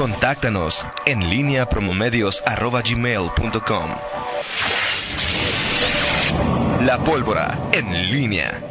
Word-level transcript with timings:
Contáctanos 0.00 0.86
en 1.04 1.28
línea 1.28 1.68
promomedios.com. 1.68 3.90
La 6.86 7.04
pólvora 7.04 7.58
en 7.72 8.10
línea. 8.10 8.62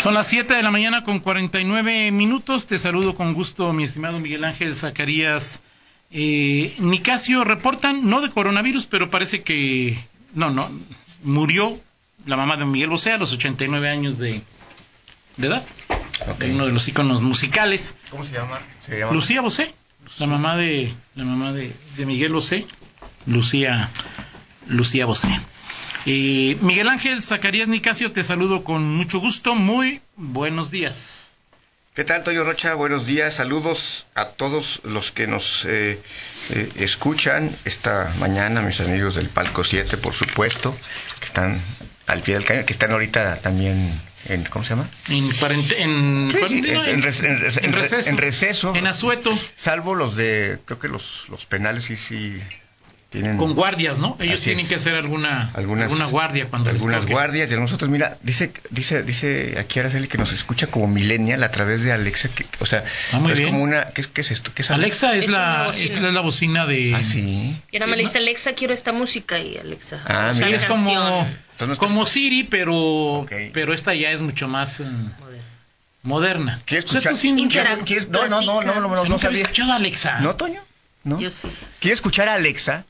Son 0.00 0.14
las 0.14 0.26
7 0.26 0.52
de 0.52 0.64
la 0.64 0.72
mañana 0.72 1.04
con 1.04 1.20
49 1.20 2.10
minutos. 2.10 2.66
Te 2.66 2.80
saludo 2.80 3.14
con 3.14 3.34
gusto, 3.34 3.72
mi 3.72 3.84
estimado 3.84 4.18
Miguel 4.18 4.42
Ángel 4.42 4.74
Zacarías. 4.74 5.62
Eh, 6.10 6.74
Nicasio 6.80 7.44
reportan, 7.44 8.10
no 8.10 8.20
de 8.20 8.30
coronavirus, 8.30 8.86
pero 8.86 9.10
parece 9.10 9.42
que, 9.42 9.96
no, 10.34 10.50
no, 10.50 10.68
murió 11.22 11.78
la 12.26 12.36
mamá 12.36 12.56
de 12.56 12.64
Miguel 12.64 12.90
Bosé 12.90 13.12
a 13.12 13.18
los 13.18 13.32
89 13.32 13.88
años 13.88 14.18
de, 14.18 14.42
de 15.36 15.46
edad. 15.46 15.64
Uno 16.50 16.66
de 16.66 16.72
los 16.72 16.88
íconos 16.88 17.22
musicales. 17.22 17.96
¿Cómo 18.10 18.24
se 18.24 18.32
llama? 18.32 18.60
Lucía 19.12 19.40
Bosé, 19.40 19.74
la 20.18 20.26
mamá 20.26 20.56
de 20.56 20.92
la 21.14 21.24
mamá 21.24 21.52
de, 21.52 21.74
Miguel 21.98 22.32
Bosé, 22.32 22.66
Lucía 23.26 23.90
Lucía 24.66 25.06
Bosé. 25.06 25.28
Y 26.04 26.56
Miguel 26.60 26.88
Ángel 26.88 27.22
Zacarías 27.22 27.68
Nicasio, 27.68 28.12
te 28.12 28.22
saludo 28.22 28.62
con 28.62 28.94
mucho 28.96 29.18
gusto. 29.18 29.54
Muy 29.54 30.00
buenos 30.16 30.70
días. 30.70 31.26
¿Qué 31.94 32.04
tal, 32.04 32.22
Toyo 32.22 32.44
Rocha? 32.44 32.74
Buenos 32.74 33.06
días. 33.06 33.34
Saludos 33.34 34.06
a 34.14 34.28
todos 34.28 34.82
los 34.84 35.12
que 35.12 35.26
nos 35.26 35.64
eh, 35.64 35.98
eh, 36.50 36.72
escuchan 36.76 37.50
esta 37.64 38.12
mañana, 38.18 38.60
mis 38.60 38.80
amigos 38.80 39.16
del 39.16 39.30
Palco 39.30 39.64
7, 39.64 39.96
por 39.96 40.12
supuesto, 40.12 40.76
que 41.18 41.24
están 41.24 41.58
al 42.06 42.22
pie 42.22 42.34
del 42.34 42.44
cañón, 42.44 42.64
que 42.64 42.72
están 42.72 42.92
ahorita 42.92 43.36
también 43.38 44.00
en, 44.28 44.44
¿cómo 44.44 44.64
se 44.64 44.70
llama? 44.70 44.88
En, 45.08 45.30
en, 45.76 47.02
receso. 47.02 47.26
En 48.10 48.16
receso. 48.16 48.74
En 48.74 48.86
asueto. 48.86 49.30
Salvo 49.56 49.94
los 49.94 50.16
de, 50.16 50.58
creo 50.64 50.78
que 50.78 50.88
los, 50.88 51.28
los 51.28 51.46
penales 51.46 51.84
sí, 51.84 51.96
sí 51.96 52.40
con 53.38 53.54
guardias, 53.54 53.98
¿no? 53.98 54.16
Ellos 54.20 54.40
tienen 54.40 54.66
que 54.66 54.74
hacer 54.74 54.94
alguna, 54.94 55.50
algunas, 55.54 55.84
alguna 55.84 56.06
guardia 56.06 56.46
cuando 56.46 56.70
Algunas 56.70 57.06
guardias. 57.06 57.50
Y 57.50 57.54
a 57.54 57.56
nosotros, 57.58 57.90
mira, 57.90 58.18
dice 58.22 58.52
dice 58.70 59.02
dice 59.02 59.56
aquí 59.58 59.78
Araceli 59.78 60.08
que 60.08 60.18
nos 60.18 60.32
escucha 60.32 60.66
como 60.66 60.86
millennial 60.88 61.42
a 61.42 61.50
través 61.50 61.82
de 61.82 61.92
Alexa. 61.92 62.28
Que, 62.28 62.44
o 62.58 62.66
sea, 62.66 62.84
ah, 63.12 63.22
es 63.32 63.40
como 63.40 63.62
una... 63.62 63.86
¿qué, 63.86 64.04
¿qué, 64.04 64.20
es 64.20 64.30
esto? 64.30 64.52
¿Qué 64.54 64.62
es 64.62 64.70
Alexa? 64.70 65.14
es, 65.14 65.28
la, 65.28 65.72
es 65.74 66.00
la 66.00 66.20
bocina 66.20 66.66
de... 66.66 66.94
Ah, 66.94 67.02
sí. 67.02 67.56
Y 67.70 67.76
ahora 67.76 67.86
me 67.86 67.96
le 67.96 68.02
dice 68.02 68.18
Alexa, 68.18 68.52
quiero 68.52 68.74
esta 68.74 68.92
música 68.92 69.38
y 69.38 69.56
Alexa... 69.56 70.02
Ah, 70.04 70.32
mira. 70.34 70.50
Es 70.50 70.64
como, 70.64 71.26
como 71.78 72.06
Siri, 72.06 72.44
pero, 72.44 73.26
pero 73.52 73.72
esta 73.72 73.94
ya 73.94 74.10
es 74.10 74.20
mucho 74.20 74.48
más... 74.48 74.80
Eh, 74.80 74.84
moderna. 76.02 76.60
¿Quieres 76.64 76.86
escuchar? 76.86 77.14
no, 78.08 78.28
no, 78.28 78.40
no, 78.40 78.62
no, 78.62 78.80
no, 78.80 79.04
no, 79.04 79.18
sabía. 79.18 79.42
escuchado 79.42 79.72
a 79.72 79.76
Alexa? 79.76 80.20
¿No, 80.20 80.36
Toño? 80.36 80.62
¿No? 81.04 81.20
Yo 81.20 81.30
sí. 81.30 81.48
¿Quieres 81.80 81.98
escuchar 81.98 82.28
a 82.28 82.34
Alexa? 82.34 82.84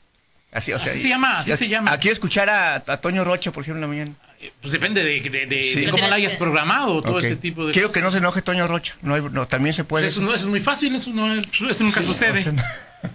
Así, 0.51 0.71
o 0.71 0.79
sea, 0.79 0.93
se 0.93 1.07
llama, 1.07 1.39
así 1.39 1.55
se 1.57 1.67
llama. 1.67 1.91
Aquí 1.91 2.09
escuchar 2.09 2.49
a, 2.49 2.81
Toño 3.01 3.23
Rocha, 3.23 3.51
por 3.51 3.63
ejemplo, 3.63 3.77
en 3.77 3.81
la 3.81 3.87
mañana. 3.87 4.15
Eh, 4.39 4.51
pues 4.61 4.71
depende 4.71 5.03
de, 5.03 5.19
de, 5.19 5.89
cómo 5.89 6.07
la 6.07 6.15
hayas 6.15 6.35
programado, 6.35 7.01
todo 7.01 7.19
ese 7.19 7.35
tipo 7.35 7.65
de 7.65 7.73
Quiero 7.73 7.91
que 7.91 8.01
no 8.01 8.11
se 8.11 8.19
enoje 8.19 8.41
Toño 8.41 8.67
Rocha. 8.67 8.95
No, 9.01 9.17
no 9.29 9.47
también 9.47 9.73
se 9.73 9.83
puede. 9.83 10.07
Eso, 10.07 10.21
no, 10.21 10.33
es 10.33 10.45
muy 10.45 10.61
fácil, 10.61 10.95
eso, 10.95 11.11
no, 11.11 11.33
eso 11.33 11.83
nunca 11.83 12.01
sucede. 12.01 12.45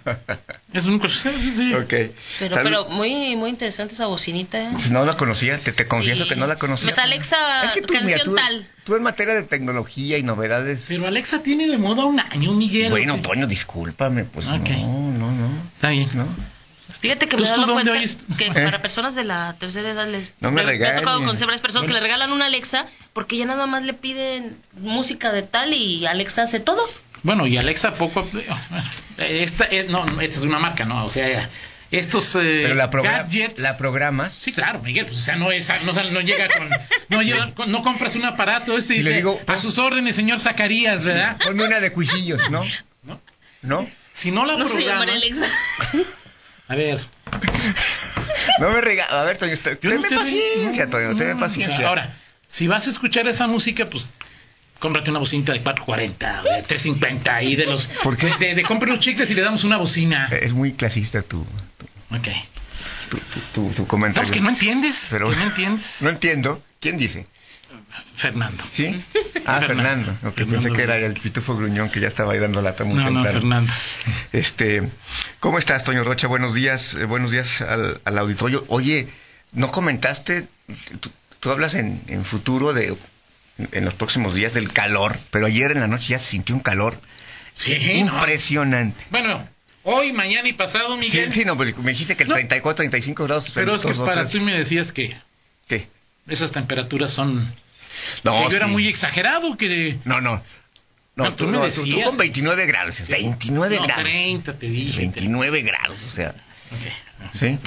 eso 0.73 0.89
nunca 0.91 1.07
sucede, 1.07 1.37
sí. 1.55 1.73
Okay. 1.73 2.13
Pero, 2.39 2.55
pero 2.61 2.89
muy, 2.89 3.35
muy 3.35 3.49
interesante 3.49 3.93
esa 3.93 4.05
bocinita. 4.05 4.61
¿eh? 4.61 4.69
Pues 4.73 4.91
no 4.91 5.05
la 5.05 5.17
conocía, 5.17 5.57
te, 5.57 5.71
te 5.71 5.87
confieso 5.87 6.27
que 6.27 6.35
no 6.35 6.45
la 6.45 6.57
conocía. 6.57 6.89
Pues 6.89 6.99
Alexa, 6.99 7.63
es 7.63 7.71
que 7.71 7.81
tú, 7.81 7.93
canción 7.93 8.35
tal. 8.35 8.69
Tú 8.83 8.95
en 8.95 9.03
materia 9.03 9.33
de 9.33 9.43
tecnología 9.43 10.17
y 10.17 10.23
novedades. 10.23 10.85
Pero 10.87 11.07
Alexa 11.07 11.41
tiene 11.41 11.67
de 11.67 11.77
moda 11.77 12.05
un 12.05 12.19
año, 12.19 12.53
Miguel. 12.53 12.91
Bueno, 12.91 13.19
Toño, 13.21 13.47
discúlpame, 13.47 14.25
pues 14.25 14.45
no, 14.45 14.57
no, 14.57 15.31
no. 15.31 15.49
Está 15.75 15.89
bien. 15.89 16.09
¿No? 16.13 16.27
Fíjate 16.99 17.27
que 17.27 17.37
me 17.37 17.43
he 17.43 17.49
dado 17.49 17.73
cuenta 17.73 17.93
que 18.37 18.45
¿Eh? 18.45 18.51
para 18.53 18.81
personas 18.81 19.15
de 19.15 19.23
la 19.23 19.55
tercera 19.59 19.89
edad 19.89 20.07
les 20.07 20.31
no 20.39 20.51
me, 20.51 20.63
me, 20.63 20.87
ha 20.87 20.95
tocado 20.99 21.23
con 21.23 21.37
varias 21.39 21.61
personas 21.61 21.87
que 21.87 21.93
le 21.93 21.99
regalan 21.99 22.31
una 22.31 22.45
Alexa 22.45 22.85
porque 23.13 23.37
ya 23.37 23.45
nada 23.45 23.65
más 23.67 23.83
le 23.83 23.93
piden 23.93 24.57
música 24.73 25.31
de 25.31 25.43
tal 25.43 25.73
y 25.73 26.05
Alexa 26.05 26.43
hace 26.43 26.59
todo. 26.59 26.87
Bueno, 27.23 27.47
y 27.47 27.57
Alexa 27.57 27.93
poco 27.93 28.27
esta 29.17 29.65
eh, 29.65 29.85
no, 29.89 30.05
esta 30.21 30.37
es 30.39 30.43
una 30.43 30.59
marca, 30.59 30.85
no, 30.85 31.05
o 31.05 31.09
sea, 31.09 31.49
estos 31.91 32.35
eh, 32.35 32.63
Pero 32.63 32.75
la 32.75 32.87
gadgets. 32.87 33.59
¿La 33.59 33.77
programas? 33.77 34.33
Sí, 34.33 34.51
claro, 34.51 34.79
Miguel, 34.79 35.05
pues 35.05 35.19
o 35.19 35.21
sea, 35.21 35.35
no 35.35 35.51
es 35.51 35.69
no, 35.85 35.93
no 35.93 36.21
llega 36.21 36.47
con 36.49 36.69
no, 37.09 37.21
llega, 37.21 37.53
no 37.67 37.81
compras 37.83 38.15
un 38.15 38.25
aparato, 38.25 38.77
este 38.77 38.95
dice 38.95 39.13
digo, 39.13 39.39
a 39.47 39.59
sus 39.59 39.77
órdenes, 39.77 40.15
señor 40.15 40.39
Zacarías, 40.39 41.03
¿verdad? 41.03 41.37
Ponme 41.43 41.63
una 41.63 41.79
de 41.79 41.93
cuchillos, 41.93 42.49
¿no? 42.49 42.63
¿No? 43.03 43.21
¿No? 43.61 43.87
Si 44.13 44.31
no 44.31 44.45
la 44.45 44.57
no 44.57 44.65
programas. 44.67 45.09
A 46.67 46.75
ver. 46.75 47.01
No 48.59 48.71
me 48.71 48.81
regales. 48.81 49.11
A 49.13 49.23
ver, 49.23 49.37
Toño, 49.37 49.57
tenme 49.57 50.09
paciencia, 50.09 50.89
Toño, 50.89 51.15
tenme 51.15 51.39
paciencia. 51.39 51.87
ahora, 51.87 52.13
si 52.47 52.67
vas 52.67 52.87
a 52.87 52.91
escuchar 52.91 53.27
esa 53.27 53.47
música, 53.47 53.89
pues 53.89 54.11
cómprate 54.79 55.09
una 55.09 55.19
bocinita 55.19 55.53
de 55.53 55.61
440 55.61 56.41
o 56.41 56.43
de 56.43 56.61
350 56.61 57.43
y 57.43 57.55
de 57.55 57.65
los... 57.65 57.87
¿Por 57.87 58.17
qué? 58.17 58.33
De, 58.39 58.53
de 58.55 58.63
compre 58.63 58.89
unos 58.89 59.03
chicles 59.03 59.29
y 59.31 59.35
le 59.35 59.41
damos 59.41 59.63
una 59.63 59.77
bocina. 59.77 60.27
Es 60.27 60.53
muy 60.53 60.73
clasista 60.73 61.21
tu... 61.21 61.45
tu 61.77 62.15
ok. 62.15 62.27
Tu, 63.09 63.17
tu, 63.53 63.69
tu, 63.73 63.87
comentario. 63.87 64.23
No, 64.23 64.29
es 64.29 64.37
que 64.37 64.41
no 64.41 64.49
entiendes. 64.49 65.07
Pero, 65.11 65.31
no 65.31 65.41
entiendes. 65.41 66.01
No 66.01 66.09
entiendo. 66.09 66.61
¿Quién 66.79 66.97
dice? 66.97 67.27
Fernando. 68.15 68.63
¿Sí? 68.71 69.01
Ah, 69.45 69.59
Fernando. 69.59 70.15
pensé 70.33 70.71
que 70.71 70.83
era 70.83 70.95
el 70.97 71.15
pitufo 71.15 71.57
gruñón 71.57 71.89
que 71.89 71.99
ya 71.99 72.07
estaba 72.07 72.31
ahí 72.31 72.39
dando 72.39 72.61
lata 72.61 72.85
muy 72.85 72.95
No, 72.95 73.09
no, 73.09 73.25
Fernando. 73.25 73.73
Este, 74.31 74.89
¿cómo 75.41 75.59
estás, 75.59 75.83
Toño 75.83 76.05
Rocha? 76.05 76.27
Buenos 76.27 76.53
días, 76.53 76.95
eh, 76.95 77.03
buenos 77.03 77.31
días 77.31 77.61
al, 77.61 77.99
auditorio. 78.05 78.63
Oye, 78.69 79.09
¿no 79.51 79.69
comentaste, 79.69 80.47
tú, 81.41 81.51
hablas 81.51 81.73
en, 81.73 82.01
en, 82.07 82.23
futuro 82.23 82.71
de, 82.71 82.95
en 83.57 83.83
los 83.83 83.93
próximos 83.95 84.33
días 84.33 84.53
del 84.53 84.71
calor, 84.71 85.19
pero 85.29 85.47
ayer 85.47 85.71
en 85.71 85.81
la 85.81 85.87
noche 85.87 86.11
ya 86.11 86.19
sintió 86.19 86.55
un 86.55 86.61
calor 86.61 86.97
sí, 87.53 87.73
impresionante. 87.73 89.03
Bueno, 89.09 89.45
Hoy, 89.85 90.13
mañana 90.13 90.47
y 90.47 90.53
pasado, 90.53 90.95
Miguel. 90.95 91.33
Sí, 91.33 91.41
sí, 91.41 91.45
no, 91.45 91.57
me 91.57 91.65
dijiste 91.91 92.15
que 92.15 92.23
el 92.23 92.29
34, 92.29 92.77
35 92.77 93.25
grados. 93.25 93.51
Pero 93.53 93.75
es 93.75 93.83
que 93.83 93.93
para 93.93 94.25
ti 94.25 94.39
me 94.39 94.57
decías 94.57 94.93
que. 94.93 95.17
¿Qué? 95.67 95.89
Esas 96.25 96.53
temperaturas 96.53 97.11
son 97.11 97.45
no, 98.23 98.49
yo 98.49 98.55
era 98.55 98.67
muy 98.67 98.87
exagerado 98.87 99.57
que... 99.57 99.97
No, 100.05 100.21
no. 100.21 100.41
No, 101.15 101.35
tú, 101.35 101.47
me 101.47 101.59
decías... 101.59 101.99
tú, 101.99 102.09
con 102.09 102.17
29 102.17 102.65
grados. 102.65 103.07
29 103.07 103.75
no, 103.75 103.83
grados. 103.83 104.03
30 104.03 104.53
te 104.57 104.67
dije. 104.67 104.99
29 104.99 105.61
grados, 105.61 105.99
o 106.07 106.09
sea. 106.09 106.33
Okay. 106.79 106.91
¿Sí? 107.39 107.59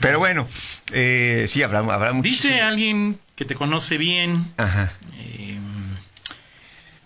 Pero 0.00 0.18
bueno, 0.18 0.48
eh, 0.92 1.46
sí, 1.48 1.62
habrá, 1.62 1.80
habrá 1.80 2.12
Dice 2.20 2.60
alguien 2.60 3.18
que 3.36 3.44
te 3.44 3.54
conoce 3.54 3.98
bien 3.98 4.44
Ajá. 4.56 4.92
Eh, 5.18 5.58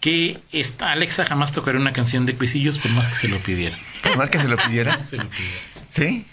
que 0.00 0.38
esta 0.52 0.92
Alexa 0.92 1.24
jamás 1.24 1.52
tocaría 1.52 1.80
una 1.80 1.92
canción 1.92 2.26
de 2.26 2.34
Cuisillos 2.34 2.78
por 2.78 2.90
más 2.92 3.08
que 3.08 3.16
se 3.16 3.28
lo 3.28 3.38
pidiera. 3.38 3.76
¿Por 4.02 4.16
más 4.16 4.30
que 4.30 4.38
se 4.38 4.48
lo 4.48 4.56
pidiera? 4.56 5.04
se 5.06 5.16
lo 5.16 5.28
pidiera. 5.28 5.58
¿Sí? 5.90 6.24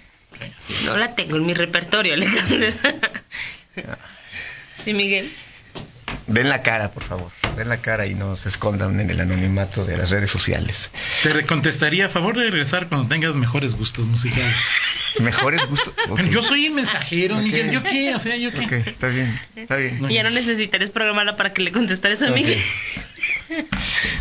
sí 0.59 0.85
no 0.85 0.97
la 0.97 1.15
tengo 1.15 1.37
en 1.37 1.45
mi 1.45 1.53
repertorio, 1.53 2.13
Alejandro. 2.13 2.67
¿Sí, 4.83 4.93
Miguel? 4.93 5.31
Den 6.27 6.49
la 6.49 6.63
cara, 6.63 6.91
por 6.91 7.03
favor. 7.03 7.31
Den 7.55 7.69
la 7.69 7.77
cara 7.77 8.07
y 8.07 8.15
no 8.15 8.35
se 8.35 8.49
escondan 8.49 8.99
en 8.99 9.09
el 9.09 9.19
anonimato 9.21 9.85
de 9.85 9.97
las 9.97 10.09
redes 10.09 10.31
sociales. 10.31 10.89
Te 11.21 11.45
contestaría 11.45 12.07
a 12.07 12.09
favor 12.09 12.37
de 12.37 12.49
regresar 12.49 12.87
cuando 12.87 13.07
tengas 13.07 13.35
mejores 13.35 13.75
gustos 13.75 14.07
musicales. 14.07 14.55
¿Mejores 15.19 15.65
gustos? 15.67 15.93
Yo 16.29 16.41
soy 16.41 16.65
el 16.65 16.73
mensajero, 16.73 17.35
Miguel. 17.37 17.71
¿Yo 17.71 17.83
qué? 17.83 18.15
O 18.15 18.19
sea, 18.19 18.35
¿yo 18.35 18.51
qué? 18.51 18.83
está 18.85 19.07
bien, 19.07 19.39
está 19.55 19.75
bien. 19.75 20.03
Y 20.09 20.15
ya 20.15 20.23
no 20.23 20.31
necesitarías 20.31 20.89
programarla 20.89 21.37
para 21.37 21.53
que 21.53 21.61
le 21.61 21.71
contestares 21.71 22.21
a 22.21 22.29
Miguel. 22.31 22.61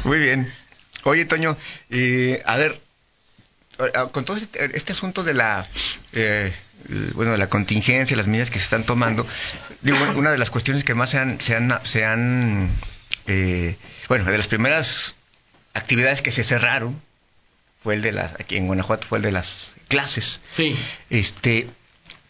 Muy 0.04 0.19
bien. 0.19 0.53
Oye, 1.04 1.25
Toño, 1.25 1.56
eh, 1.91 2.43
a 2.46 2.56
ver, 2.56 2.81
con 4.12 4.25
todo 4.25 4.37
este, 4.37 4.76
este 4.76 4.93
asunto 4.93 5.23
de 5.25 5.35
la... 5.35 5.67
Eh, 6.12 6.53
bueno, 7.15 7.37
la 7.37 7.49
contingencia, 7.49 8.17
las 8.17 8.26
medidas 8.26 8.50
que 8.50 8.59
se 8.59 8.65
están 8.65 8.85
tomando, 8.85 9.26
digo, 9.81 9.97
una 10.17 10.31
de 10.31 10.38
las 10.38 10.50
cuestiones 10.50 10.85
que 10.85 10.93
más 10.94 11.11
se 11.11 11.19
han, 11.19 11.41
se 11.41 11.56
han, 11.56 11.81
se 11.82 12.05
han 12.05 12.71
eh, 13.26 13.76
bueno, 14.09 14.25
de 14.31 14.37
las 14.37 14.49
primeras 14.49 15.15
actividades 15.73 16.21
que 16.23 16.31
se 16.31 16.44
cerraron 16.44 17.00
fue 17.79 17.94
el 17.94 18.03
de 18.03 18.12
las, 18.12 18.35
aquí 18.35 18.56
en 18.56 18.67
Guanajuato 18.67 19.06
fue 19.06 19.19
el 19.19 19.25
de 19.25 19.32
las 19.32 19.73
clases. 19.88 20.41
Sí. 20.50 20.77
Este, 21.11 21.69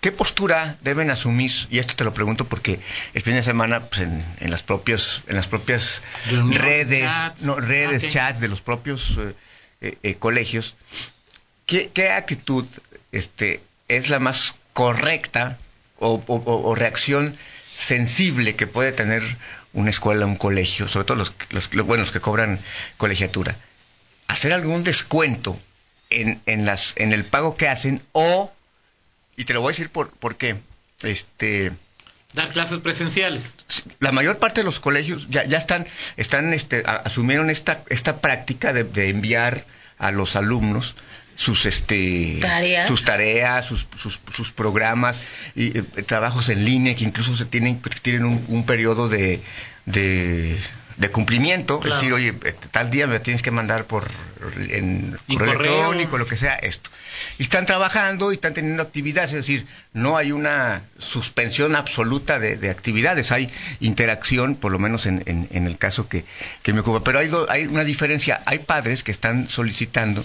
¿Qué 0.00 0.12
postura 0.12 0.76
deben 0.82 1.11
asumir? 1.11 1.50
Y 1.70 1.79
esto 1.79 1.94
te 1.97 2.05
lo 2.05 2.12
pregunto 2.12 2.44
porque 2.44 2.79
el 3.14 3.23
fin 3.23 3.35
de 3.35 3.43
semana, 3.43 3.85
pues 3.85 4.02
en, 4.02 4.25
en 4.40 4.50
las 4.50 4.62
propias, 4.62 5.23
en 5.29 5.37
las 5.37 5.47
propias 5.47 6.02
redes, 6.50 7.08
no, 7.40 7.56
redes, 7.56 8.06
chats 8.11 8.40
de 8.40 8.49
los 8.49 8.61
propios 8.61 9.17
eh, 9.81 9.97
eh, 10.02 10.14
colegios, 10.17 10.75
¿qué, 11.66 11.90
¿qué, 11.93 12.11
actitud 12.11 12.66
este, 13.12 13.61
es 13.88 14.08
la 14.11 14.19
más 14.19 14.55
correcta 14.72 15.58
o, 15.99 16.75
reacción 16.75 17.37
sensible 17.76 18.56
que 18.56 18.66
puede 18.66 18.93
tener 18.93 19.22
una 19.72 19.90
escuela, 19.90 20.26
un 20.26 20.37
colegio, 20.37 20.88
sobre 20.88 21.06
todo 21.06 21.16
los, 21.19 21.32
los, 21.50 21.87
buenos 21.87 22.11
que 22.12 22.20
cobran 22.20 22.61
colegiatura. 22.96 23.56
hacer 24.28 24.52
algún 24.52 24.84
descuento 24.84 25.58
en, 26.11 26.40
en, 26.46 26.64
las, 26.66 26.94
en 26.96 27.12
el 27.12 27.25
pago 27.25 27.56
que 27.56 27.69
hacen 27.69 28.02
o, 28.12 28.52
y 29.37 29.44
te 29.44 29.55
lo 29.55 29.61
voy 29.61 29.70
a 29.70 29.72
decir 29.72 29.90
por, 29.90 30.11
por 30.11 30.37
qué, 30.37 30.56
este, 31.02 31.72
Dar 32.34 32.50
clases 32.52 32.78
presenciales. 32.78 33.55
la 34.00 34.11
mayor 34.12 34.38
parte 34.38 34.61
de 34.61 34.64
los 34.64 34.81
colegios 34.81 35.26
ya, 35.31 35.44
ya 35.44 35.58
están, 35.58 35.87
están 36.16 36.52
este, 36.52 36.82
a- 36.84 36.96
asumieron 36.96 37.49
esta, 37.50 37.82
esta 37.88 38.20
práctica 38.20 38.72
de, 38.72 38.84
de 38.84 39.08
enviar 39.08 39.64
a 39.99 40.11
los 40.11 40.34
alumnos 40.37 40.94
sus 41.36 41.66
este 41.66 42.38
sus 42.86 43.04
tareas 43.04 43.66
sus, 43.66 43.86
sus, 43.96 44.20
sus 44.32 44.52
programas 44.52 45.20
y 45.56 45.78
eh, 45.78 45.82
trabajos 46.06 46.48
en 46.48 46.64
línea 46.64 46.94
que 46.94 47.04
incluso 47.04 47.36
se 47.36 47.44
tienen 47.44 47.81
tienen 48.02 48.25
un, 48.25 48.44
un 48.48 48.66
periodo 48.66 49.08
de, 49.08 49.40
de 49.86 50.56
de 50.96 51.10
cumplimiento, 51.10 51.81
Claro. 51.81 51.92
es 51.96 52.00
decir, 52.00 52.12
oye, 52.14 52.34
eh, 52.44 52.54
tal 52.70 52.88
día 52.88 53.08
me 53.08 53.19
tienes 53.19 53.42
que 53.42 53.50
mandar 53.50 53.84
por 53.86 54.08
en 54.70 55.19
correo. 55.26 55.54
electrónico, 55.54 56.19
lo 56.19 56.26
que 56.28 56.36
sea, 56.36 56.54
esto. 56.54 56.88
Y 57.37 57.42
están 57.42 57.66
trabajando 57.66 58.30
y 58.30 58.37
están 58.37 58.54
teniendo 58.54 58.80
actividades, 58.84 59.30
es 59.32 59.38
decir, 59.38 59.66
no 59.92 60.16
hay 60.16 60.30
una 60.30 60.82
suspensión 61.00 61.75
absoluta 61.75 62.38
de, 62.38 62.56
de 62.56 62.70
actividades, 62.70 63.32
hay 63.32 63.50
interacción, 63.80 64.54
por 64.54 64.70
lo 64.70 64.78
menos 64.78 65.06
en, 65.06 65.25
en- 65.26 65.48
en 65.50 65.66
el 65.66 65.78
caso 65.78 66.08
que, 66.08 66.25
que 66.62 66.72
me 66.72 66.78
ocupa. 66.80 67.02
Pero 67.02 67.19
hay, 67.19 67.26
do- 67.26 67.50
hay 67.50 67.66
una 67.66 67.82
diferencia, 67.82 68.42
hay 68.46 68.60
padres 68.60 69.02
que 69.02 69.10
están 69.10 69.48
solicitando 69.48 70.25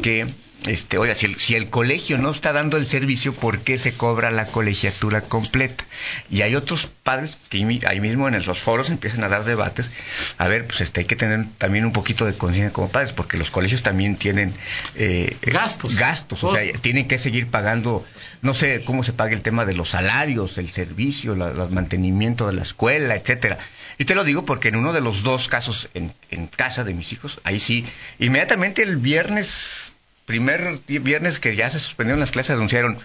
que, 0.00 0.26
este, 0.66 0.98
oiga, 0.98 1.14
si 1.14 1.26
el, 1.26 1.38
si 1.38 1.54
el 1.54 1.70
colegio 1.70 2.18
no 2.18 2.30
está 2.30 2.52
dando 2.52 2.76
el 2.76 2.84
servicio, 2.84 3.32
¿por 3.32 3.60
qué 3.60 3.78
se 3.78 3.92
cobra 3.92 4.30
la 4.30 4.46
colegiatura 4.46 5.20
completa? 5.22 5.84
Y 6.30 6.42
hay 6.42 6.56
otros 6.56 6.86
padres 6.86 7.38
que 7.48 7.58
ahí 7.58 7.64
mi- 7.64 7.80
ahí 7.86 8.00
mismo 8.00 8.28
en 8.28 8.44
los 8.44 8.58
foros 8.58 8.90
empiezan 8.90 9.22
a 9.24 9.28
dar 9.28 9.44
debates. 9.44 9.90
A 10.36 10.48
ver, 10.48 10.66
pues 10.66 10.80
este, 10.80 11.00
hay 11.00 11.06
que 11.06 11.16
tener 11.16 11.46
también 11.58 11.84
un 11.84 11.92
poquito 11.92 12.24
de 12.26 12.34
conciencia 12.34 12.72
como 12.72 12.88
padres, 12.90 13.12
porque 13.12 13.36
los 13.38 13.50
colegios 13.50 13.82
también 13.82 14.16
tienen 14.16 14.52
eh, 14.96 15.36
Gastos. 15.42 15.96
gastos, 15.98 16.42
o 16.44 16.52
sea, 16.54 16.72
tienen 16.80 17.06
que 17.08 17.18
seguir 17.18 17.46
pagando, 17.46 18.04
no 18.42 18.52
sé 18.54 18.82
cómo 18.84 19.04
se 19.04 19.12
paga 19.12 19.32
el 19.34 19.42
tema 19.42 19.64
de 19.64 19.74
los 19.74 19.90
salarios, 19.90 20.58
el 20.58 20.70
servicio, 20.70 21.34
la- 21.36 21.50
el 21.50 21.70
mantenimiento 21.70 22.46
de 22.46 22.52
la 22.54 22.62
escuela, 22.62 23.14
etcétera. 23.14 23.58
Y 23.96 24.04
te 24.04 24.14
lo 24.14 24.22
digo 24.24 24.44
porque 24.44 24.68
en 24.68 24.76
uno 24.76 24.92
de 24.92 25.00
los 25.00 25.22
dos 25.22 25.48
casos 25.48 25.88
en, 25.94 26.12
en 26.30 26.46
casa 26.46 26.84
de 26.84 26.94
mis 26.94 27.12
hijos, 27.12 27.40
ahí 27.44 27.58
sí, 27.60 27.84
inmediatamente 28.20 28.82
el 28.82 28.96
viernes, 28.96 29.96
primer 30.28 30.78
viernes 30.86 31.40
que 31.40 31.56
ya 31.56 31.70
se 31.70 31.80
suspendieron 31.80 32.20
las 32.20 32.32
clases, 32.32 32.50
anunciaron 32.50 32.98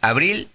abril, 0.00 0.48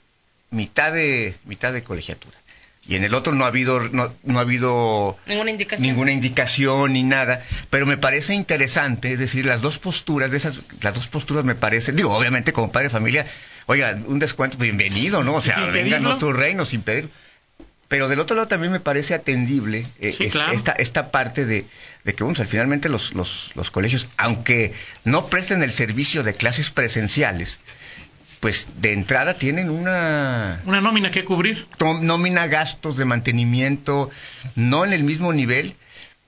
mitad 0.52 0.92
de 0.92 1.36
mitad 1.46 1.72
de 1.72 1.82
colegiatura. 1.82 2.38
Y 2.86 2.96
en 2.96 3.06
el 3.06 3.14
otro 3.14 3.34
no 3.34 3.46
ha 3.46 3.48
habido 3.48 3.80
no, 3.80 4.14
no 4.24 4.40
ha 4.40 4.42
habido 4.42 5.18
Ninguna 5.26 5.52
indicación. 5.52 5.88
ninguna 5.88 6.12
indicación 6.12 6.92
ni 6.92 7.04
nada, 7.04 7.42
pero 7.70 7.86
me 7.86 7.96
parece 7.96 8.34
interesante, 8.34 9.14
es 9.14 9.20
decir, 9.20 9.46
las 9.46 9.62
dos 9.62 9.80
posturas 9.80 10.30
de 10.30 10.36
esas, 10.36 10.60
las 10.82 10.94
dos 10.94 11.08
posturas 11.08 11.46
me 11.46 11.56
parecen, 11.56 11.96
digo, 11.96 12.14
obviamente 12.14 12.52
como 12.52 12.70
padre 12.74 12.88
de 12.88 12.90
familia, 12.90 13.26
oiga, 13.68 13.98
un 14.06 14.20
descuento, 14.20 14.58
bienvenido, 14.58 15.24
¿no? 15.24 15.36
O 15.36 15.42
sea, 15.42 15.68
vengan 15.68 16.06
a 16.06 16.18
tu 16.18 16.34
reino 16.34 16.66
sin 16.66 16.82
pedir. 16.82 17.10
Pero 17.94 18.08
del 18.10 18.20
otro 18.20 18.36
lado 18.36 18.48
también 18.48 18.72
me 18.72 18.80
parece 18.80 19.14
atendible 19.14 19.86
eh, 20.00 20.12
Sí, 20.14 20.24
es- 20.24 20.34
claro. 20.34 20.52
esta, 20.54 20.72
esta 20.72 21.12
parte 21.12 21.46
de, 21.46 21.68
de 22.04 22.14
que, 22.16 22.24
bueno, 22.24 22.44
finalmente 22.48 22.90
los, 22.90 23.14
los, 23.14 23.52
los 23.54 23.70
colegios, 23.70 24.08
aunque 24.18 24.74
no 25.04 25.28
presten 25.28 25.62
el 25.62 25.72
servicio 25.72 26.24
de 26.24 26.34
clases 26.34 26.72
presenciales, 26.72 27.60
pues 28.40 28.68
de 28.78 28.94
entrada 28.94 29.36
tienen 29.36 29.70
una, 29.70 30.60
Una 30.66 30.82
nómina 30.82 31.12
que 31.12 31.24
cubrir. 31.24 31.68
nómina 32.02 32.48
gastos 32.48 32.98
de 32.98 33.06
mantenimiento, 33.06 34.10
no 34.56 34.86
en 34.86 34.94
el 34.94 35.04
mismo 35.04 35.32
nivel, 35.32 35.76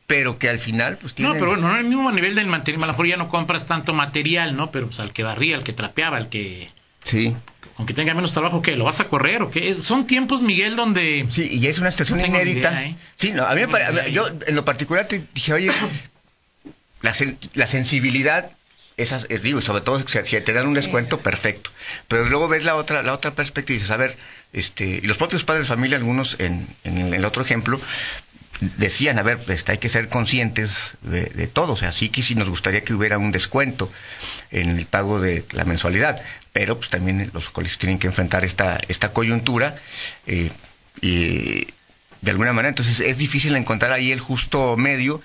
pero 0.05 0.37
que 0.37 0.49
al 0.49 0.59
final 0.59 0.97
pues 1.01 1.15
tienen... 1.15 1.33
No, 1.33 1.39
pero 1.39 1.49
bueno, 1.53 1.67
no 1.69 1.73
al 1.73 1.83
mismo 1.83 2.11
nivel 2.11 2.35
del 2.35 2.45
mantenimiento. 2.45 2.83
A 2.83 2.87
lo 2.89 2.93
mejor 2.93 3.07
ya 3.07 3.17
no 3.17 3.27
compras 3.27 3.65
tanto 3.65 3.91
material, 3.91 4.55
¿no? 4.55 4.69
Pero 4.69 4.85
pues 4.85 4.99
al 4.99 5.13
que 5.13 5.23
barría, 5.23 5.55
al 5.57 5.63
que 5.63 5.73
trapeaba, 5.73 6.17
al 6.17 6.29
que. 6.29 6.69
Sí, 7.05 7.35
Aunque 7.77 7.93
tenga 7.93 8.13
menos 8.13 8.31
trabajo, 8.33 8.61
¿qué? 8.61 8.75
¿Lo 8.77 8.85
vas 8.85 8.99
a 9.01 9.05
correr 9.05 9.41
o 9.41 9.51
qué? 9.51 9.73
Son 9.73 10.07
tiempos, 10.07 10.41
Miguel, 10.41 10.75
donde. 10.77 11.25
sí, 11.29 11.43
y 11.51 11.67
es 11.67 11.77
una 11.79 11.91
situación 11.91 12.19
No 12.19 12.25
inédita. 12.27 12.69
idea, 12.71 12.83
¿eh? 12.85 12.95
Sí, 13.15 13.31
no, 13.31 13.43
a 13.45 13.53
mí 13.53 13.61
me 13.61 13.67
pare- 13.67 13.85
tengo 13.85 13.99
a 13.99 14.03
mí- 14.03 14.09
ni 14.09 14.15
yo 14.15 14.27
idea. 14.29 14.39
en 14.47 14.55
lo 14.55 14.63
particular 14.63 15.07
te 15.07 15.21
dije, 15.33 15.53
oye, 15.53 15.71
la, 17.01 17.11
sen- 17.13 17.37
la 17.53 17.67
sensibilidad, 17.67 18.49
esas, 18.97 19.27
eh, 19.29 19.39
digo, 19.39 19.59
y 19.59 19.61
sobre 19.61 19.81
todo 19.81 19.99
si, 20.07 20.17
si 20.23 20.39
te 20.41 20.53
dan 20.53 20.67
un 20.67 20.73
descuento, 20.73 21.19
perfecto. 21.19 21.69
Pero 22.07 22.23
luego 22.25 22.47
ves 22.47 22.63
la 22.63 22.75
otra, 22.75 23.03
la 23.03 23.13
otra 23.13 23.31
perspectiva 23.31 23.75
y 23.75 23.79
dices, 23.79 23.91
a 23.91 23.97
ver, 23.97 24.15
este, 24.53 24.85
y 24.85 25.01
los 25.01 25.17
propios 25.17 25.43
padres 25.43 25.65
de 25.65 25.67
familia, 25.75 25.97
algunos 25.97 26.39
en, 26.39 26.65
en 26.85 27.13
el 27.13 27.25
otro 27.25 27.43
ejemplo, 27.43 27.79
decían, 28.59 29.19
a 29.19 29.23
ver, 29.23 29.37
pues, 29.39 29.67
hay 29.69 29.77
que 29.77 29.89
ser 29.89 30.07
conscientes 30.09 30.91
de, 31.01 31.25
de 31.25 31.47
todo, 31.47 31.73
o 31.73 31.77
sea, 31.77 31.91
sí 31.91 32.09
que 32.09 32.23
sí 32.23 32.35
nos 32.35 32.49
gustaría 32.49 32.83
que 32.83 32.93
hubiera 32.93 33.17
un 33.17 33.31
descuento 33.31 33.91
en 34.51 34.77
el 34.77 34.85
pago 34.85 35.19
de 35.19 35.43
la 35.51 35.65
mensualidad, 35.65 36.21
pero 36.53 36.77
pues 36.77 36.89
también 36.89 37.29
los 37.33 37.49
colegios 37.49 37.79
tienen 37.79 37.99
que 37.99 38.07
enfrentar 38.07 38.45
esta, 38.45 38.79
esta 38.87 39.09
coyuntura 39.11 39.77
eh, 40.25 40.49
y 41.01 41.67
de 42.21 42.31
alguna 42.31 42.53
manera, 42.53 42.69
entonces 42.69 42.99
es 43.01 43.17
difícil 43.17 43.55
encontrar 43.55 43.91
ahí 43.91 44.11
el 44.11 44.19
justo 44.21 44.77
medio 44.77 45.21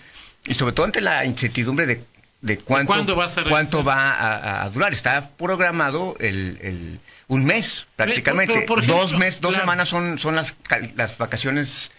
y 0.46 0.54
sobre 0.54 0.72
todo 0.72 0.86
ante 0.86 1.00
la 1.00 1.24
incertidumbre 1.24 1.86
de, 1.86 2.04
de 2.40 2.58
cuánto, 2.58 2.88
cuándo 2.92 3.14
vas 3.16 3.38
a 3.38 3.44
cuánto 3.44 3.84
va 3.84 4.10
a, 4.12 4.64
a 4.64 4.70
durar. 4.70 4.92
Está 4.92 5.30
programado 5.30 6.16
el, 6.18 6.58
el- 6.62 7.00
un 7.28 7.44
mes 7.44 7.86
prácticamente, 7.94 8.52
pero, 8.54 8.66
por 8.66 8.78
ejemplo, 8.80 8.96
dos 9.02 9.12
meses, 9.16 9.40
dos 9.40 9.52
claro. 9.52 9.62
semanas 9.62 9.88
son, 9.88 10.18
son 10.18 10.34
las, 10.34 10.56
las 10.96 11.16
vacaciones 11.16 11.92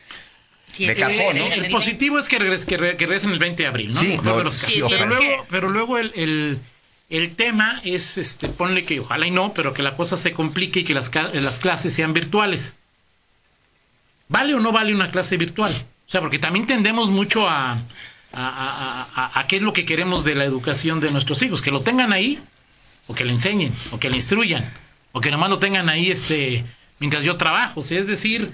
de 0.78 0.96
sí, 0.96 1.02
cajón, 1.02 1.38
¿no? 1.38 1.46
en 1.46 1.54
El 1.66 1.72
positivo 1.72 2.20
es 2.20 2.28
que, 2.28 2.40
regres- 2.40 2.66
que, 2.66 2.78
re- 2.78 2.98
que 2.98 3.06
regresen 3.06 3.32
el 3.32 3.40
20 3.40 3.64
de 3.64 3.68
abril, 3.68 3.94
¿no? 3.94 4.00
Sí, 4.00 4.18
no, 4.24 4.38
de 4.38 4.44
los 4.44 4.58
casos. 4.58 4.74
sí, 4.74 4.82
pero, 4.90 5.06
luego, 5.08 5.46
pero 5.50 5.70
luego 5.70 5.98
el, 5.98 6.12
el, 6.16 6.60
el 7.10 7.36
tema 7.36 7.82
es, 7.84 8.18
este, 8.18 8.48
ponle 8.50 8.84
que 8.84 9.00
ojalá 9.00 9.28
y 9.28 9.32
no, 9.32 9.54
pero 9.54 9.74
que 9.74 9.84
la 9.84 9.96
cosa 9.96 10.18
se 10.18 10.32
complique 10.34 10.82
y 10.82 10.84
que 10.84 10.94
las, 10.94 11.12
las 11.34 11.60
clases 11.60 11.94
sean 11.94 12.14
virtuales. 12.14 12.76
¿Vale 14.30 14.54
o 14.56 14.60
no 14.60 14.72
vale 14.72 14.94
una 14.96 15.12
clase 15.12 15.38
virtual? 15.38 15.74
O 16.08 16.12
sea, 16.12 16.22
porque 16.22 16.40
también 16.40 16.68
tendemos 16.68 17.10
mucho 17.10 17.48
a, 17.50 17.74
a, 17.74 17.78
a- 18.34 19.08
a- 19.16 19.40
a 19.40 19.48
qué 19.48 19.58
es 19.58 19.62
lo 19.62 19.74
que 19.74 19.86
queremos 19.86 20.24
de 20.24 20.36
la 20.36 20.46
educación 20.46 21.00
de 21.00 21.12
nuestros 21.12 21.42
hijos, 21.42 21.62
que 21.62 21.72
lo 21.72 21.82
tengan 21.82 22.14
ahí, 22.14 22.40
o 23.08 23.14
que 23.16 23.26
le 23.26 23.34
enseñen, 23.34 23.74
o 23.92 24.00
que 24.00 24.10
le 24.10 24.16
instruyan, 24.16 24.72
o 25.12 25.20
que 25.22 25.32
nomás 25.32 25.50
lo 25.50 25.60
tengan 25.60 25.90
ahí 25.90 26.12
este, 26.12 26.64
mientras 27.00 27.24
yo 27.24 27.36
trabajo. 27.38 27.82
O 27.82 27.84
sea, 27.84 28.00
es 28.00 28.08
decir, 28.08 28.52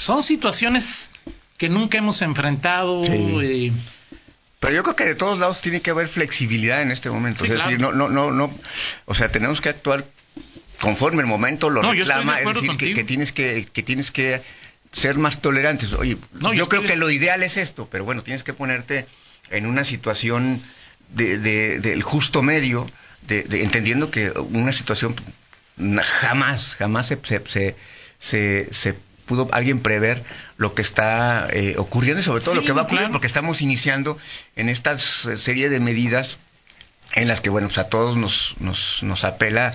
son 0.00 0.22
situaciones 0.22 1.10
que 1.58 1.68
nunca 1.68 1.98
hemos 1.98 2.22
enfrentado. 2.22 3.04
Sí. 3.04 3.10
eh, 3.12 3.72
Pero 4.60 4.74
yo 4.74 4.82
creo 4.82 4.96
que 4.96 5.04
de 5.04 5.14
todos 5.14 5.38
lados 5.38 5.60
tiene 5.60 5.80
que 5.82 5.90
haber 5.90 6.08
flexibilidad 6.08 6.80
en 6.82 6.90
este 6.90 7.10
momento. 7.10 7.44
Sí, 7.44 7.52
es 7.52 7.58
decir, 7.62 7.76
claro. 7.78 7.92
no, 7.94 8.08
no, 8.08 8.30
no, 8.30 8.48
no, 8.48 8.54
o 9.04 9.14
sea, 9.14 9.30
tenemos 9.30 9.60
que 9.60 9.68
actuar 9.68 10.04
conforme 10.80 11.20
el 11.20 11.26
momento 11.26 11.68
lo 11.68 11.82
No, 11.82 11.92
reclama, 11.92 12.40
es 12.40 12.46
decir, 12.54 12.76
que, 12.78 12.94
que 12.94 13.04
tienes 13.04 13.32
que, 13.32 13.66
que 13.70 13.82
tienes 13.82 14.10
que 14.10 14.40
ser 14.92 15.18
más 15.18 15.40
tolerantes. 15.42 15.92
Oye, 15.92 16.16
No, 16.32 16.54
yo 16.54 16.68
creo 16.68 16.80
de- 16.82 16.88
que 16.88 16.96
lo 16.96 17.10
ideal 17.10 17.42
es 17.42 17.56
esto, 17.58 17.86
pero 17.90 18.04
bueno, 18.04 18.22
tienes 18.22 18.42
que 18.42 18.54
ponerte 18.54 19.06
en 19.50 19.66
una 19.66 19.84
situación 19.84 20.62
de, 21.10 21.36
de- 21.38 21.78
del 21.80 22.02
justo 22.02 22.42
medio, 22.42 22.86
de, 23.22 23.42
de- 23.42 23.62
entendiendo 23.62 24.10
que 24.10 24.30
una 24.30 24.72
situación 24.72 25.14
jamás, 26.02 26.74
jamás 26.76 27.06
se, 27.08 27.18
se, 27.46 27.76
se- 28.18 28.68
se 28.72 28.94
pudo 29.30 29.48
alguien 29.52 29.78
prever 29.80 30.22
lo 30.58 30.74
que 30.74 30.82
está 30.82 31.46
eh, 31.52 31.76
ocurriendo 31.78 32.20
y 32.20 32.24
sobre 32.24 32.40
todo 32.42 32.50
Sí, 32.54 32.56
lo 32.60 32.64
que 32.66 32.72
va 32.72 32.80
a 32.80 32.84
ocurrir, 32.84 32.98
claro. 33.02 33.12
porque 33.12 33.28
estamos 33.28 33.62
iniciando 33.62 34.18
en 34.56 34.68
esta 34.68 34.98
serie 34.98 35.68
de 35.70 35.78
medidas 35.78 36.38
en 37.14 37.28
las 37.28 37.40
que, 37.40 37.48
bueno, 37.50 37.68
pues 37.68 37.78
a 37.78 37.88
todos 37.88 38.16
nos, 38.16 38.56
nos, 38.60 39.02
nos 39.04 39.22
apela. 39.24 39.72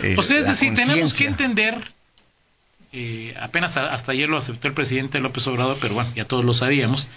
eh, 0.00 0.16
o 0.18 0.22
sea, 0.22 0.38
es 0.38 0.46
decir, 0.48 0.74
tenemos 0.74 1.14
que 1.14 1.24
entender, 1.26 1.76
eh, 2.92 3.34
apenas 3.40 3.76
a- 3.76 3.92
hasta 3.92 4.12
ayer 4.12 4.28
lo 4.28 4.38
aceptó 4.38 4.68
el 4.68 4.74
presidente 4.74 5.20
López 5.20 5.46
Obrador, 5.46 5.78
pero 5.80 5.94
bueno, 5.94 6.10
ya 6.14 6.24
todos 6.24 6.44
lo 6.44 6.54
sabíamos, 6.54 7.08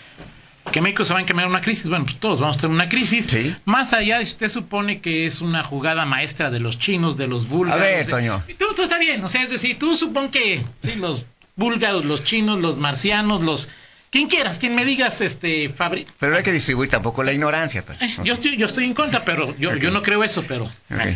que 0.72 0.82
México 0.82 1.06
se 1.06 1.14
va 1.14 1.20
a 1.20 1.22
encaminar 1.24 1.46
a 1.46 1.50
una 1.50 1.62
crisis. 1.62 1.88
Bueno, 1.90 2.06
pues 2.06 2.20
todos 2.20 2.40
vamos 2.40 2.58
a 2.58 2.60
tener 2.62 2.74
una 2.76 2.90
crisis. 2.90 3.26
Sí. 3.28 3.56
Más 3.66 3.94
allá, 3.94 4.20
usted 4.22 4.50
supone 4.50 5.00
que 5.02 5.26
es 5.26 5.42
una 5.42 5.64
jugada 5.64 6.06
maestra 6.06 6.52
de 6.52 6.60
los 6.60 6.78
chinos, 6.78 7.18
de 7.18 7.28
los 7.28 7.48
búlgaros. 7.48 7.82
A 7.82 7.86
ver, 7.86 8.08
Toño. 8.08 8.44
Tú, 8.60 8.66
tú 8.76 8.84
está 8.84 9.00
bien, 9.00 9.24
o 9.24 9.30
sea, 9.30 9.42
es 9.44 9.50
decir, 9.50 9.80
tú 9.80 9.96
supón 9.96 10.30
que 10.30 10.62
sí, 10.84 10.96
los 10.96 11.26
búlgaros, 11.60 12.06
los 12.06 12.24
chinos, 12.24 12.60
los 12.60 12.78
marcianos, 12.78 13.44
los... 13.44 13.70
Quien 14.10 14.28
quieras, 14.28 14.58
quien 14.58 14.74
me 14.74 14.86
digas, 14.86 15.22
este, 15.22 15.70
Fabri... 15.70 16.08
Pero 16.20 16.32
no 16.32 16.38
hay 16.40 16.44
que 16.44 16.52
distribuir 16.52 16.90
tampoco 16.90 17.22
la 17.22 17.32
ignorancia. 17.32 17.86
pues. 17.86 18.02
Eh, 18.02 18.16
yo, 18.24 18.34
estoy, 18.34 18.58
yo 18.58 18.66
estoy 18.66 18.86
en 18.86 18.96
contra, 18.96 19.24
pero 19.24 19.56
yo, 19.58 19.76
yo 19.76 19.92
no 19.92 20.02
creo 20.02 20.24
eso, 20.24 20.44
pero... 20.48 20.68
Bueno. 20.90 21.16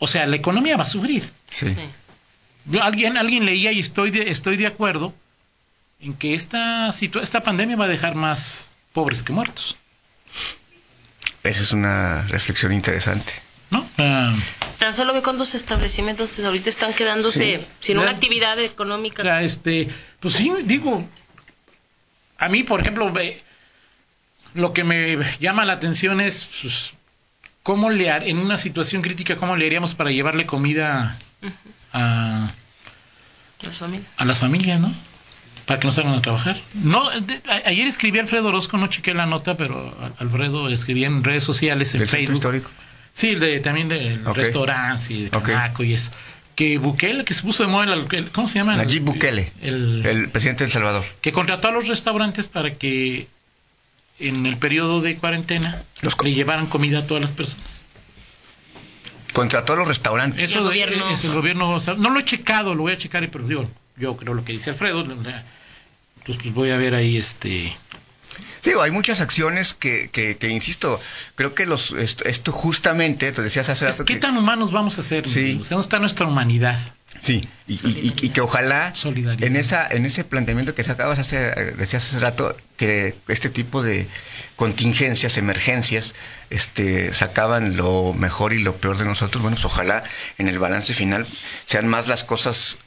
O 0.00 0.08
sea, 0.08 0.26
la 0.26 0.36
economía 0.36 0.76
va 0.76 0.84
a 0.84 0.88
sufrir. 0.88 1.30
sí. 1.50 1.68
Sí. 1.68 1.76
Yo, 2.70 2.82
alguien, 2.82 3.16
alguien 3.16 3.46
leía 3.46 3.72
y 3.72 3.80
estoy 3.80 4.10
de, 4.10 4.30
estoy 4.30 4.56
de 4.58 4.66
acuerdo 4.66 5.14
en 6.00 6.14
que 6.14 6.34
esta, 6.34 6.90
esta 6.90 7.42
pandemia 7.42 7.76
va 7.76 7.86
a 7.86 7.88
dejar 7.88 8.14
más 8.14 8.72
pobres 8.92 9.22
que 9.22 9.32
muertos. 9.32 9.76
Esa 11.42 11.62
es 11.62 11.72
una 11.72 12.22
reflexión 12.28 12.72
interesante. 12.72 13.32
¿No? 13.70 13.86
Tan 14.78 14.94
solo 14.94 15.12
ve 15.12 15.22
cuántos 15.22 15.54
establecimientos 15.54 16.38
ahorita 16.38 16.70
están 16.70 16.94
quedándose 16.94 17.58
Sí. 17.60 17.66
sin 17.80 17.98
una 17.98 18.06
Ya. 18.10 18.12
actividad 18.12 18.58
económica. 18.60 19.40
este, 19.42 19.88
pues 20.20 20.34
sí, 20.34 20.50
digo, 20.64 21.06
a 22.38 22.48
mí, 22.48 22.62
por 22.62 22.80
ejemplo, 22.80 23.12
ve- 23.12 23.42
Lo 24.54 24.72
que 24.72 24.82
me 24.82 25.18
llama 25.40 25.66
la 25.66 25.74
atención 25.74 26.22
es 26.22 26.48
pues, 26.62 26.94
cómo 27.62 27.90
le 27.90 28.10
har- 28.10 28.26
en 28.26 28.38
una 28.38 28.56
situación 28.56 29.02
crítica 29.02 29.36
cómo 29.36 29.56
le 29.56 29.66
haríamos 29.66 29.94
para 29.94 30.10
llevarle 30.10 30.46
comida 30.46 31.18
a, 31.92 32.50
Las 33.60 33.76
familias. 33.76 34.08
a 34.16 34.24
las 34.24 34.38
familias, 34.40 34.80
¿no? 34.80 34.90
Para 35.66 35.78
que 35.80 35.86
no 35.86 35.92
salgan 35.92 36.14
a 36.14 36.22
trabajar. 36.22 36.56
No, 36.72 37.10
de- 37.20 37.42
a- 37.46 37.68
ayer 37.68 37.86
escribí 37.86 38.18
Alfredo 38.18 38.48
Orozco, 38.48 38.78
no 38.78 38.86
chequé 38.86 39.12
la 39.12 39.26
nota, 39.26 39.54
pero 39.56 39.94
Al- 40.00 40.14
Alfredo 40.18 40.68
escribía 40.70 41.08
en 41.08 41.22
redes 41.22 41.44
sociales, 41.44 41.94
en 41.94 42.08
Facebook. 42.08 42.36
histórico. 42.36 42.70
Sí, 43.18 43.34
de, 43.34 43.58
también 43.58 43.88
de 43.88 44.16
Ok. 44.24 44.36
restaurantes 44.36 45.10
y 45.10 45.24
de. 45.24 45.30
Canaco 45.30 45.82
y 45.82 45.92
eso. 45.94 46.12
Que 46.54 46.78
Bukele, 46.78 47.24
que 47.24 47.34
se 47.34 47.42
puso 47.42 47.64
de 47.64 47.68
moda, 47.68 47.92
el- 47.92 48.06
el- 48.12 48.30
¿cómo 48.30 48.46
se 48.46 48.60
llama? 48.60 48.76
Nayib 48.76 49.02
Bukele, 49.02 49.50
El, 49.60 50.06
el 50.06 50.28
presidente 50.28 50.62
de 50.62 50.66
El 50.66 50.72
Salvador. 50.72 51.04
que 51.20 51.32
contrató 51.32 51.66
a 51.66 51.72
los 51.72 51.88
restaurantes 51.88 52.46
para 52.46 52.74
que 52.74 53.26
en 54.20 54.46
el 54.46 54.56
periodo 54.56 55.00
de 55.00 55.16
cuarentena 55.16 55.82
Los 56.02 56.16
le 56.22 56.32
llevaran 56.32 56.66
comida 56.66 57.00
a 57.00 57.06
todas 57.08 57.20
las 57.20 57.32
personas. 57.32 57.80
Contrató 59.32 59.72
a 59.72 59.76
los 59.76 59.88
restaurantes. 59.88 60.40
Eso 60.42 60.58
el 60.60 60.64
de- 60.66 60.70
gobierno- 60.70 61.10
es 61.10 61.24
el 61.24 61.32
gobierno, 61.32 61.70
o 61.70 61.80
sea, 61.80 61.94
no 61.94 62.10
lo 62.10 62.20
he 62.20 62.24
checado, 62.24 62.74
lo 62.76 62.82
voy 62.82 62.92
a 62.92 62.98
checar, 62.98 63.28
pero 63.30 63.46
digo, 63.48 63.68
yo 63.96 64.16
creo 64.16 64.34
lo 64.34 64.44
que 64.44 64.52
dice 64.52 64.70
Alfredo, 64.70 65.00
entonces 65.02 65.42
pues 66.24 66.54
voy 66.54 66.70
a 66.70 66.76
ver 66.76 66.94
ahí 66.94 67.16
este 67.16 67.76
Sí, 68.60 68.72
hay 68.80 68.90
muchas 68.90 69.20
acciones 69.20 69.74
que, 69.74 70.08
que, 70.10 70.36
que, 70.36 70.48
insisto, 70.48 71.00
creo 71.36 71.54
que 71.54 71.66
los 71.66 71.92
esto, 71.92 72.24
esto 72.24 72.52
justamente, 72.52 73.32
te 73.32 73.42
decías 73.42 73.68
hace 73.68 73.86
rato 73.86 74.04
¿qué 74.04 74.14
que- 74.14 74.20
tan 74.20 74.36
humanos 74.36 74.72
vamos 74.72 74.98
a 74.98 75.02
ser? 75.02 75.28
Sí. 75.28 75.54
¿Dónde 75.68 75.82
está 75.82 75.98
nuestra 75.98 76.26
humanidad? 76.26 76.78
Sí, 77.22 77.48
y, 77.66 77.74
y- 77.74 78.14
y- 78.20 78.26
y 78.26 78.28
que 78.28 78.40
ojalá 78.42 78.92
en 79.40 79.56
esa 79.56 79.88
en 79.88 80.04
ese 80.06 80.24
planteamiento 80.24 80.74
que 80.74 80.82
sacabas 80.84 81.18
hace 81.18 81.36
decías 81.76 82.04
hace 82.06 82.18
rato 82.20 82.54
que 82.76 83.14
este 83.28 83.48
tipo 83.48 83.82
de 83.82 84.06
contingencias, 84.56 85.36
emergencias, 85.36 86.14
este 86.50 87.14
sacaban 87.14 87.76
lo 87.76 88.12
mejor 88.14 88.52
y 88.52 88.58
lo 88.58 88.74
peor 88.76 88.98
de 88.98 89.04
nosotros. 89.04 89.42
Bueno, 89.42 89.56
pues 89.56 89.64
ojalá 89.64 90.04
en 90.36 90.48
el 90.48 90.58
balance 90.58 90.92
final 90.94 91.26
sean 91.66 91.88
más 91.88 92.08
las 92.08 92.24
cosas 92.24 92.78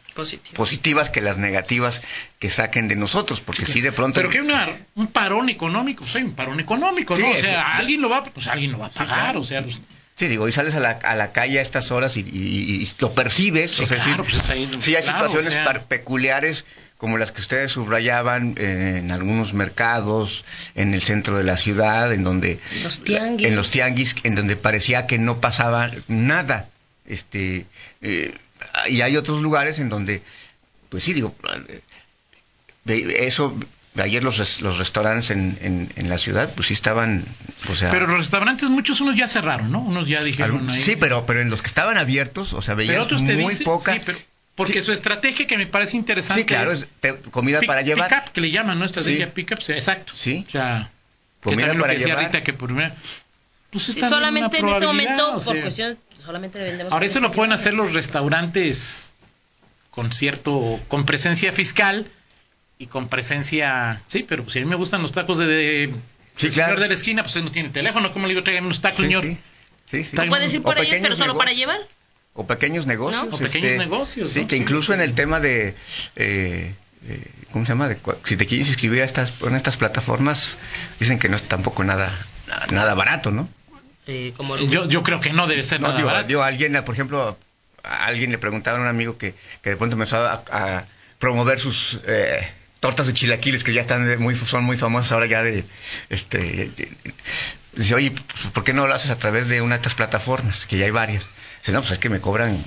Positivas 0.55 1.09
que 1.09 1.21
las 1.21 1.37
negativas 1.37 2.01
que 2.39 2.49
saquen 2.49 2.87
de 2.87 2.95
nosotros, 2.95 3.41
porque 3.41 3.65
sí 3.65 3.81
de 3.81 3.91
pronto 3.91 4.15
Pero 4.19 4.29
que 4.29 4.39
hay 4.39 4.45
una- 4.45 4.67
un 4.95 5.07
parón 5.07 5.49
económico, 5.49 6.03
pues 6.03 6.15
hay 6.15 6.23
un 6.23 6.33
parón 6.33 6.59
económico, 6.59 7.15
Sí, 7.15 7.21
¿no? 7.21 7.29
O 7.31 7.37
sea, 7.37 7.77
alguien 7.77 8.01
lo 8.01 8.09
va, 8.09 8.23
pues 8.23 8.47
alguien 8.47 8.71
lo 8.71 8.79
va 8.79 8.87
a 8.87 8.89
pagar, 8.91 9.17
claro. 9.19 9.39
o 9.41 9.43
sea, 9.43 9.61
pues, 9.61 9.79
Sí, 10.17 10.27
digo, 10.27 10.47
y 10.47 10.51
sales 10.51 10.75
a 10.75 10.79
la, 10.79 10.91
a 10.91 11.15
la 11.15 11.31
calle 11.31 11.57
a 11.57 11.61
estas 11.63 11.89
horas 11.89 12.15
y, 12.15 12.19
y- 12.19 12.83
y 12.83 12.91
lo 12.99 13.13
percibes. 13.13 13.71
Sí, 13.71 13.83
o 13.83 13.87
sea, 13.87 13.97
sí, 13.99 14.09
claro, 14.09 14.23
pues 14.23 14.49
ahí- 14.51 14.69
sí 14.79 14.95
hay 14.95 15.01
claro, 15.01 15.17
situaciones 15.29 15.47
o 15.47 15.51
sea. 15.51 15.81
peculiares 15.87 16.65
como 16.99 17.17
las 17.17 17.31
que 17.31 17.41
ustedes 17.41 17.71
subrayaban 17.71 18.53
eh, 18.59 18.97
en 18.99 19.11
algunos 19.11 19.53
mercados, 19.55 20.45
en 20.75 20.93
el 20.93 21.01
centro 21.01 21.37
de 21.37 21.43
la 21.43 21.57
ciudad, 21.57 22.13
en 22.13 22.23
donde... 22.23 22.59
Los 22.83 23.03
tianguis. 23.03 23.47
En 23.47 23.55
los 23.55 23.71
tianguis, 23.71 24.15
en 24.21 24.35
donde 24.35 24.55
parecía 24.55 25.07
que 25.07 25.17
no 25.17 25.39
pasaba 25.39 25.89
nada. 26.07 26.69
Este, 27.07 27.65
eh, 28.03 28.35
y 28.89 29.01
hay 29.01 29.17
otros 29.17 29.41
lugares 29.41 29.79
en 29.79 29.89
donde, 29.89 30.21
pues 30.89 31.03
sí, 31.03 31.13
digo, 31.13 31.35
de 32.83 33.27
eso... 33.27 33.57
de 33.93 34.03
Ayer 34.03 34.23
los, 34.23 34.37
res- 34.37 34.61
los 34.61 34.77
restaurantes 34.77 35.29
en, 35.31 35.57
en, 35.61 35.89
en 35.95 36.09
la 36.09 36.17
ciudad, 36.17 36.51
pues 36.55 36.67
sí 36.69 36.73
estaban, 36.73 37.25
o 37.69 37.75
sea... 37.75 37.91
pero 37.91 38.07
los 38.07 38.17
restaurantes, 38.17 38.69
muchos 38.69 39.01
unos 39.01 39.15
ya 39.15 39.27
cerraron, 39.27 39.69
¿no? 39.71 39.79
Unos 39.81 40.07
ya 40.07 40.23
dijeron 40.23 40.51
Algún- 40.59 40.69
ahí. 40.69 40.81
Sí, 40.81 40.95
pero, 40.95 41.25
pero 41.25 41.41
en 41.41 41.49
los 41.49 41.61
que 41.61 41.67
estaban 41.67 41.97
abiertos, 41.97 42.53
o 42.53 42.61
sea, 42.61 42.73
veías 42.75 43.11
muy 43.11 43.35
dicen, 43.51 43.65
poca. 43.65 43.93
sí, 43.93 44.01
pero 44.05 44.17
porque 44.55 44.81
su 44.81 44.91
estrategia 44.93 45.45
que 45.47 45.57
me 45.57 45.65
parece 45.67 45.97
interesante 45.97 46.41
Sí, 46.41 46.45
claro, 46.45 46.71
es 46.71 46.87
comida 47.31 47.59
pick- 47.59 47.67
para 47.67 47.81
llevar. 47.81 48.09
pick 48.09 48.17
up, 48.27 48.31
que 48.31 48.41
le 48.41 48.51
llaman, 48.51 48.79
¿no? 48.79 48.85
Estrategia 48.85 49.25
Sí. 49.25 49.31
pick 49.35 49.51
up, 49.51 49.59
exacto. 49.69 50.13
Sí. 50.15 50.45
O 50.47 50.51
sea, 50.51 50.89
que 51.41 51.43
Comida 51.49 51.61
también 51.67 51.77
lo 51.79 51.83
para 51.83 51.93
que 51.93 51.99
decía 51.99 52.13
llevar. 52.15 52.31
Rita, 52.31 52.43
que 52.43 52.53
por 52.53 52.67
primera... 52.69 52.95
Pues 53.71 53.85
Sí, 53.85 53.91
está 53.91 54.09
solamente 54.09 54.57
en 54.59 54.67
este 54.69 54.85
momento, 54.85 55.41
por 55.43 55.61
cuestión, 55.61 55.97
solamente 56.21 56.59
le 56.59 56.65
vendemos. 56.65 56.93
Ahora 56.93 57.05
eso 57.05 57.19
lo 57.19 57.31
pueden 57.31 57.51
hacer 57.53 57.73
los 57.73 57.93
restaurantes 57.93 59.13
con 59.89 60.11
cierto, 60.11 60.79
con 60.87 61.05
presencia 61.05 61.51
fiscal 61.51 62.07
y 62.77 62.87
con 62.87 63.09
presencia, 63.09 64.01
sí, 64.07 64.25
pero 64.27 64.49
si 64.49 64.59
a 64.59 64.61
mí 64.61 64.67
me 64.67 64.75
gustan 64.75 65.01
los 65.01 65.11
tacos 65.11 65.37
de, 65.37 65.45
de 65.45 65.93
Sí, 66.37 66.47
el 66.47 66.53
claro. 66.53 66.69
señor 66.69 66.79
de 66.79 66.87
la 66.87 66.93
esquina, 66.93 67.23
pues 67.23 67.35
él 67.35 67.43
no 67.43 67.51
tiene 67.51 67.69
teléfono, 67.69 68.11
¿cómo 68.13 68.25
le 68.25 68.33
digo, 68.33 68.43
tráigame 68.43 68.67
unos 68.67 68.81
tacos, 68.81 68.97
Sí, 68.99 69.03
señor? 69.03 69.23
sí, 69.25 69.37
sí, 69.87 70.03
sí. 70.05 70.15
Tal- 70.15 70.27
No 70.27 70.31
puedes 70.31 70.53
ir 70.53 70.61
por 70.61 70.79
ellos, 70.79 70.97
pero 71.01 71.15
solo 71.15 71.37
para 71.37 71.51
llevar. 71.51 71.79
O 72.33 72.47
pequeños 72.47 72.85
negocios. 72.87 73.25
¿No? 73.29 73.35
O 73.35 73.37
pequeños 73.37 73.77
negocios, 73.77 74.31
Sí, 74.31 74.41
¿no? 74.43 74.47
que 74.47 74.55
incluso 74.55 74.93
en 74.93 75.01
el 75.01 75.13
tema 75.13 75.41
de. 75.41 75.75
eh, 76.15 76.73
eh, 77.05 77.23
¿Cómo 77.51 77.65
se 77.65 77.73
llama? 77.73 77.89
De 77.89 77.97
si 78.23 78.37
te 78.37 78.45
quieres 78.45 78.69
inscribir 78.69 79.01
a 79.01 79.05
estas, 79.05 79.33
en 79.41 79.55
estas 79.55 79.75
plataformas, 79.75 80.57
dicen 80.99 81.19
que 81.19 81.27
no 81.27 81.35
es 81.35 81.43
tampoco 81.43 81.83
nada, 81.83 82.09
nada 82.71 82.93
barato, 82.93 83.31
¿no? 83.31 83.49
Eh, 84.11 84.33
como 84.35 84.55
el- 84.57 84.69
Yo, 84.69 84.87
yo 84.89 85.03
creo 85.03 85.21
que 85.21 85.31
no 85.31 85.47
debe 85.47 85.63
ser 85.63 85.79
No, 85.79 85.87
nada 85.87 85.97
digo, 85.97 86.07
barato. 86.07 86.27
digo, 86.27 86.43
alguien, 86.43 86.73
por 86.83 86.93
ejemplo, 86.95 87.37
a 87.83 88.05
alguien 88.05 88.31
le 88.31 88.37
preguntaba 88.37 88.77
a 88.77 88.81
un 88.81 88.87
amigo 88.87 89.17
que, 89.17 89.33
que 89.61 89.69
de 89.71 89.77
pronto 89.77 89.95
empezó 89.95 90.17
a, 90.17 90.43
a 90.51 90.85
promover 91.19 91.59
sus 91.59 91.99
eh, 92.05 92.45
tortas 92.79 93.07
de 93.07 93.13
chilaquiles 93.13 93.63
que 93.63 93.73
ya 93.73 93.81
están 93.81 94.05
de- 94.05 94.17
muy 94.17 94.35
son 94.35 94.63
muy 94.65 94.75
famosas 94.77 95.11
ahora 95.13 95.27
ya 95.27 95.41
de 95.43 95.63
este 96.09 96.71
dice, 97.73 97.95
"Oye, 97.95 98.11
pues, 98.11 98.47
¿por 98.53 98.63
qué 98.63 98.73
no 98.73 98.85
lo 98.87 98.93
haces 98.93 99.11
a 99.11 99.17
través 99.17 99.47
de 99.47 99.61
una 99.61 99.75
de 99.75 99.81
estas 99.81 99.95
plataformas? 99.95 100.65
Que 100.65 100.77
ya 100.77 100.85
hay 100.85 100.91
varias." 100.91 101.29
Dice, 101.61 101.71
"No, 101.71 101.79
pues 101.79 101.91
es 101.91 101.99
que 101.99 102.09
me 102.09 102.19
cobran 102.19 102.63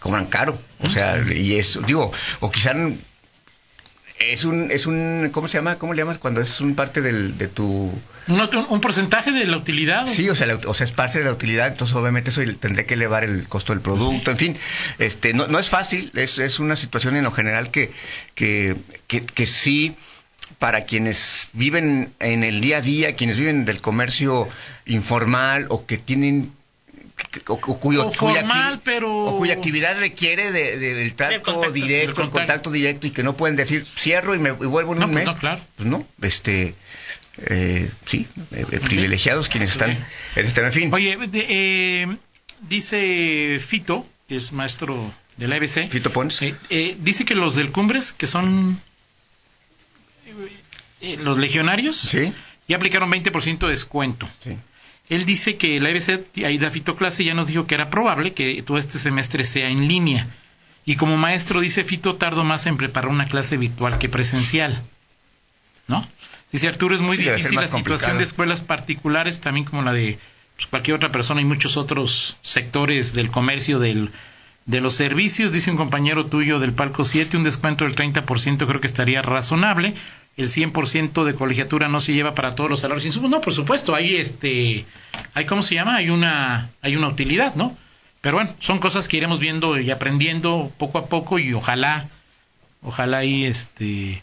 cobran 0.00 0.26
caro." 0.26 0.58
O 0.80 0.88
sea, 0.90 1.18
y 1.34 1.56
eso 1.56 1.80
digo, 1.80 2.12
o 2.40 2.50
quizá 2.50 2.72
es 4.18 4.44
un 4.44 4.70
es 4.70 4.86
un 4.86 5.30
¿cómo 5.32 5.48
se 5.48 5.58
llama? 5.58 5.76
¿Cómo 5.76 5.92
le 5.94 6.02
llamas 6.02 6.18
cuando 6.18 6.40
es 6.40 6.60
un 6.60 6.74
parte 6.76 7.00
del 7.02 7.36
de 7.36 7.48
tu 7.48 7.92
Un, 8.28 8.80
porcentaje 8.80 9.32
de 9.32 9.44
la 9.44 9.56
utilidad. 9.56 10.06
Sí, 10.06 10.28
o 10.30 10.34
sea, 10.34 10.46
la- 10.46 10.60
o 10.66 10.72
sea, 10.74 10.84
es 10.84 10.92
parte 10.92 11.18
de 11.18 11.24
la 11.24 11.32
utilidad, 11.32 11.68
entonces 11.68 11.94
obviamente 11.96 12.30
eso 12.30 12.40
tendré 12.60 12.86
que 12.86 12.94
elevar 12.94 13.24
el 13.24 13.48
costo 13.48 13.72
del 13.72 13.82
producto, 13.82 14.30
en 14.30 14.36
fin, 14.38 14.56
este, 14.98 15.34
no, 15.34 15.46
no 15.48 15.58
es 15.58 15.68
fácil, 15.68 16.10
es, 16.14 16.38
es 16.38 16.58
una 16.60 16.76
situación 16.76 17.16
en 17.16 17.24
lo 17.24 17.30
general 17.32 17.70
que, 17.70 17.90
que, 18.34 18.76
que, 19.08 19.26
que 19.26 19.46
sí, 19.46 19.94
para 20.58 20.84
quienes 20.84 21.48
viven 21.52 22.12
en 22.20 22.44
el 22.44 22.60
día 22.60 22.78
a 22.78 22.80
día, 22.82 23.16
quienes 23.16 23.36
viven 23.38 23.64
del 23.64 23.80
comercio 23.80 24.48
informal 24.86 25.66
o 25.70 25.86
que 25.86 25.98
tienen 25.98 26.52
o, 27.48 27.52
o 27.54 27.80
cuyo, 27.80 28.06
O 28.06 28.12
cuya 28.12 28.40
formal, 28.40 28.74
activi- 28.74 28.80
pero- 28.84 29.24
o 29.26 29.38
cuya 29.38 29.54
actividad 29.54 29.98
requiere 29.98 30.52
de, 30.52 30.78
de- 30.78 30.94
del 30.94 31.14
trato 31.14 31.42
contacto, 31.42 31.72
directo, 31.72 32.14
del 32.16 32.24
el 32.26 32.30
contacto. 32.30 32.70
directo 32.70 33.06
y 33.06 33.10
que 33.10 33.22
no 33.22 33.36
pueden 33.36 33.56
decir 33.56 33.84
cierro 33.86 34.34
y 34.34 34.38
me 34.38 34.50
y 34.50 34.52
vuelvo 34.52 34.92
en 34.92 35.00
No, 35.00 35.06
un 35.06 35.12
pues 35.12 35.24
mes. 35.24 35.34
no, 35.34 35.38
claro. 35.40 35.60
Pues 35.76 35.88
no, 35.88 36.06
este, 36.22 36.74
eh, 37.48 37.90
sí, 38.06 38.26
eh, 38.52 38.64
eh, 38.70 38.80
privilegiados 38.80 39.48
quienes 39.48 39.70
están 39.72 39.90
Ok. 39.92 39.98
en 40.36 40.46
este, 40.46 40.60
en 40.60 40.72
fin. 40.72 40.94
Oye, 40.94 41.16
de- 41.16 41.46
eh, 41.48 42.16
dice 42.68 43.60
Fito, 43.66 44.06
que 44.28 44.36
es 44.36 44.52
maestro 44.52 45.12
de 45.36 45.48
la 45.48 45.56
EBC, 45.56 45.88
Fito 45.88 46.10
Pons. 46.12 46.40
eh, 46.42 46.54
eh, 46.70 46.96
dice 47.00 47.24
que 47.24 47.34
los 47.34 47.56
del 47.56 47.72
Cumbres, 47.72 48.12
que 48.12 48.26
son 48.26 48.80
eh, 51.00 51.18
los 51.22 51.38
legionarios, 51.38 51.96
Sí, 51.96 52.32
ya 52.68 52.76
aplicaron 52.76 53.10
20% 53.10 53.66
de 53.66 53.72
descuento. 53.72 54.28
sí. 54.42 54.56
Él 55.08 55.26
dice 55.26 55.56
que 55.56 55.78
la 55.80 55.90
EBC, 55.90 56.44
ahí 56.44 56.56
da 56.58 56.70
Fito 56.70 56.96
clase, 56.96 57.24
ya 57.24 57.34
nos 57.34 57.46
dijo 57.46 57.66
que 57.66 57.74
era 57.74 57.90
probable 57.90 58.32
que 58.32 58.62
todo 58.62 58.78
este 58.78 58.98
semestre 58.98 59.44
sea 59.44 59.68
en 59.68 59.86
línea. 59.86 60.26
Y 60.86 60.96
como 60.96 61.16
maestro, 61.16 61.60
dice 61.60 61.84
Fito, 61.84 62.16
tardo 62.16 62.44
más 62.44 62.66
en 62.66 62.76
preparar 62.76 63.10
una 63.10 63.26
clase 63.28 63.56
virtual 63.56 63.98
que 63.98 64.08
presencial. 64.08 64.82
¿No? 65.88 66.06
Dice 66.52 66.68
Arturo, 66.68 66.94
es 66.94 67.00
muy 67.00 67.16
Sí, 67.16 67.24
difícil 67.24 67.56
la 67.56 67.62
situación 67.68 67.82
complicado. 67.82 68.18
de 68.18 68.24
escuelas 68.24 68.60
particulares, 68.62 69.40
también 69.40 69.66
como 69.66 69.82
la 69.82 69.92
de 69.92 70.18
pues, 70.56 70.66
cualquier 70.68 70.96
otra 70.96 71.10
persona 71.10 71.40
y 71.40 71.44
muchos 71.44 71.76
otros 71.76 72.36
sectores 72.42 73.12
del 73.12 73.30
comercio, 73.30 73.78
del, 73.80 74.10
de 74.66 74.80
los 74.80 74.94
servicios. 74.94 75.52
Dice 75.52 75.70
un 75.70 75.76
compañero 75.76 76.26
tuyo 76.26 76.60
del 76.60 76.72
Palco 76.72 77.04
7, 77.04 77.36
un 77.36 77.44
descuento 77.44 77.84
del 77.84 77.96
30% 77.96 78.66
creo 78.66 78.80
que 78.80 78.86
estaría 78.86 79.20
razonable. 79.20 79.94
El 80.36 80.48
100% 80.48 81.22
de 81.24 81.34
colegiatura 81.34 81.88
no 81.88 82.00
se 82.00 82.12
lleva 82.12 82.34
para 82.34 82.54
todos 82.56 82.68
los 82.68 82.80
salarios 82.80 83.04
y 83.04 83.08
insumos. 83.08 83.30
No, 83.30 83.40
por 83.40 83.54
supuesto, 83.54 83.94
hay 83.94 84.16
este, 84.16 84.84
hay 85.34 85.44
cómo 85.46 85.62
se 85.62 85.76
llama, 85.76 85.96
hay 85.96 86.10
una, 86.10 86.70
hay 86.82 86.96
una 86.96 87.08
utilidad, 87.08 87.54
¿no? 87.54 87.76
Pero 88.20 88.36
bueno, 88.38 88.52
son 88.58 88.78
cosas 88.78 89.06
que 89.06 89.16
iremos 89.18 89.38
viendo 89.38 89.78
y 89.78 89.90
aprendiendo 89.90 90.72
poco 90.78 90.98
a 90.98 91.06
poco 91.06 91.38
y 91.38 91.52
ojalá, 91.52 92.08
ojalá 92.82 93.18
ahí 93.18 93.44
este, 93.44 94.22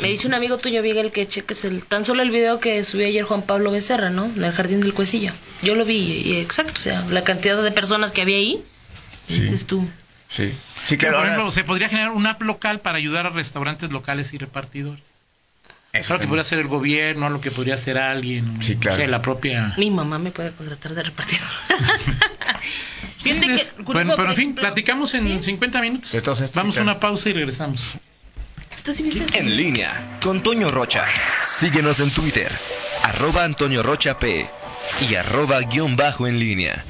Me 0.00 0.08
dice 0.08 0.26
un 0.26 0.34
amigo 0.34 0.58
tuyo, 0.58 0.82
Miguel, 0.82 1.12
que 1.12 1.28
cheques 1.28 1.64
el, 1.64 1.84
tan 1.84 2.04
solo 2.04 2.22
el 2.22 2.30
video 2.30 2.58
que 2.58 2.82
subió 2.82 3.06
ayer 3.06 3.22
Juan 3.24 3.42
Pablo 3.42 3.70
Becerra, 3.70 4.10
¿no? 4.10 4.24
En 4.24 4.42
el 4.42 4.52
Jardín 4.52 4.80
del 4.80 4.94
Cuecillo. 4.94 5.32
Yo 5.62 5.74
lo 5.76 5.84
vi, 5.84 5.98
y 6.24 6.36
exacto, 6.38 6.74
o 6.78 6.82
sea, 6.82 7.02
la 7.10 7.22
cantidad 7.22 7.62
de 7.62 7.70
personas 7.70 8.10
que 8.10 8.22
había 8.22 8.36
ahí. 8.38 8.64
Sí. 9.28 9.42
Dices 9.42 9.66
tú. 9.66 9.86
Sí, 10.28 10.52
sí 10.86 10.96
Pero, 10.96 10.98
claro. 10.98 11.12
por 11.12 11.20
ahora- 11.20 11.32
ejemplo, 11.34 11.50
se 11.52 11.62
podría 11.64 11.88
generar 11.88 12.10
una 12.12 12.30
app 12.30 12.42
local 12.42 12.80
para 12.80 12.98
ayudar 12.98 13.26
a 13.26 13.30
restaurantes 13.30 13.90
locales 13.90 14.32
y 14.32 14.38
repartidores. 14.38 15.04
Eso 15.92 16.06
Claro 16.06 16.20
que 16.20 16.28
podría 16.28 16.44
ser 16.44 16.58
el 16.60 16.68
gobierno, 16.68 17.28
lo 17.30 17.40
que 17.40 17.50
podría 17.50 17.76
ser 17.76 17.98
alguien, 17.98 18.62
Sí, 18.62 18.76
claro. 18.76 19.06
la 19.06 19.22
propia... 19.22 19.74
Mi 19.76 19.90
mamá 19.90 20.18
me 20.18 20.30
puede 20.30 20.52
contratar 20.52 20.94
de 20.94 21.02
repartidor. 21.02 21.48
Sí, 23.22 23.38
que, 23.38 23.82
bueno, 23.82 24.14
pero 24.16 24.30
en 24.30 24.34
fin, 24.34 24.44
ejemplo, 24.44 24.62
platicamos 24.62 25.12
en 25.12 25.42
¿sí? 25.42 25.50
50 25.50 25.80
minutos. 25.82 26.14
Estos, 26.14 26.54
Vamos 26.54 26.74
sí, 26.74 26.80
a 26.80 26.84
una 26.84 26.98
pausa 26.98 27.28
y 27.28 27.34
regresamos. 27.34 27.98
En 29.34 29.56
línea 29.56 30.18
con 30.22 30.42
Toño 30.42 30.70
Rocha. 30.70 31.04
Síguenos 31.42 32.00
en 32.00 32.10
Twitter, 32.12 32.50
arroba 33.02 33.44
Antonio 33.44 33.82
Rocha 33.82 34.18
P 34.18 34.48
y 35.08 35.14
arroba 35.14 35.60
guion 35.60 35.96
bajo 35.96 36.26
en 36.26 36.38
línea. 36.38 36.82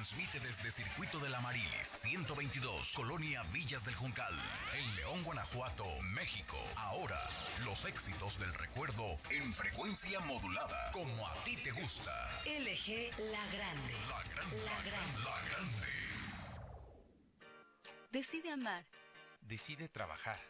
Transmite 0.00 0.40
desde 0.40 0.72
Circuito 0.72 1.18
de 1.18 1.28
la 1.28 1.42
Marilis 1.42 1.88
122, 1.88 2.92
Colonia 2.94 3.42
Villas 3.52 3.84
del 3.84 3.94
Juncal, 3.94 4.32
en 4.74 4.96
León, 4.96 5.22
Guanajuato, 5.24 5.84
México. 6.14 6.56
Ahora, 6.76 7.20
los 7.66 7.84
éxitos 7.84 8.38
del 8.38 8.50
recuerdo 8.54 9.18
en 9.28 9.52
frecuencia 9.52 10.18
modulada, 10.20 10.90
como 10.92 11.28
a 11.28 11.34
ti 11.44 11.54
te 11.58 11.70
gusta. 11.72 12.12
LG 12.46 13.10
La 13.30 13.46
Grande. 13.48 13.94
La 14.08 14.22
grande. 14.22 14.56
La 14.64 14.82
grande. 14.90 15.20
La 15.22 15.42
grande. 15.50 15.86
Decide 18.10 18.52
amar, 18.52 18.82
Decide 19.42 19.86
trabajar, 19.90 20.40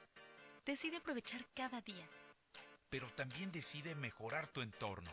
decide 0.65 0.99
aprovechar 0.99 1.45
cada 1.57 1.81
día, 1.81 2.07
pero 2.89 3.09
también 3.17 3.51
decide 3.51 3.97
mejorar 3.97 4.47
tu 4.47 4.61
entorno. 4.63 5.11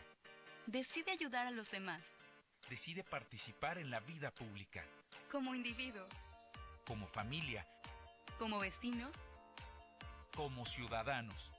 decide 0.68 1.10
ayudar 1.10 1.48
a 1.48 1.52
los 1.52 1.72
demás, 1.72 2.04
Decide 2.70 3.04
participar 3.04 3.78
en 3.78 3.90
la 3.90 4.00
vida 4.02 4.32
pública, 4.32 4.84
como 5.32 5.56
individuo, 5.56 6.06
como 6.86 7.08
familia, 7.08 7.66
como 8.40 8.60
vecinos, 8.60 9.12
como 10.36 10.66
ciudadanos, 10.66 11.52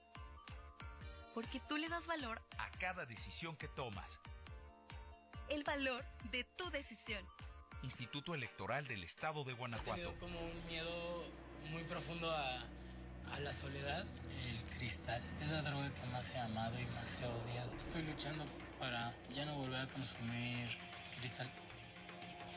porque 1.34 1.60
tú 1.68 1.76
le 1.78 1.88
das 1.88 2.06
valor, 2.06 2.40
a 2.58 2.70
cada 2.78 3.06
decisión 3.06 3.56
que 3.56 3.68
tomas. 3.68 4.20
el 5.48 5.64
valor 5.64 6.04
de 6.30 6.44
tu 6.44 6.68
decisión. 6.70 7.24
Instituto 7.82 8.34
Electoral 8.34 8.86
del 8.86 9.02
Estado 9.04 9.44
de 9.44 9.52
He 9.52 9.54
Guanajuato. 9.54 9.92
tenido 9.94 10.14
como 10.20 10.38
un 10.40 10.66
miedo 10.66 11.24
muy 11.70 11.84
profundo 11.84 12.30
a, 12.30 12.64
a 13.32 13.40
la 13.40 13.52
soledad. 13.54 14.04
El 14.44 14.62
cristal 14.76 15.22
es 15.40 15.48
la 15.48 15.62
droga 15.62 15.92
que 15.94 16.04
más 16.08 16.30
he 16.34 16.38
amado 16.38 16.78
y 16.78 16.84
más 16.86 17.18
he 17.20 17.24
odiado. 17.26 17.72
Estoy 17.78 18.02
luchando 18.02 18.44
para 18.78 19.14
ya 19.32 19.44
no 19.46 19.56
volver 19.56 19.80
a 19.80 19.86
consumir 19.88 20.68
cristal. 21.16 21.50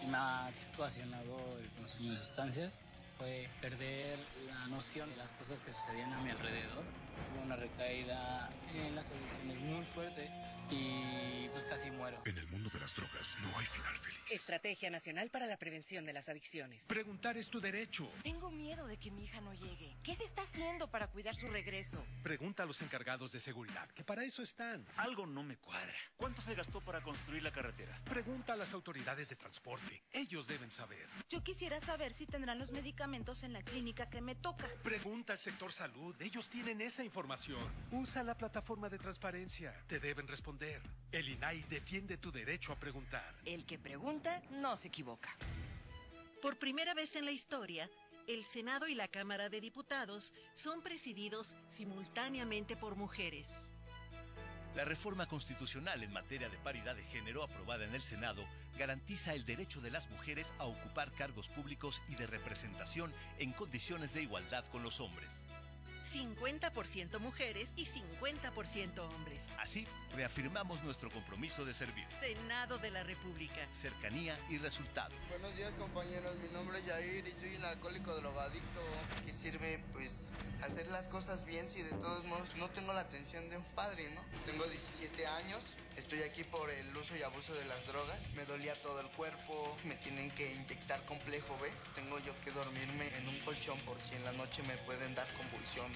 Me 0.08 0.18
ha 0.18 0.52
ocasionado 0.76 1.60
el 1.60 1.70
consumo 1.72 2.12
de 2.12 2.18
sustancias 2.18 2.84
fue 3.18 3.48
perder 3.62 4.18
la 4.48 4.68
noción 4.68 5.08
de 5.10 5.16
las 5.16 5.32
cosas 5.34 5.62
que 5.62 5.70
sucedían 5.70 6.12
a 6.14 6.20
mi 6.22 6.32
alrededor. 6.32 6.84
Tuve 7.28 7.44
una 7.44 7.56
recaída 7.56 8.52
en 8.74 8.96
las 8.96 9.12
adicciones 9.12 9.60
muy 9.60 9.86
fuerte 9.86 10.30
y 10.72 11.48
pues 11.50 11.66
casi 11.66 11.92
muero. 11.92 12.18
En 12.26 12.38
el 12.38 12.48
mundo 12.48 12.70
de 12.70 12.80
las 12.80 12.96
drogas 12.96 13.28
no 13.42 13.58
hay 13.58 13.66
final 13.66 13.96
feliz. 13.98 14.20
Estrategia 14.30 14.90
Nacional 14.90 15.30
para 15.30 15.46
la 15.46 15.58
Prevención 15.58 16.06
de 16.06 16.14
las 16.14 16.30
Adicciones. 16.30 16.84
Preguntar 16.88 17.38
es 17.38 17.50
tu 17.50 17.60
derecho. 17.60 18.10
Tengo 18.24 18.50
miedo 18.50 18.88
de 18.88 18.98
que 18.98 19.12
mi 19.12 19.26
hija 19.26 19.42
no 19.42 19.54
llegue. 19.54 19.96
¿Qué 20.04 20.16
se 20.16 20.24
está 20.24 20.44
haciendo 20.44 20.90
para 20.90 21.08
cuidar 21.08 21.36
su 21.36 21.48
regreso? 21.48 22.04
Pregunta 22.24 22.64
a 22.64 22.66
los 22.66 22.82
encargados 22.82 23.32
de 23.34 23.40
seguridad, 23.40 23.90
que 23.92 24.04
para 24.04 24.24
eso 24.24 24.42
están. 24.42 24.86
Algo 24.98 25.28
no 25.28 25.44
me 25.44 25.58
cuadra. 25.58 25.94
¿Cuánto 26.16 26.42
se 26.42 26.56
gastó 26.56 26.82
para 26.82 27.02
construir 27.02 27.44
la 27.44 27.52
carretera? 27.52 28.00
Pregunta 28.06 28.54
a 28.54 28.56
las 28.56 28.74
autoridades 28.74 29.30
de 29.30 29.36
transporte. 29.36 30.04
Ellos 30.14 30.48
deben 30.48 30.72
saber. 30.72 31.06
Yo 31.30 31.44
quisiera 31.44 31.80
saber 31.82 32.14
si 32.14 32.26
tendrán 32.26 32.60
los 32.60 32.72
medicamentos 32.72 33.44
en 33.44 33.54
la 33.54 33.62
clínica 33.62 34.10
que 34.10 34.22
me 34.22 34.36
toca. 34.36 34.68
Pregunta 34.84 35.34
al 35.34 35.40
sector 35.40 35.74
salud. 35.74 36.16
Ellos 36.22 36.50
tienen 36.50 36.80
esa 37.02 37.06
información. 37.06 37.58
Usa 37.92 38.22
la 38.24 38.36
plataforma 38.36 38.88
de 38.88 39.00
transparencia. 39.00 39.74
Te 39.88 40.00
deben 40.00 40.28
responder. 40.28 40.80
El 41.12 41.30
INAI 41.30 41.64
defiende 41.64 42.18
tu 42.18 42.32
derecho 42.32 42.72
a 42.74 42.76
preguntar. 42.76 43.36
El 43.44 43.66
que 43.66 43.80
pregunta 43.80 44.40
no 44.52 44.78
se 44.78 44.90
equivoca. 44.90 45.36
Por 46.44 46.60
primera 46.60 46.94
vez 46.94 47.16
en 47.16 47.26
la 47.26 47.32
historia, 47.32 47.90
el 48.28 48.46
Senado 48.46 48.88
y 48.88 48.94
la 48.94 49.08
Cámara 49.08 49.50
de 49.50 49.62
Diputados 49.62 50.32
son 50.54 50.84
presididos 50.84 51.56
simultáneamente 51.70 52.76
por 52.76 52.96
mujeres. 52.96 53.48
La 54.76 54.86
reforma 54.86 55.28
constitucional 55.28 56.04
en 56.04 56.14
materia 56.14 56.50
de 56.50 56.58
paridad 56.58 56.96
de 56.96 57.04
género 57.06 57.44
aprobada 57.44 57.84
en 57.84 57.96
el 57.96 58.04
Senado 58.04 58.46
garantiza 58.78 59.34
el 59.34 59.44
derecho 59.44 59.82
de 59.82 59.90
las 59.90 60.08
mujeres 60.12 60.54
a 60.60 60.66
ocupar 60.66 61.12
cargos 61.14 61.48
públicos 61.50 62.02
y 62.10 62.16
de 62.16 62.28
representación 62.28 63.12
en 63.40 63.54
condiciones 63.54 64.14
de 64.14 64.22
igualdad 64.22 64.64
con 64.72 64.84
los 64.84 65.00
hombres. 65.00 65.30
50% 66.06 67.20
mujeres 67.20 67.70
y 67.76 67.86
50% 67.86 69.00
hombres. 69.00 69.44
Así, 69.60 69.88
reafirmamos 70.16 70.84
nuestro 70.84 71.10
compromiso 71.10 71.66
de 71.66 71.74
servir. 71.74 72.06
Senado 72.10 72.78
de 72.78 72.92
la 72.92 73.04
República. 73.04 73.68
Cercanía 73.74 74.38
y 74.50 74.58
resultado. 74.58 75.16
Buenos 75.30 75.56
días 75.56 75.74
compañeros, 75.80 76.36
mi 76.40 76.50
nombre 76.50 76.80
es 76.80 76.86
Jair 76.86 77.28
y 77.28 77.32
soy 77.32 77.56
un 77.56 77.66
alcohólico 77.66 78.16
drogadicto. 78.16 78.82
¿Qué 79.26 79.34
sirve 79.34 79.84
pues 79.92 80.34
hacer 80.64 80.88
las 80.88 81.08
cosas 81.08 81.46
bien 81.46 81.68
si 81.68 81.82
de 81.82 81.92
todos 81.92 82.24
modos 82.26 82.48
no 82.58 82.70
tengo 82.70 82.94
la 82.94 83.02
atención 83.02 83.50
de 83.50 83.58
un 83.58 83.66
padre, 83.76 84.10
no? 84.14 84.22
Tengo 84.46 84.66
17 84.66 85.26
años, 85.28 85.76
estoy 85.96 86.22
aquí 86.24 86.44
por 86.44 86.70
el 86.70 86.96
uso 86.96 87.16
y 87.16 87.22
abuso 87.22 87.54
de 87.54 87.66
las 87.66 87.88
drogas, 87.88 88.30
me 88.32 88.46
dolía 88.46 88.80
todo 88.82 89.00
el 89.02 89.08
cuerpo, 89.12 89.78
me 89.84 89.96
tienen 89.96 90.32
que 90.32 90.54
inyectar 90.54 91.04
complejo 91.06 91.58
B, 91.62 91.72
tengo 91.96 92.20
yo 92.20 92.34
que 92.42 92.52
dormirme 92.52 93.08
en 93.18 93.28
un 93.28 93.40
colchón 93.40 93.80
por 93.82 94.00
si 94.00 94.16
en 94.16 94.24
la 94.24 94.32
noche 94.34 94.64
me 94.64 94.78
pueden 94.80 95.16
dar 95.16 95.32
convulsiones. 95.34 95.91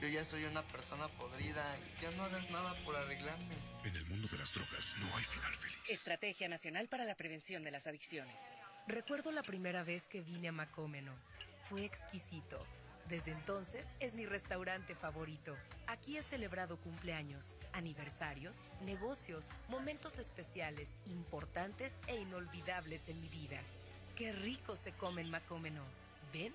Yo 0.00 0.08
ya 0.08 0.24
soy 0.24 0.44
una 0.44 0.62
persona 0.62 1.08
podrida 1.08 1.62
y 1.78 2.02
ya 2.02 2.10
no 2.12 2.24
hagas 2.24 2.50
nada 2.50 2.74
por 2.84 2.96
arreglarme. 2.96 3.54
En 3.84 3.94
el 3.94 4.04
mundo 4.06 4.28
de 4.28 4.38
las 4.38 4.52
drogas 4.54 4.94
no 4.98 5.14
hay 5.16 5.24
final 5.24 5.54
feliz. 5.54 5.76
Estrategia 5.88 6.48
Nacional 6.48 6.88
para 6.88 7.04
la 7.04 7.14
Prevención 7.14 7.62
de 7.64 7.70
las 7.70 7.86
Adicciones. 7.86 8.36
Recuerdo 8.86 9.30
la 9.30 9.42
primera 9.42 9.84
vez 9.84 10.08
que 10.08 10.22
vine 10.22 10.48
a 10.48 10.52
Macómeno. 10.52 11.14
Fue 11.64 11.84
exquisito. 11.84 12.66
Desde 13.08 13.32
entonces 13.32 13.92
es 14.00 14.14
mi 14.14 14.24
restaurante 14.24 14.94
favorito. 14.94 15.56
Aquí 15.86 16.16
he 16.16 16.22
celebrado 16.22 16.80
cumpleaños, 16.80 17.58
aniversarios, 17.72 18.68
negocios, 18.82 19.48
momentos 19.68 20.18
especiales, 20.18 20.96
importantes 21.06 21.98
e 22.06 22.16
inolvidables 22.16 23.08
en 23.08 23.20
mi 23.20 23.28
vida. 23.28 23.60
Qué 24.16 24.32
rico 24.32 24.76
se 24.76 24.92
come 24.92 25.22
en 25.22 25.30
Macómeno. 25.30 25.82
Ven 26.32 26.54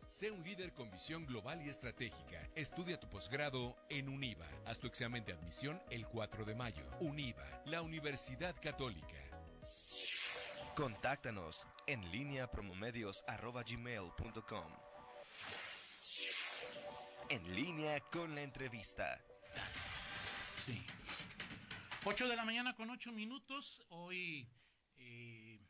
Sé 0.11 0.29
un 0.29 0.43
líder 0.43 0.73
con 0.73 0.91
visión 0.91 1.25
global 1.25 1.65
y 1.65 1.69
estratégica. 1.69 2.45
Estudia 2.53 2.99
tu 2.99 3.07
posgrado 3.07 3.77
en 3.89 4.09
UNIVA. 4.09 4.45
Haz 4.65 4.77
tu 4.77 4.87
examen 4.87 5.23
de 5.23 5.31
admisión 5.31 5.81
el 5.89 6.05
4 6.05 6.43
de 6.43 6.53
mayo. 6.53 6.83
UNIVA, 6.99 7.63
la 7.67 7.81
Universidad 7.81 8.53
Católica. 8.61 9.15
Contáctanos 10.75 11.65
en 11.87 12.11
línea 12.11 12.51
promomedios.com. 12.51 14.73
En 17.29 17.55
línea 17.55 18.01
con 18.11 18.35
la 18.35 18.41
entrevista. 18.41 19.23
Sí. 20.65 20.85
8 22.03 22.27
de 22.27 22.35
la 22.35 22.43
mañana 22.43 22.75
con 22.75 22.89
8 22.89 23.13
minutos. 23.13 23.81
Hoy 23.87 24.45
eh, 24.97 25.65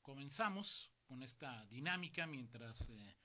comenzamos 0.00 0.92
con 1.06 1.24
esta 1.24 1.66
dinámica 1.66 2.28
mientras 2.28 2.88
eh, 2.90 3.16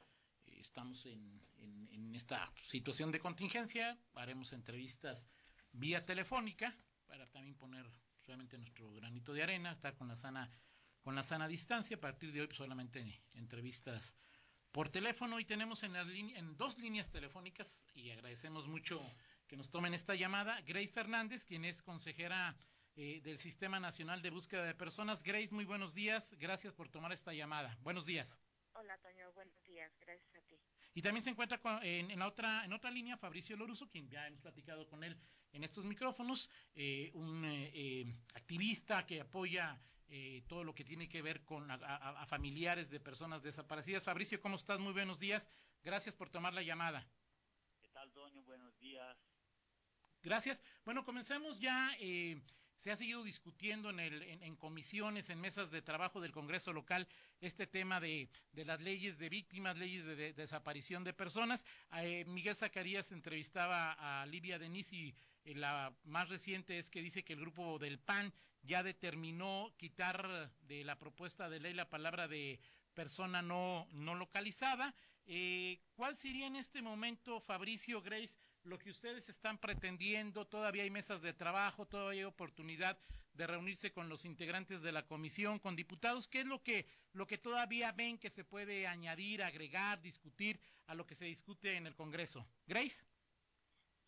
estamos 0.67 1.05
en, 1.05 1.41
en, 1.59 2.15
esta 2.15 2.51
situación 2.67 3.11
de 3.11 3.19
contingencia. 3.19 3.97
Haremos 4.13 4.53
entrevistas 4.53 5.25
vía 5.71 6.05
telefónica 6.05 6.75
para 7.07 7.25
también 7.27 7.55
poner 7.55 7.85
realmente 8.27 8.57
nuestro 8.57 8.93
granito 8.93 9.33
de 9.33 9.43
arena, 9.43 9.71
estar 9.71 9.95
con 9.95 10.07
la 10.07 10.15
sana, 10.15 10.51
con 11.01 11.15
la 11.15 11.23
sana 11.23 11.47
distancia. 11.47 11.97
A 11.97 11.99
partir 11.99 12.31
de 12.31 12.41
hoy 12.41 12.47
pues, 12.47 12.57
solamente 12.57 13.21
entrevistas 13.33 14.15
por 14.71 14.89
teléfono 14.89 15.39
y 15.39 15.45
tenemos 15.45 15.83
en, 15.83 15.93
las 15.93 16.07
en 16.07 16.55
dos 16.55 16.77
líneas 16.77 17.09
telefónicas 17.11 17.85
y 17.93 18.11
agradecemos 18.11 18.67
mucho 18.67 19.01
que 19.47 19.57
nos 19.57 19.69
tomen 19.69 19.93
esta 19.93 20.15
llamada. 20.15 20.61
Grace 20.61 20.93
Fernández, 20.93 21.45
quien 21.45 21.65
es 21.65 21.81
consejera 21.81 22.55
eh, 22.95 23.21
del 23.23 23.39
Sistema 23.39 23.79
Nacional 23.79 24.21
de 24.21 24.29
Búsqueda 24.29 24.63
de 24.63 24.75
Personas. 24.75 25.23
Grace, 25.23 25.53
muy 25.53 25.65
buenos 25.65 25.95
días. 25.95 26.35
Gracias 26.39 26.73
por 26.73 26.89
tomar 26.89 27.11
esta 27.11 27.33
llamada. 27.33 27.75
Buenos 27.81 28.05
días. 28.05 28.37
Hola, 28.73 28.97
Toño. 28.97 29.31
Buenos 29.33 29.63
días. 29.63 29.91
Gracias 29.99 30.35
a 30.35 30.41
ti. 30.41 30.59
Y 30.95 31.01
también 31.01 31.23
se 31.23 31.29
encuentra 31.29 31.59
con, 31.59 31.83
en, 31.83 32.11
en, 32.11 32.19
la 32.19 32.27
otra, 32.27 32.65
en 32.65 32.73
otra 32.73 32.89
línea 32.91 33.17
Fabricio 33.17 33.55
Loruso, 33.55 33.89
quien 33.89 34.09
ya 34.09 34.27
hemos 34.27 34.41
platicado 34.41 34.87
con 34.87 35.03
él 35.03 35.17
en 35.51 35.63
estos 35.63 35.85
micrófonos, 35.85 36.49
eh, 36.73 37.11
un 37.13 37.43
eh, 37.45 38.05
activista 38.35 39.05
que 39.05 39.21
apoya 39.21 39.79
eh, 40.07 40.43
todo 40.47 40.63
lo 40.63 40.73
que 40.73 40.83
tiene 40.83 41.07
que 41.07 41.21
ver 41.21 41.43
con 41.43 41.69
a, 41.69 41.75
a, 41.75 42.21
a, 42.21 42.25
familiares 42.25 42.89
de 42.89 42.99
personas 42.99 43.43
desaparecidas. 43.43 44.03
Fabricio, 44.03 44.41
¿cómo 44.41 44.55
estás? 44.55 44.79
Muy 44.79 44.93
buenos 44.93 45.19
días. 45.19 45.47
Gracias 45.83 46.15
por 46.15 46.29
tomar 46.29 46.53
la 46.53 46.63
llamada. 46.63 47.07
¿Qué 47.79 47.87
tal, 47.89 48.11
Toño? 48.11 48.43
Buenos 48.43 48.77
días. 48.79 49.17
Gracias. 50.23 50.61
Bueno, 50.85 51.03
comencemos 51.03 51.59
ya. 51.59 51.91
Eh, 51.99 52.41
se 52.83 52.91
ha 52.91 52.97
seguido 52.97 53.23
discutiendo 53.23 53.89
en, 53.89 54.01
el, 54.01 54.21
en, 54.23 54.57
comisiones, 54.57 55.29
en 55.29 55.39
mesas 55.39 55.71
de 55.71 55.81
trabajo 55.81 56.19
del 56.19 56.33
Congreso 56.33 56.73
local, 56.73 57.07
este 57.39 57.65
tema 57.65 58.01
de, 58.01 58.29
las 58.55 58.81
leyes 58.81 59.17
de 59.17 59.29
víctimas, 59.29 59.77
leyes 59.77 60.03
de, 60.03 60.33
desaparición 60.33 61.05
de 61.05 61.13
personas. 61.13 61.63
Eh, 61.95 62.25
Miguel 62.27 62.57
Zacarías 62.57 63.13
entrevistaba 63.13 63.93
a 63.93 64.25
Livia 64.25 64.59
Denis 64.59 64.91
y 64.91 65.15
eh, 65.45 65.55
la 65.55 65.93
más 66.03 66.27
reciente 66.27 66.77
es 66.77 66.89
que 66.89 67.01
dice 67.01 67.23
que 67.23 67.31
el 67.31 67.39
grupo 67.39 67.79
del 67.79 67.99
PAN 67.99 68.33
ya 68.63 68.83
determinó 68.83 69.73
quitar 69.77 70.51
de 70.63 70.83
la 70.83 70.99
propuesta 70.99 71.49
de 71.49 71.61
ley 71.61 71.73
la 71.73 71.89
palabra 71.89 72.27
de 72.27 72.59
persona 72.93 73.41
no, 73.41 73.87
no 73.93 74.13
localizada. 74.13 74.93
Eh, 75.25 75.79
¿Cuál 75.95 76.17
sería 76.17 76.47
en 76.47 76.57
este 76.57 76.81
momento, 76.81 77.39
Fabricio 77.39 78.01
Grace, 78.01 78.37
lo 78.63 78.77
que 78.79 78.91
ustedes 78.91 79.29
están 79.29 79.57
pretendiendo? 79.57 80.45
Todavía 80.45 80.83
hay 80.83 80.89
mesas 80.89 81.21
de 81.21 81.33
trabajo, 81.33 81.85
todavía 81.85 82.21
hay 82.21 82.25
oportunidad 82.25 82.97
de 83.33 83.47
reunirse 83.47 83.91
con 83.91 84.09
los 84.09 84.25
integrantes 84.25 84.81
de 84.81 84.91
la 84.91 85.05
comisión, 85.05 85.59
con 85.59 85.75
diputados. 85.75 86.27
¿Qué 86.27 86.41
es 86.41 86.45
lo 86.45 86.61
que, 86.61 86.85
lo 87.13 87.25
que 87.25 87.37
todavía 87.37 87.91
ven 87.91 88.17
que 88.17 88.29
se 88.29 88.43
puede 88.43 88.87
añadir, 88.87 89.41
agregar, 89.41 90.01
discutir 90.01 90.59
a 90.87 90.95
lo 90.95 91.05
que 91.05 91.15
se 91.15 91.25
discute 91.25 91.75
en 91.75 91.87
el 91.87 91.95
Congreso? 91.95 92.45
Grace. 92.67 93.03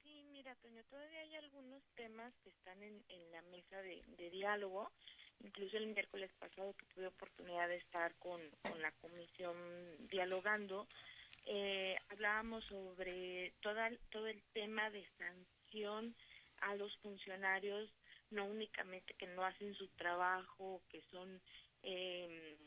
Sí, 0.04 0.24
mira, 0.32 0.56
Toño, 0.56 0.84
todavía 0.86 1.22
hay 1.22 1.36
algunos 1.36 1.84
temas 1.96 2.34
que 2.44 2.50
están 2.50 2.82
en, 2.84 3.04
en 3.10 3.32
la 3.32 3.42
mesa 3.44 3.82
de, 3.82 4.04
de 4.18 4.30
diálogo 4.30 4.92
incluso 5.40 5.78
el 5.78 5.88
miércoles 5.88 6.32
pasado 6.40 6.74
que 6.74 6.86
tuve 6.88 7.08
oportunidad 7.08 7.68
de 7.68 7.78
estar 7.78 8.16
con, 8.16 8.42
con 8.62 8.82
la 8.82 8.92
comisión 8.94 9.56
dialogando, 10.08 10.88
eh, 11.46 11.98
hablábamos 12.10 12.66
sobre 12.66 13.54
toda, 13.62 13.92
todo 14.10 14.28
el 14.28 14.42
tema 14.54 14.90
de 14.90 15.06
sanción 15.18 16.16
a 16.62 16.76
los 16.76 16.96
funcionarios, 16.98 17.94
no 18.32 18.46
únicamente 18.46 19.14
que 19.16 19.28
no 19.28 19.44
hacen 19.46 19.74
su 19.76 19.88
trabajo, 19.90 20.82
que 20.90 21.02
son 21.12 21.42
eh, 21.84 22.58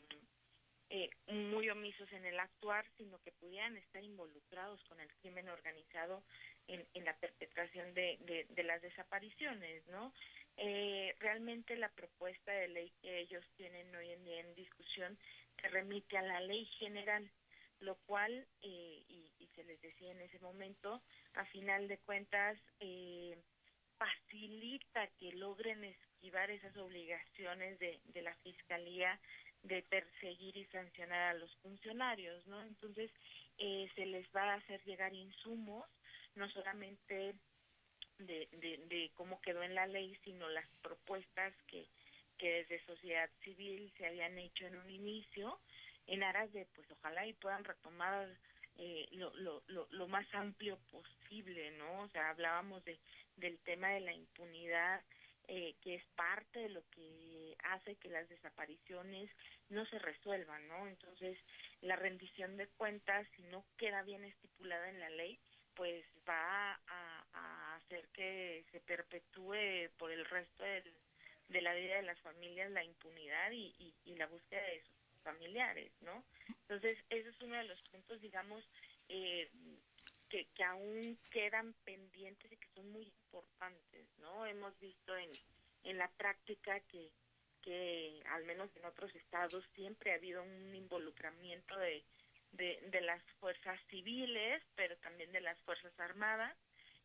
eh, 0.89 1.09
muy 1.27 1.69
omisos 1.69 2.11
en 2.13 2.25
el 2.25 2.39
actuar, 2.39 2.85
sino 2.97 3.19
que 3.21 3.31
pudieran 3.33 3.77
estar 3.77 4.03
involucrados 4.03 4.83
con 4.85 4.99
el 4.99 5.13
crimen 5.15 5.49
organizado 5.49 6.23
en, 6.67 6.87
en 6.93 7.05
la 7.05 7.15
perpetración 7.17 7.93
de, 7.93 8.17
de, 8.21 8.45
de 8.49 8.63
las 8.63 8.81
desapariciones, 8.81 9.85
¿no? 9.87 10.13
Eh, 10.57 11.15
realmente 11.19 11.77
la 11.77 11.89
propuesta 11.89 12.51
de 12.51 12.67
ley 12.67 12.91
que 13.01 13.19
ellos 13.19 13.45
tienen 13.55 13.95
hoy 13.95 14.11
en 14.11 14.23
día 14.25 14.41
en 14.41 14.55
discusión 14.55 15.17
se 15.61 15.69
remite 15.69 16.17
a 16.17 16.21
la 16.21 16.41
ley 16.41 16.65
general, 16.79 17.31
lo 17.81 17.95
cual, 18.05 18.47
eh, 18.61 19.03
y, 19.07 19.49
se 19.55 19.63
les 19.63 19.81
decía 19.81 20.11
en 20.11 20.21
ese 20.21 20.39
momento, 20.39 21.01
a 21.33 21.45
final 21.45 21.87
de 21.87 21.97
cuentas, 21.99 22.57
eh, 22.79 23.37
facilita 23.97 25.07
que 25.19 25.33
logren 25.33 25.83
esquivar 25.83 26.49
esas 26.49 26.75
obligaciones 26.77 27.77
de, 27.79 27.99
de 28.05 28.21
la 28.21 28.33
Fiscalía 28.35 29.19
de 29.63 29.81
perseguir 29.83 30.55
y 30.55 30.65
sancionar 30.67 31.35
a 31.35 31.39
los 31.39 31.53
funcionarios, 31.57 32.45
¿no? 32.47 32.61
Entonces, 32.61 33.11
eh, 33.57 33.89
se 33.95 34.05
les 34.05 34.25
va 34.33 34.53
a 34.53 34.55
hacer 34.55 34.81
llegar 34.85 35.13
insumos, 35.13 35.85
no 36.35 36.49
solamente 36.49 37.35
de, 38.19 38.47
de, 38.51 38.77
de 38.87 39.11
cómo 39.15 39.41
quedó 39.41 39.63
en 39.63 39.75
la 39.75 39.87
ley, 39.87 40.17
sino 40.23 40.47
las 40.49 40.67
propuestas 40.81 41.53
que, 41.67 41.87
que 42.37 42.63
desde 42.63 42.85
sociedad 42.85 43.29
civil 43.43 43.91
se 43.97 44.07
habían 44.07 44.37
hecho 44.37 44.65
en 44.65 44.77
un 44.77 44.89
inicio, 44.89 45.59
en 46.07 46.23
aras 46.23 46.51
de, 46.53 46.65
pues 46.75 46.89
ojalá 46.91 47.25
y 47.25 47.33
puedan 47.33 47.63
retomar 47.63 48.29
eh, 48.77 49.07
lo, 49.11 49.33
lo, 49.35 49.63
lo, 49.67 49.87
lo 49.91 50.07
más 50.07 50.25
amplio 50.33 50.77
posible, 50.91 51.71
¿no? 51.71 52.01
O 52.01 52.09
sea, 52.09 52.29
hablábamos 52.29 52.83
de, 52.85 52.99
del 53.35 53.59
tema 53.59 53.89
de 53.89 53.99
la 53.99 54.13
impunidad, 54.13 55.03
eh, 55.47 55.75
que 55.81 55.95
es 55.95 56.05
parte 56.15 56.59
de 56.59 56.69
lo 56.69 56.83
que 56.91 57.55
hace 57.63 57.95
que 57.95 58.09
las 58.09 58.29
desapariciones 58.29 59.31
no 59.69 59.85
se 59.87 59.97
resuelvan, 59.97 60.67
¿no? 60.67 60.87
Entonces, 60.87 61.37
la 61.81 61.95
rendición 61.95 62.55
de 62.55 62.67
cuentas, 62.67 63.27
si 63.35 63.43
no 63.43 63.65
queda 63.75 64.03
bien 64.03 64.23
estipulada 64.23 64.89
en 64.89 64.99
la 64.99 65.09
ley, 65.09 65.39
pues 65.73 66.05
va 66.27 66.79
a, 66.87 67.75
hacer 67.77 68.07
que 68.09 68.63
se 68.71 68.79
perpetúe 68.81 69.89
por 69.97 70.11
el 70.11 70.25
resto 70.25 70.63
de 70.63 71.61
la 71.61 71.73
vida 71.73 71.95
de 71.95 72.03
las 72.03 72.19
familias 72.19 72.69
la 72.69 72.83
impunidad 72.83 73.51
y, 73.51 73.73
la 74.17 74.27
búsqueda 74.27 74.61
de 74.61 74.83
sus 74.83 74.98
familiares, 75.19 75.91
¿no? 76.01 76.23
Entonces, 76.47 76.97
ese 77.09 77.29
es 77.29 77.41
uno 77.41 77.55
de 77.55 77.65
los 77.65 77.81
puntos, 77.91 78.21
digamos, 78.21 78.63
eh, 79.07 79.49
que, 80.29 80.47
aún 80.63 81.17
quedan 81.31 81.73
pendientes 81.83 82.51
y 82.51 82.57
que 82.57 82.67
son 82.75 82.91
muy 82.91 83.03
importantes, 83.03 84.05
¿no? 84.19 84.45
Hemos 84.45 84.77
visto 84.79 85.17
en, 85.17 85.31
en 85.83 85.97
la 85.97 86.09
práctica 86.11 86.79
que, 86.81 87.09
que, 87.61 88.21
al 88.27 88.45
menos 88.45 88.69
en 88.75 88.85
otros 88.85 89.13
estados, 89.15 89.63
siempre 89.73 90.11
ha 90.11 90.15
habido 90.15 90.43
un 90.43 90.75
involucramiento 90.75 91.77
de 91.77 92.03
de, 92.53 92.79
de 92.91 93.01
las 93.01 93.21
fuerzas 93.39 93.79
civiles, 93.89 94.61
pero 94.75 94.95
también 94.97 95.31
de 95.31 95.41
las 95.41 95.59
fuerzas 95.61 95.97
armadas, 95.99 96.55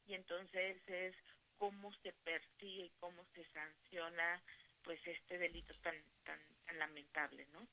y 0.07 0.15
entonces 0.15 0.77
es 0.89 1.15
cómo 1.59 1.93
se 2.03 2.13
persigue 2.13 2.87
y 2.87 2.93
cómo 3.01 3.25
se 3.35 3.45
sanciona 3.53 4.43
pues 4.83 5.01
este 5.07 5.39
delito 5.39 5.75
tan 5.83 5.97
tan, 6.25 6.39
tan 6.67 6.79
lamentable, 6.79 7.47
¿no? 7.53 7.67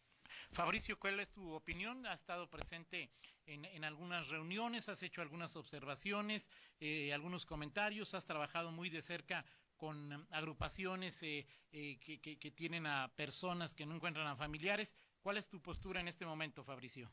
Fabricio, 0.51 0.97
¿cuál 0.99 1.19
es 1.19 1.31
tu 1.31 1.53
opinión? 1.53 2.05
¿Has 2.05 2.19
estado 2.19 2.49
presente 2.49 3.11
en, 3.45 3.65
en 3.65 3.83
algunas 3.83 4.29
reuniones? 4.29 4.89
¿Has 4.89 5.03
hecho 5.03 5.21
algunas 5.21 5.55
observaciones, 5.55 6.49
eh, 6.79 7.13
algunos 7.13 7.45
comentarios? 7.45 8.13
¿Has 8.13 8.25
trabajado 8.25 8.71
muy 8.71 8.89
de 8.89 9.01
cerca 9.01 9.45
con 9.77 10.27
agrupaciones 10.31 11.21
eh, 11.23 11.45
eh, 11.71 11.99
que, 11.99 12.21
que, 12.21 12.37
que 12.37 12.51
tienen 12.51 12.85
a 12.85 13.11
personas 13.15 13.73
que 13.73 13.85
no 13.85 13.95
encuentran 13.95 14.27
a 14.27 14.35
familiares? 14.35 14.95
¿Cuál 15.21 15.37
es 15.37 15.49
tu 15.49 15.61
postura 15.61 15.99
en 15.99 16.07
este 16.07 16.25
momento, 16.25 16.63
Fabricio? 16.63 17.11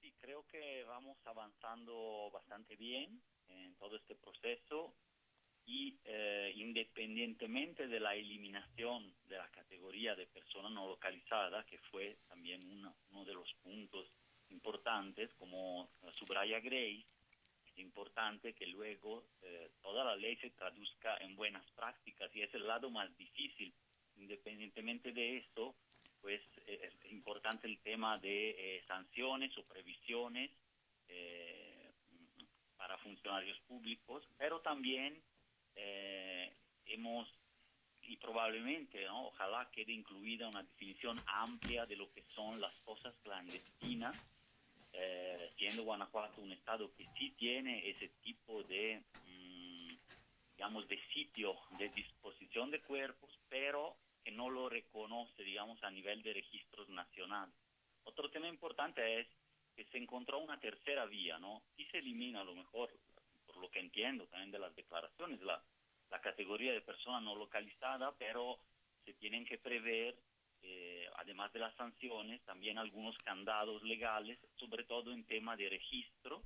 Sí, 0.00 0.14
creo 0.18 0.46
que 0.46 0.84
vamos 0.84 1.18
avanzando 1.26 2.30
bastante 2.32 2.76
bien 2.76 3.22
en 3.48 3.76
todo 3.76 3.96
este 3.96 4.14
proceso 4.16 4.94
y 5.66 5.96
eh, 6.04 6.52
independientemente 6.56 7.86
de 7.86 8.00
la 8.00 8.14
eliminación 8.14 9.12
de 9.28 9.36
la 9.36 9.48
categoría 9.50 10.14
de 10.14 10.26
persona 10.26 10.68
no 10.68 10.88
localizada, 10.88 11.64
que 11.66 11.78
fue 11.90 12.18
también 12.28 12.62
uno, 12.70 12.94
uno 13.10 13.24
de 13.24 13.34
los 13.34 13.52
puntos 13.62 14.10
importantes, 14.50 15.32
como 15.34 15.90
subraya 16.12 16.60
Grace, 16.60 17.04
es 17.66 17.78
importante 17.78 18.52
que 18.54 18.66
luego 18.66 19.24
eh, 19.42 19.70
toda 19.80 20.04
la 20.04 20.16
ley 20.16 20.36
se 20.36 20.50
traduzca 20.50 21.16
en 21.18 21.36
buenas 21.36 21.64
prácticas 21.72 22.34
y 22.34 22.42
es 22.42 22.52
el 22.54 22.66
lado 22.66 22.90
más 22.90 23.16
difícil. 23.16 23.72
Independientemente 24.16 25.12
de 25.12 25.38
eso, 25.38 25.76
pues 26.20 26.40
eh, 26.66 26.80
es 26.82 27.12
importante 27.12 27.66
el 27.66 27.78
tema 27.80 28.18
de 28.18 28.50
eh, 28.50 28.82
sanciones 28.86 29.56
o 29.58 29.64
previsiones 29.64 30.50
eh, 31.08 31.90
para 32.76 32.98
funcionarios 32.98 33.58
públicos, 33.60 34.26
pero 34.38 34.60
también 34.60 35.22
eh, 35.82 36.52
hemos 36.86 37.28
y 38.02 38.16
probablemente, 38.16 39.04
¿no? 39.04 39.28
ojalá 39.28 39.70
quede 39.70 39.92
incluida 39.92 40.48
una 40.48 40.64
definición 40.64 41.22
amplia 41.26 41.86
de 41.86 41.94
lo 41.94 42.10
que 42.12 42.24
son 42.34 42.60
las 42.60 42.74
cosas 42.80 43.14
clandestinas, 43.22 44.16
eh, 44.92 45.52
siendo 45.56 45.84
Guanajuato 45.84 46.40
un 46.40 46.50
estado 46.50 46.92
que 46.96 47.06
sí 47.16 47.30
tiene 47.38 47.88
ese 47.88 48.08
tipo 48.22 48.64
de, 48.64 49.00
mmm, 49.26 49.94
digamos, 50.56 50.88
de 50.88 51.00
sitio 51.14 51.56
de 51.78 51.88
disposición 51.90 52.72
de 52.72 52.80
cuerpos, 52.80 53.30
pero 53.48 53.96
que 54.24 54.32
no 54.32 54.50
lo 54.50 54.68
reconoce, 54.68 55.44
digamos, 55.44 55.80
a 55.84 55.90
nivel 55.90 56.22
de 56.24 56.34
registros 56.34 56.88
nacionales. 56.88 57.54
Otro 58.02 58.28
tema 58.30 58.48
importante 58.48 59.20
es 59.20 59.28
que 59.76 59.84
se 59.84 59.98
encontró 59.98 60.38
una 60.40 60.58
tercera 60.58 61.06
vía, 61.06 61.38
¿no? 61.38 61.62
Y 61.76 61.84
se 61.86 61.98
elimina 61.98 62.40
a 62.40 62.44
lo 62.44 62.56
mejor, 62.56 62.90
lo 63.60 63.70
que 63.70 63.80
entiendo 63.80 64.26
también 64.26 64.50
de 64.50 64.58
las 64.58 64.74
declaraciones, 64.74 65.40
la, 65.42 65.62
la 66.10 66.20
categoría 66.20 66.72
de 66.72 66.80
persona 66.80 67.20
no 67.20 67.34
localizada, 67.36 68.12
pero 68.18 68.58
se 69.04 69.14
tienen 69.14 69.44
que 69.44 69.58
prever, 69.58 70.16
eh, 70.62 71.06
además 71.16 71.52
de 71.52 71.60
las 71.60 71.74
sanciones, 71.76 72.42
también 72.44 72.78
algunos 72.78 73.16
candados 73.18 73.82
legales, 73.82 74.38
sobre 74.56 74.84
todo 74.84 75.12
en 75.12 75.24
tema 75.24 75.56
de 75.56 75.68
registro, 75.68 76.42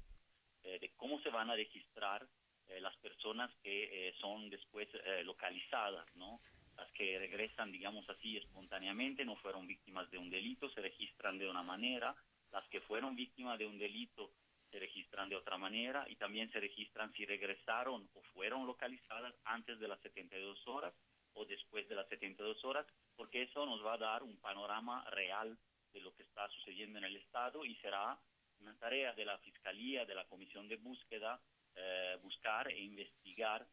eh, 0.63 0.79
de 0.79 0.91
cómo 0.97 1.21
se 1.21 1.31
van 1.31 1.51
a 1.51 1.57
registrar 1.57 2.27
eh, 2.69 2.81
las 2.81 2.97
personas 2.97 3.51
que 3.63 4.09
eh, 4.09 4.15
son 4.21 4.49
después 4.49 4.89
eh, 4.95 5.23
localizadas, 5.25 6.07
¿no? 6.17 6.41
las 6.77 6.91
que 6.93 7.19
regresan, 7.19 7.71
digamos 7.71 8.09
así, 8.09 8.37
espontáneamente, 8.37 9.25
no 9.25 9.37
fueron 9.37 9.67
víctimas 9.67 10.11
de 10.11 10.19
un 10.19 10.29
delito, 10.29 10.69
se 10.71 10.81
registran 10.81 11.39
de 11.39 11.49
una 11.49 11.63
manera, 11.63 12.17
las 12.51 12.67
que 12.69 12.81
fueron 12.81 13.15
víctimas 13.15 13.59
de 13.59 13.67
un 13.67 13.79
delito 13.79 14.33
se 14.75 14.81
registran 14.81 15.29
de 15.29 15.37
otra 15.37 15.57
manera 15.57 16.05
y 16.09 16.17
también 16.17 16.51
se 16.51 16.59
registran 16.59 17.13
si 17.13 17.25
regresaron 17.25 18.11
o 18.13 18.23
fueron 18.35 18.67
localizadas 18.67 19.33
antes 19.45 19.79
de 19.79 19.87
las 19.87 20.01
72 20.01 20.67
horas 20.67 20.93
o 21.35 21.45
después 21.45 21.89
de 21.89 21.95
las 21.95 22.09
72 22.09 22.65
horas, 22.65 22.85
porque 23.15 23.43
eso 23.43 23.65
nos 23.67 23.85
va 23.85 23.95
a 23.95 23.99
dar 23.99 24.25
un 24.25 24.37
panorama 24.39 25.09
real 25.11 25.57
de 25.93 26.01
lo 26.01 26.13
que 26.17 26.25
está 26.25 26.49
sucediendo 26.49 26.99
en 26.99 27.05
el 27.05 27.17
Estado 27.17 27.65
y 27.65 27.77
será 27.77 28.19
una 28.59 28.77
tarea 28.79 29.13
de 29.13 29.25
la 29.25 29.39
Fiscalía, 29.39 30.05
de 30.07 30.15
la 30.17 30.25
Comisión 30.25 30.67
de 30.67 30.77
Búsqueda, 30.77 31.41
eh, 31.77 32.19
buscar 32.21 32.67
e 32.67 32.81
investigar 32.81 33.65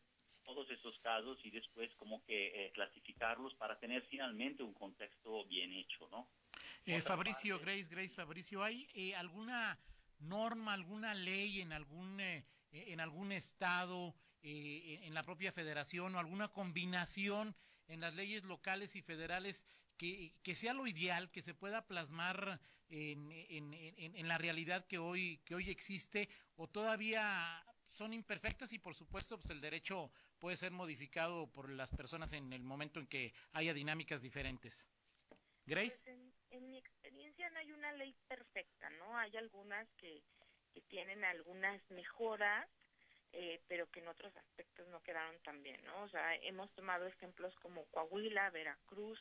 todos 0.43 0.69
esos 0.69 0.99
casos 0.99 1.39
y 1.43 1.49
después 1.49 1.89
como 1.95 2.23
que 2.25 2.65
eh, 2.67 2.71
clasificarlos 2.73 3.55
para 3.55 3.79
tener 3.79 4.03
finalmente 4.03 4.61
un 4.61 4.73
contexto 4.73 5.45
bien 5.45 5.73
hecho, 5.73 6.07
¿no? 6.11 6.29
Eh, 6.85 7.01
Fabricio, 7.01 7.59
Grace, 7.59 7.89
Grace, 7.89 8.13
Fabricio, 8.13 8.63
¿hay 8.63 8.87
eh, 8.93 9.15
alguna 9.15 9.79
norma, 10.21 10.73
alguna 10.73 11.13
ley 11.13 11.61
en 11.61 11.73
algún 11.73 12.19
eh, 12.19 12.45
en 12.71 12.99
algún 12.99 13.31
estado, 13.31 14.15
eh, 14.41 15.01
en 15.03 15.13
la 15.13 15.23
propia 15.23 15.51
federación 15.51 16.15
o 16.15 16.19
alguna 16.19 16.47
combinación 16.47 17.55
en 17.87 17.99
las 17.99 18.15
leyes 18.15 18.45
locales 18.45 18.95
y 18.95 19.01
federales 19.01 19.65
que, 19.97 20.33
que 20.41 20.55
sea 20.55 20.73
lo 20.73 20.87
ideal, 20.87 21.29
que 21.31 21.41
se 21.41 21.53
pueda 21.53 21.85
plasmar 21.85 22.61
en, 22.89 23.31
en, 23.31 23.73
en, 24.15 24.27
la 24.27 24.37
realidad 24.37 24.85
que 24.87 24.97
hoy 24.97 25.41
que 25.45 25.55
hoy 25.55 25.69
existe 25.69 26.29
o 26.55 26.67
todavía 26.67 27.63
son 27.91 28.13
imperfectas 28.13 28.73
y 28.73 28.79
por 28.79 28.95
supuesto 28.95 29.37
pues 29.37 29.49
el 29.51 29.61
derecho 29.61 30.11
puede 30.39 30.57
ser 30.57 30.71
modificado 30.71 31.51
por 31.51 31.69
las 31.69 31.91
personas 31.91 32.33
en 32.33 32.51
el 32.53 32.63
momento 32.63 32.99
en 32.99 33.07
que 33.07 33.33
haya 33.53 33.73
dinámicas 33.73 34.21
diferentes. 34.21 34.89
Grace. 35.65 36.01
Pues 36.03 36.40
en, 36.51 36.69
mi 36.69 36.77
experiencia 36.77 37.49
no 37.49 37.59
hay 37.59 37.71
una 37.71 37.91
ley 37.93 38.15
perfecta, 38.27 38.89
¿no? 38.91 39.17
Hay 39.17 39.35
algunas 39.37 39.87
que, 39.97 40.21
que 40.73 40.81
tienen 40.81 41.23
algunas 41.23 41.81
mejoras, 41.91 42.67
eh, 43.33 43.61
pero 43.67 43.89
que 43.89 43.99
en 43.99 44.07
otros 44.07 44.35
aspectos 44.35 44.87
no 44.89 45.01
quedaron 45.03 45.39
tan 45.39 45.63
bien, 45.63 45.83
¿no? 45.85 46.03
O 46.03 46.09
sea, 46.09 46.35
hemos 46.35 46.71
tomado 46.73 47.07
ejemplos 47.07 47.53
como 47.61 47.85
Coahuila, 47.85 48.49
Veracruz, 48.49 49.19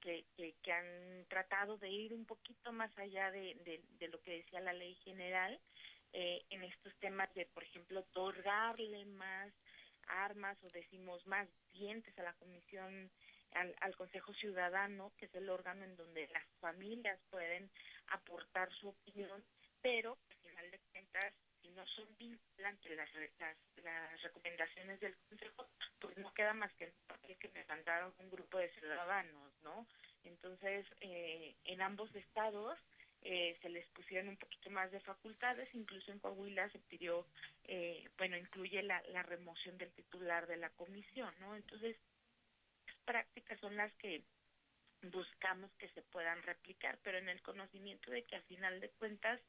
que, 0.00 0.24
que, 0.34 0.54
que 0.62 0.72
han 0.72 1.26
tratado 1.28 1.76
de 1.76 1.90
ir 1.90 2.14
un 2.14 2.24
poquito 2.24 2.72
más 2.72 2.96
allá 2.98 3.30
de, 3.30 3.54
de, 3.64 3.82
de 3.98 4.08
lo 4.08 4.20
que 4.22 4.38
decía 4.38 4.60
la 4.60 4.72
ley 4.72 4.94
general 4.96 5.60
eh, 6.12 6.44
en 6.50 6.64
estos 6.64 6.94
temas 6.98 7.32
de, 7.34 7.46
por 7.46 7.62
ejemplo, 7.62 8.00
otorgarle 8.00 9.04
más 9.04 9.52
armas 10.08 10.58
o 10.64 10.68
decimos 10.70 11.24
más 11.26 11.48
dientes 11.72 12.18
a 12.18 12.22
la 12.24 12.32
Comisión 12.34 13.10
al, 13.52 13.74
al, 13.80 13.96
Consejo 13.96 14.32
Ciudadano, 14.34 15.12
que 15.16 15.26
es 15.26 15.34
el 15.34 15.48
órgano 15.48 15.84
en 15.84 15.96
donde 15.96 16.28
las 16.28 16.44
familias 16.60 17.18
pueden 17.30 17.70
aportar 18.08 18.70
su 18.72 18.88
opinión, 18.88 19.42
pero 19.82 20.18
al 20.28 20.36
final 20.36 20.70
de 20.70 20.78
cuentas, 20.92 21.34
si 21.60 21.68
no 21.70 21.86
son 21.86 22.08
vinculantes 22.18 22.96
las, 22.96 23.10
las, 23.82 24.22
recomendaciones 24.22 25.00
del 25.00 25.16
Consejo, 25.28 25.68
pues 26.00 26.16
no 26.18 26.32
queda 26.34 26.54
más 26.54 26.72
que 26.74 26.84
el 26.84 26.92
papel 27.06 27.36
que 27.38 27.48
me 27.48 27.64
mandaron 27.64 28.14
un 28.18 28.30
grupo 28.30 28.58
de 28.58 28.70
ciudadanos, 28.70 29.52
¿no? 29.62 29.86
Entonces, 30.24 30.86
eh, 31.00 31.54
en 31.64 31.80
ambos 31.80 32.14
estados 32.14 32.78
eh, 33.22 33.58
se 33.60 33.68
les 33.68 33.86
pusieron 33.88 34.28
un 34.28 34.36
poquito 34.36 34.70
más 34.70 34.90
de 34.90 35.00
facultades, 35.00 35.68
incluso 35.74 36.10
en 36.10 36.20
Coahuila 36.20 36.70
se 36.70 36.78
pidió, 36.78 37.26
eh, 37.64 38.08
bueno, 38.16 38.36
incluye 38.36 38.82
la, 38.82 39.02
la 39.08 39.22
remoción 39.22 39.76
del 39.76 39.92
titular 39.92 40.46
de 40.46 40.56
la 40.56 40.70
comisión, 40.70 41.32
¿no? 41.38 41.54
Entonces, 41.54 41.96
prácticas 43.04 43.58
son 43.60 43.76
las 43.76 43.92
que 43.94 44.22
buscamos 45.02 45.70
que 45.78 45.88
se 45.90 46.02
puedan 46.02 46.42
replicar, 46.42 46.98
pero 47.02 47.18
en 47.18 47.28
el 47.28 47.40
conocimiento 47.42 48.10
de 48.10 48.24
que 48.24 48.36
a 48.36 48.42
final 48.42 48.80
de 48.80 48.90
cuentas 48.90 49.40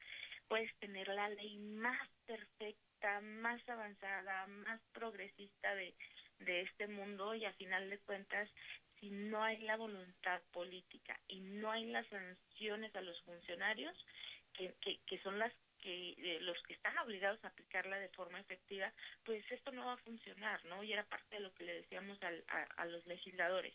puedes 0.47 0.73
tener 0.77 1.07
la 1.09 1.29
ley 1.29 1.57
más 1.57 2.09
perfecta, 2.25 3.21
más 3.21 3.67
avanzada, 3.67 4.47
más 4.47 4.81
progresista 4.93 5.75
de, 5.75 5.93
de 6.39 6.61
este 6.61 6.87
mundo 6.87 7.35
y 7.35 7.45
a 7.45 7.53
final 7.53 7.89
de 7.89 7.99
cuentas 7.99 8.49
si 8.99 9.09
no 9.09 9.43
hay 9.43 9.57
la 9.61 9.77
voluntad 9.77 10.41
política 10.51 11.19
y 11.27 11.39
no 11.39 11.71
hay 11.71 11.85
las 11.87 12.07
sanciones 12.07 12.95
a 12.95 13.01
los 13.01 13.19
funcionarios 13.23 13.97
que, 14.53 14.73
que, 14.81 14.99
que 15.07 15.19
son 15.19 15.39
las 15.39 15.51
que 15.81 16.11
eh, 16.17 16.39
los 16.41 16.61
que 16.63 16.73
están 16.73 16.97
obligados 16.99 17.43
a 17.43 17.49
aplicarla 17.49 17.99
de 17.99 18.09
forma 18.09 18.39
efectiva, 18.39 18.91
pues 19.25 19.43
esto 19.51 19.71
no 19.71 19.85
va 19.85 19.93
a 19.93 20.05
funcionar, 20.05 20.63
¿no? 20.65 20.83
Y 20.83 20.93
era 20.93 21.03
parte 21.03 21.35
de 21.35 21.41
lo 21.41 21.53
que 21.53 21.65
le 21.65 21.73
decíamos 21.81 22.21
al, 22.23 22.43
a, 22.47 22.63
a 22.81 22.85
los 22.85 23.05
legisladores. 23.07 23.73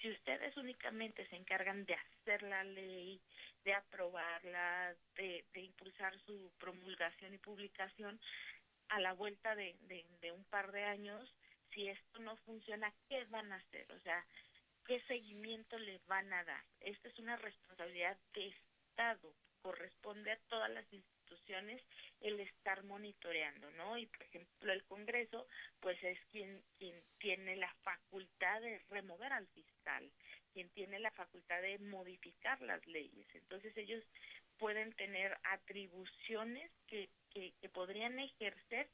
Si 0.00 0.10
ustedes 0.10 0.56
únicamente 0.56 1.26
se 1.28 1.36
encargan 1.36 1.86
de 1.86 1.94
hacer 1.94 2.42
la 2.42 2.64
ley, 2.64 3.20
de 3.64 3.74
aprobarla, 3.74 4.94
de, 5.16 5.44
de 5.52 5.60
impulsar 5.60 6.16
su 6.26 6.52
promulgación 6.58 7.34
y 7.34 7.38
publicación, 7.38 8.20
a 8.88 9.00
la 9.00 9.12
vuelta 9.12 9.54
de, 9.54 9.74
de, 10.20 10.32
un 10.32 10.44
par 10.44 10.70
de 10.72 10.84
años, 10.84 11.34
si 11.72 11.88
esto 11.88 12.20
no 12.20 12.36
funciona, 12.38 12.92
¿qué 13.08 13.24
van 13.24 13.52
a 13.52 13.56
hacer? 13.56 13.90
O 13.92 14.00
sea, 14.00 14.24
¿qué 14.86 15.00
seguimiento 15.02 15.78
les 15.78 16.04
van 16.06 16.32
a 16.32 16.44
dar? 16.44 16.62
Esta 16.80 17.08
es 17.08 17.18
una 17.18 17.36
responsabilidad 17.36 18.16
de 18.34 18.48
Estado, 18.48 19.34
corresponde 19.62 20.30
a 20.30 20.38
todas 20.48 20.70
las 20.70 20.84
instituciones 20.84 21.15
el 22.20 22.40
estar 22.40 22.82
monitoreando, 22.84 23.70
¿no? 23.72 23.96
Y 23.98 24.06
por 24.06 24.22
ejemplo 24.22 24.72
el 24.72 24.84
Congreso, 24.84 25.46
pues 25.80 26.02
es 26.02 26.18
quien 26.30 26.62
quien 26.78 26.94
tiene 27.18 27.56
la 27.56 27.72
facultad 27.82 28.60
de 28.60 28.78
remover 28.90 29.32
al 29.32 29.46
fiscal, 29.48 30.10
quien 30.52 30.68
tiene 30.70 30.98
la 30.98 31.10
facultad 31.12 31.62
de 31.62 31.78
modificar 31.78 32.60
las 32.62 32.84
leyes. 32.86 33.26
Entonces 33.34 33.76
ellos 33.76 34.02
pueden 34.58 34.92
tener 34.94 35.36
atribuciones 35.44 36.70
que 36.86 37.08
que, 37.30 37.52
que 37.60 37.68
podrían 37.68 38.18
ejercer 38.18 38.88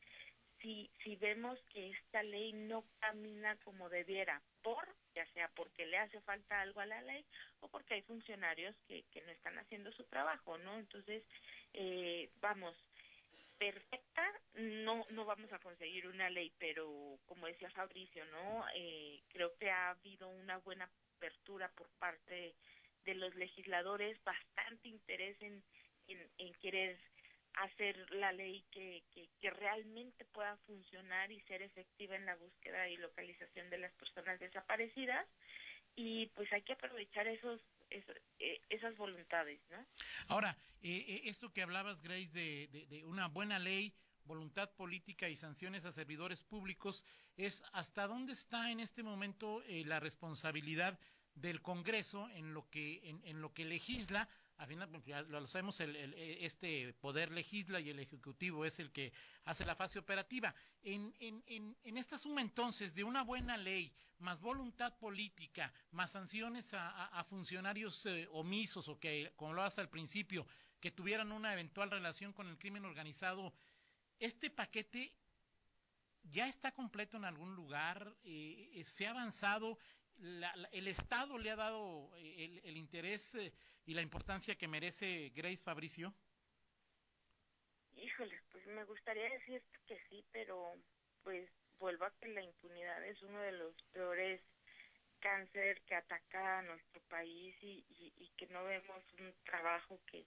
si 0.60 0.90
si 1.02 1.16
vemos 1.16 1.58
que 1.70 1.90
esta 1.90 2.22
ley 2.22 2.52
no 2.52 2.84
camina 3.00 3.56
como 3.64 3.88
debiera 3.88 4.42
por, 4.62 4.86
ya 5.14 5.26
sea 5.32 5.48
porque 5.54 5.86
le 5.86 5.98
hace 5.98 6.20
falta 6.22 6.60
algo 6.60 6.80
a 6.80 6.86
la 6.86 7.02
ley 7.02 7.24
o 7.60 7.68
porque 7.68 7.94
hay 7.94 8.02
funcionarios 8.02 8.74
que, 8.86 9.04
que 9.12 9.22
no 9.22 9.30
están 9.30 9.58
haciendo 9.58 9.92
su 9.92 10.04
trabajo, 10.04 10.58
¿no? 10.58 10.78
Entonces, 10.78 11.22
eh, 11.74 12.30
vamos, 12.40 12.76
perfecta, 13.58 14.28
no, 14.54 15.06
no 15.10 15.24
vamos 15.24 15.52
a 15.52 15.58
conseguir 15.60 16.08
una 16.08 16.28
ley, 16.30 16.52
pero 16.58 17.18
como 17.26 17.46
decía 17.46 17.70
Fabricio, 17.70 18.24
¿no? 18.26 18.64
Eh, 18.74 19.22
creo 19.28 19.54
que 19.56 19.70
ha 19.70 19.90
habido 19.90 20.28
una 20.28 20.58
buena 20.58 20.90
apertura 21.16 21.70
por 21.76 21.88
parte 21.98 22.54
de 23.04 23.14
los 23.14 23.34
legisladores, 23.36 24.22
bastante 24.24 24.88
interés 24.88 25.40
en, 25.40 25.62
en, 26.08 26.28
en 26.38 26.54
querer 26.54 26.98
hacer 27.54 28.10
la 28.12 28.32
ley 28.32 28.64
que, 28.70 29.02
que, 29.12 29.28
que, 29.40 29.50
realmente 29.50 30.24
pueda 30.26 30.56
funcionar 30.66 31.30
y 31.30 31.40
ser 31.42 31.62
efectiva 31.62 32.16
en 32.16 32.26
la 32.26 32.36
búsqueda 32.36 32.88
y 32.88 32.96
localización 32.96 33.68
de 33.70 33.78
las 33.78 33.92
personas 33.92 34.40
desaparecidas. 34.40 35.26
Y 35.94 36.26
pues 36.28 36.50
hay 36.52 36.62
que 36.62 36.72
aprovechar 36.72 37.26
esos, 37.28 37.60
eh, 37.90 38.60
esas 38.70 38.96
voluntades 38.96 39.60
no 39.70 39.86
ahora 40.28 40.56
eh, 40.80 41.20
esto 41.24 41.52
que 41.52 41.62
hablabas 41.62 42.00
Grace 42.00 42.32
de, 42.32 42.68
de, 42.72 42.86
de 42.86 43.04
una 43.04 43.28
buena 43.28 43.58
ley 43.58 43.92
voluntad 44.24 44.70
política 44.72 45.28
y 45.28 45.36
sanciones 45.36 45.84
a 45.84 45.92
servidores 45.92 46.42
públicos 46.42 47.04
es 47.36 47.62
hasta 47.72 48.06
dónde 48.06 48.32
está 48.32 48.70
en 48.70 48.80
este 48.80 49.02
momento 49.02 49.62
eh, 49.64 49.84
la 49.84 50.00
responsabilidad 50.00 50.98
del 51.34 51.62
Congreso 51.62 52.28
en 52.30 52.54
lo 52.54 52.68
que 52.70 53.00
en, 53.08 53.20
en 53.24 53.40
lo 53.40 53.52
que 53.52 53.64
legisla 53.64 54.28
pues, 54.90 55.04
ya 55.04 55.22
lo 55.22 55.46
sabemos 55.46 55.80
el, 55.80 55.96
el, 55.96 56.14
este 56.14 56.92
poder 56.94 57.30
legisla 57.32 57.80
y 57.80 57.90
el 57.90 57.98
ejecutivo 57.98 58.64
es 58.64 58.78
el 58.78 58.90
que 58.92 59.12
hace 59.44 59.64
la 59.64 59.74
fase 59.74 59.98
operativa. 59.98 60.54
En, 60.82 61.14
en, 61.20 61.42
en, 61.46 61.76
en 61.82 61.96
esta 61.96 62.18
suma 62.18 62.40
entonces 62.40 62.94
de 62.94 63.04
una 63.04 63.22
buena 63.22 63.56
ley 63.56 63.92
más 64.18 64.40
voluntad 64.40 64.96
política 64.98 65.72
más 65.90 66.12
sanciones 66.12 66.74
a, 66.74 66.88
a, 66.88 67.06
a 67.20 67.24
funcionarios 67.24 68.06
eh, 68.06 68.28
omisos 68.30 68.88
o 68.88 68.98
que 68.98 69.32
como 69.36 69.52
lo 69.52 69.62
hace 69.62 69.80
al 69.80 69.88
principio 69.88 70.46
que 70.80 70.92
tuvieran 70.92 71.32
una 71.32 71.52
eventual 71.52 71.90
relación 71.90 72.32
con 72.32 72.48
el 72.48 72.56
crimen 72.56 72.84
organizado 72.84 73.52
este 74.20 74.48
paquete 74.48 75.12
ya 76.30 76.46
está 76.46 76.72
completo 76.72 77.16
en 77.16 77.24
algún 77.24 77.54
lugar 77.56 78.14
eh, 78.22 78.80
se 78.84 79.06
ha 79.06 79.10
avanzado 79.10 79.78
la, 80.22 80.54
la, 80.56 80.68
el 80.72 80.88
Estado 80.88 81.38
le 81.38 81.50
ha 81.50 81.56
dado 81.56 82.16
eh, 82.16 82.44
el, 82.44 82.60
el 82.64 82.76
interés 82.76 83.34
eh, 83.34 83.52
y 83.84 83.94
la 83.94 84.02
importancia 84.02 84.56
que 84.56 84.68
merece 84.68 85.30
Grace 85.34 85.62
Fabricio? 85.62 86.14
Híjole, 87.94 88.40
pues 88.50 88.66
me 88.66 88.84
gustaría 88.84 89.28
decir 89.30 89.62
que 89.86 89.98
sí, 90.08 90.24
pero 90.32 90.74
pues 91.22 91.48
vuelvo 91.78 92.04
a 92.06 92.14
que 92.20 92.28
la 92.28 92.42
impunidad 92.42 93.04
es 93.06 93.22
uno 93.22 93.40
de 93.40 93.52
los 93.52 93.74
peores 93.92 94.40
cáncer 95.20 95.82
que 95.82 95.94
ataca 95.96 96.58
a 96.58 96.62
nuestro 96.62 97.00
país 97.02 97.56
y, 97.62 97.84
y, 97.88 98.12
y 98.16 98.30
que 98.36 98.46
no 98.48 98.64
vemos 98.64 99.04
un 99.18 99.34
trabajo 99.44 100.00
que, 100.06 100.26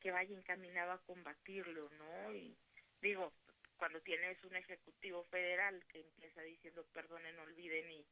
que 0.00 0.10
vaya 0.12 0.36
encaminado 0.36 0.92
a 0.92 1.02
combatirlo, 1.02 1.90
¿no? 1.90 2.34
Y 2.34 2.58
digo, 3.00 3.34
cuando 3.76 4.00
tienes 4.02 4.42
un 4.44 4.56
ejecutivo 4.56 5.24
federal 5.26 5.84
que 5.88 6.00
empieza 6.00 6.42
diciendo 6.42 6.86
perdonen, 6.92 7.38
olviden 7.40 7.90
y 7.92 8.06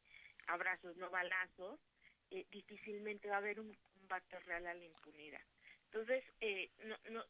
abrazos, 0.47 0.97
no 0.97 1.11
balazos, 1.11 1.81
eh, 2.31 2.47
difícilmente 2.51 3.29
va 3.29 3.37
a 3.37 3.39
haber 3.39 3.61
un 3.61 3.75
combate 3.75 4.39
real 4.41 4.67
a 4.67 4.75
la 4.75 4.85
impunidad. 4.85 5.43
Entonces, 5.87 6.25
eh, 6.41 6.71
no, 6.85 6.97
no, 7.11 7.25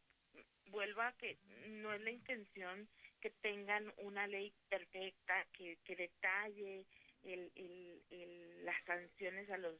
vuelvo 0.66 1.02
a 1.02 1.12
que 1.12 1.38
no 1.68 1.92
es 1.92 2.00
la 2.00 2.11
intención 2.11 2.88
que 3.20 3.31
tengan 3.31 3.92
una 3.98 4.26
ley 4.26 4.52
perfecta 4.68 5.46
que, 5.52 5.79
que 5.85 5.96
detalle 5.96 6.87
el, 7.22 8.64
las 8.64 8.85
sanciones 8.85 9.50
a 9.50 9.59
los 9.59 9.76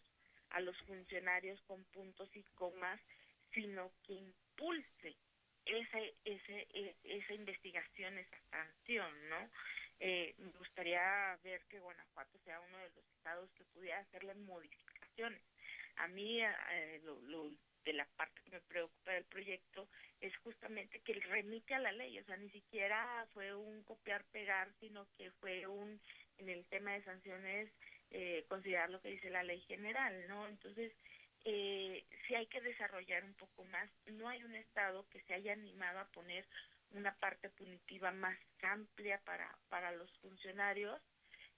a 0.51 0.61
los 0.61 0.77
funcionarios 0.83 1.61
con 1.62 1.85
puntos 1.87 2.29
y 2.35 2.42
comas, 2.55 3.01
sino 3.53 3.90
que 4.05 4.12
impulse 4.12 5.16
ese, 5.64 6.14
ese, 6.25 6.96
esa 7.03 7.35
investigación, 7.35 8.16
esa 8.18 8.38
sanción, 8.51 9.29
¿no? 9.29 9.51
Eh, 10.00 10.35
me 10.38 10.50
gustaría 10.52 11.38
ver 11.42 11.62
que 11.68 11.80
Guanajuato 11.80 12.38
sea 12.44 12.61
uno 12.61 12.78
de 12.78 12.90
los 12.90 13.04
estados 13.16 13.50
que 13.52 13.64
pudiera 13.64 13.98
hacerle 14.00 14.35
modificaciones. 14.35 15.42
A 15.96 16.09
mí, 16.09 16.42
eh, 16.42 17.00
lo, 17.02 17.50
de 17.85 17.92
la 17.92 18.04
parte 18.16 18.42
que 18.44 18.50
me 18.50 18.61
preocupa 18.62 19.12
del 19.12 19.24
proyecto 19.24 19.88
es 20.20 20.37
justamente 20.38 21.00
que 21.00 21.14
remite 21.14 21.74
a 21.74 21.78
la 21.78 21.92
ley, 21.92 22.18
o 22.18 22.24
sea, 22.24 22.37
ni 22.37 22.50
siquiera 22.50 23.26
fue 23.32 23.54
un 23.54 23.82
copiar-pegar, 23.85 24.72
sino 24.80 25.06
que 25.16 25.30
fue 25.32 25.66
un, 25.66 26.00
en 26.38 26.48
el 26.48 26.66
tema 26.66 26.92
de 26.92 27.04
sanciones, 27.04 27.70
eh, 28.11 28.44
considerar 28.48 28.90
lo 28.90 29.00
que 29.00 29.11
dice 29.11 29.30
la 29.30 29.44
ley 29.44 29.61
general, 29.62 30.26
¿no? 30.28 30.46
Entonces, 30.48 30.92
eh, 31.44 32.04
sí 32.26 32.35
hay 32.35 32.46
que 32.46 32.61
desarrollar 32.61 33.24
un 33.24 33.35
poco 33.35 33.64
más. 33.66 33.88
No 34.06 34.28
hay 34.28 34.42
un 34.42 34.56
Estado 34.56 35.06
que 35.09 35.20
se 35.22 35.35
haya 35.35 35.52
animado 35.52 36.00
a 36.00 36.09
poner 36.09 36.44
una 36.96 37.14
parte 37.16 37.50
punitiva 37.50 38.11
más 38.11 38.38
amplia 38.62 39.20
para, 39.24 39.56
para 39.68 39.92
los 39.92 40.11
funcionarios. 40.18 41.00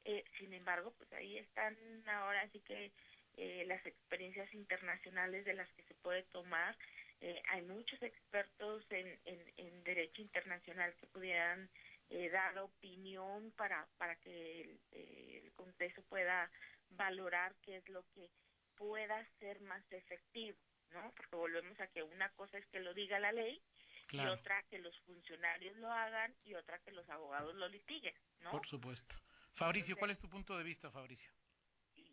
Eh, 0.05 0.24
sin 0.38 0.53
embargo, 0.53 0.94
pues 0.96 1.12
ahí 1.12 1.38
están 1.38 1.77
ahora 2.07 2.42
así 2.42 2.61
que 2.61 2.92
eh, 3.37 3.64
las 3.66 3.85
experiencias 3.87 4.53
internacionales 4.53 5.44
de 5.44 5.55
las 5.55 5.72
que 5.74 5.85
se 5.85 5.94
puede 5.94 6.24
tomar. 6.24 6.77
Eh, 7.20 7.40
hay 7.51 7.62
muchos 7.62 8.01
expertos 8.03 8.85
en, 8.90 9.18
en, 9.24 9.85
derecho 9.85 10.22
internacional 10.22 10.94
que 10.96 11.07
pudieran 11.07 11.70
eh, 12.11 12.31
dar 12.31 12.59
opinión 12.59 13.53
para, 13.53 13.87
para 13.96 14.16
que 14.16 14.62
el, 14.62 14.81
el 14.92 15.53
Congreso 15.53 16.03
pueda 16.09 16.51
valorar 16.90 17.55
qué 17.62 17.77
es 17.77 17.88
lo 17.88 18.05
que 18.14 18.29
pueda 18.77 19.24
ser 19.38 19.61
más 19.61 19.83
efectivo, 19.92 20.59
¿no? 20.90 21.12
Porque 21.16 21.37
volvemos 21.37 21.79
a 21.81 21.87
que 21.88 22.03
una 22.03 22.31
cosa 22.31 22.59
es 22.59 22.66
que 22.66 22.81
lo 22.81 22.94
diga 22.94 23.18
la 23.18 23.33
ley 23.33 23.62
claro. 24.09 24.31
y 24.31 24.33
otra 24.33 24.62
que 24.64 24.79
los 24.79 24.99
funcionarios 25.01 25.77
lo 25.77 25.92
hagan 25.92 26.35
y 26.44 26.55
otra 26.55 26.81
que 26.81 26.90
los 26.90 27.09
abogados 27.09 27.55
lo 27.55 27.68
litiguen, 27.68 28.14
¿no? 28.40 28.51
Por 28.51 28.66
supuesto. 28.66 29.16
Fabricio, 29.53 29.92
Entonces, 29.92 29.99
¿cuál 29.99 30.11
es 30.11 30.21
tu 30.21 30.29
punto 30.29 30.57
de 30.57 30.64
vista, 30.64 30.90
Fabricio? 30.90 31.31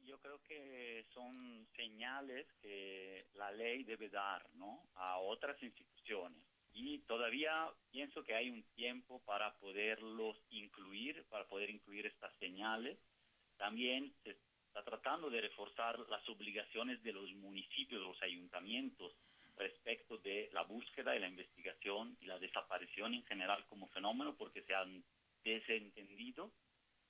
Yo 0.06 0.20
creo 0.20 0.42
que 0.44 1.06
son 1.14 1.68
señales 1.76 2.46
que 2.62 3.26
la 3.34 3.52
ley 3.52 3.84
debe 3.84 4.10
dar, 4.10 4.48
¿no? 4.54 4.88
A 4.96 5.18
otras 5.18 5.62
instituciones. 5.64 6.44
Y 6.74 7.00
todavía 7.00 7.72
pienso 7.90 8.24
que 8.24 8.36
hay 8.36 8.50
un 8.50 8.64
tiempo 8.76 9.22
para 9.26 9.58
poderlos 9.58 10.38
incluir, 10.50 11.26
para 11.30 11.48
poder 11.48 11.70
incluir 11.70 12.06
estas 12.06 12.36
señales. 12.38 13.00
También 13.58 14.14
se 14.24 14.38
está 14.68 14.84
tratando 14.84 15.30
de 15.30 15.42
reforzar 15.42 15.98
las 16.10 16.28
obligaciones 16.28 17.02
de 17.02 17.14
los 17.14 17.32
municipios, 17.36 18.02
de 18.02 18.08
los 18.08 18.22
ayuntamientos, 18.22 19.14
respecto 19.58 20.18
de 20.18 20.50
la 20.54 20.64
búsqueda 20.64 21.16
y 21.16 21.20
la 21.20 21.28
investigación 21.28 22.18
y 22.22 22.26
la 22.26 22.40
desaparición 22.40 23.14
en 23.14 23.24
general 23.26 23.66
como 23.68 23.88
fenómeno, 23.90 24.36
porque 24.36 24.64
se 24.64 24.76
han 24.76 25.04
desentendido, 25.44 26.52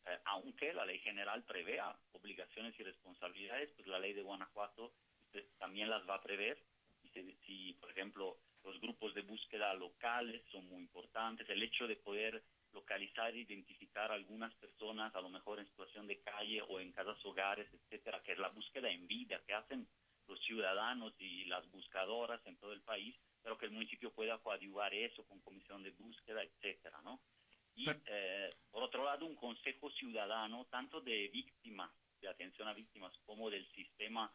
eh, 0.06 0.18
aunque 0.26 0.74
la 0.74 0.86
ley 0.86 1.00
general 1.00 1.44
prevea 1.44 1.98
obligaciones 2.12 2.78
y 2.80 2.84
responsabilidades, 2.84 3.72
pues 3.76 3.88
la 3.88 4.00
ley 4.00 4.14
de 4.14 4.22
Guanajuato 4.22 4.94
usted, 5.26 5.46
también 5.58 5.90
las 5.90 6.08
va 6.08 6.16
a 6.16 6.22
prever. 6.22 6.62
Y 7.04 7.10
si, 7.46 7.74
por 7.74 7.92
ejemplo, 7.92 8.38
los 8.64 8.80
grupos 8.82 9.14
de 9.14 9.22
búsqueda 9.22 9.74
locales 9.74 10.42
son 10.52 10.68
muy 10.68 10.82
importantes, 10.82 11.50
el 11.50 11.64
hecho 11.64 11.88
de 11.88 11.96
poder 11.96 12.44
localizar 12.74 13.34
e 13.34 13.40
identificar 13.40 14.12
a 14.12 14.16
algunas 14.16 14.54
personas, 14.56 15.16
a 15.16 15.22
lo 15.22 15.30
mejor 15.30 15.60
en 15.60 15.68
situación 15.68 16.08
de 16.08 16.20
calle 16.22 16.62
o 16.68 16.80
en 16.80 16.92
casas 16.92 17.24
hogares, 17.26 17.68
etcétera, 17.72 18.22
que 18.22 18.34
es 18.34 18.40
la 18.40 18.50
búsqueda 18.50 18.90
en 18.90 19.08
vida 19.08 19.42
que 19.46 19.54
hacen 19.54 19.88
los 20.28 20.40
ciudadanos 20.42 21.14
y 21.20 21.46
las 21.46 21.70
buscadoras 21.72 22.46
en 22.46 22.58
todo 22.58 22.74
el 22.74 22.82
país, 22.82 23.16
pero 23.42 23.58
que 23.58 23.66
el 23.66 23.72
municipio 23.72 24.12
pueda 24.12 24.40
coadyuvar 24.40 24.94
eso 24.94 25.24
con 25.26 25.40
comisión 25.42 25.84
de 25.84 25.92
búsqueda, 25.92 26.44
etcétera, 26.44 27.00
¿no? 27.04 27.22
Y 27.76 27.86
eh, 27.90 28.50
por 28.72 28.84
otro 28.84 29.04
lado, 29.04 29.26
un 29.26 29.36
consejo 29.36 29.92
ciudadano, 29.92 30.66
tanto 30.66 31.02
de 31.02 31.28
víctimas, 31.28 31.92
de 32.22 32.30
atención 32.30 32.68
a 32.68 32.74
víctimas, 32.74 33.14
como 33.26 33.50
del 33.50 33.68
sistema 33.74 34.32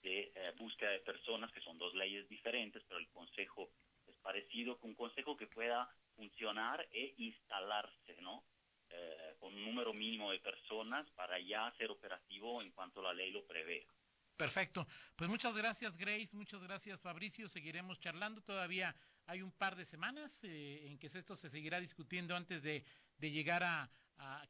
de 0.00 0.32
eh, 0.34 0.52
búsqueda 0.56 0.90
de 0.90 1.00
personas, 1.00 1.52
que 1.52 1.60
son 1.60 1.76
dos 1.76 1.94
leyes 1.94 2.28
diferentes, 2.28 2.82
pero 2.86 3.00
el 3.00 3.08
consejo 3.08 3.70
es 4.06 4.16
parecido, 4.18 4.78
con 4.78 4.90
un 4.90 4.96
consejo 4.96 5.36
que 5.36 5.48
pueda 5.48 5.92
funcionar 6.14 6.86
e 6.92 7.14
instalarse, 7.18 8.16
¿no? 8.20 8.44
Eh, 8.90 9.34
con 9.40 9.52
un 9.52 9.64
número 9.64 9.92
mínimo 9.92 10.30
de 10.30 10.38
personas 10.38 11.10
para 11.10 11.38
ya 11.40 11.72
ser 11.76 11.90
operativo 11.90 12.62
en 12.62 12.70
cuanto 12.70 13.02
la 13.02 13.12
ley 13.12 13.32
lo 13.32 13.44
prevea. 13.44 13.86
Perfecto. 14.36 14.86
Pues 15.14 15.30
muchas 15.30 15.54
gracias, 15.54 15.96
Grace. 15.96 16.36
Muchas 16.36 16.60
gracias, 16.60 17.00
Fabricio. 17.00 17.48
Seguiremos 17.48 18.00
charlando. 18.00 18.40
Todavía 18.42 18.94
hay 19.26 19.42
un 19.42 19.52
par 19.52 19.76
de 19.76 19.84
semanas 19.84 20.40
eh, 20.42 20.86
en 20.86 20.98
que 20.98 21.06
esto 21.06 21.36
se 21.36 21.50
seguirá 21.50 21.78
discutiendo 21.78 22.34
antes 22.34 22.62
de, 22.62 22.84
llegar 23.20 23.62
a, 23.62 23.88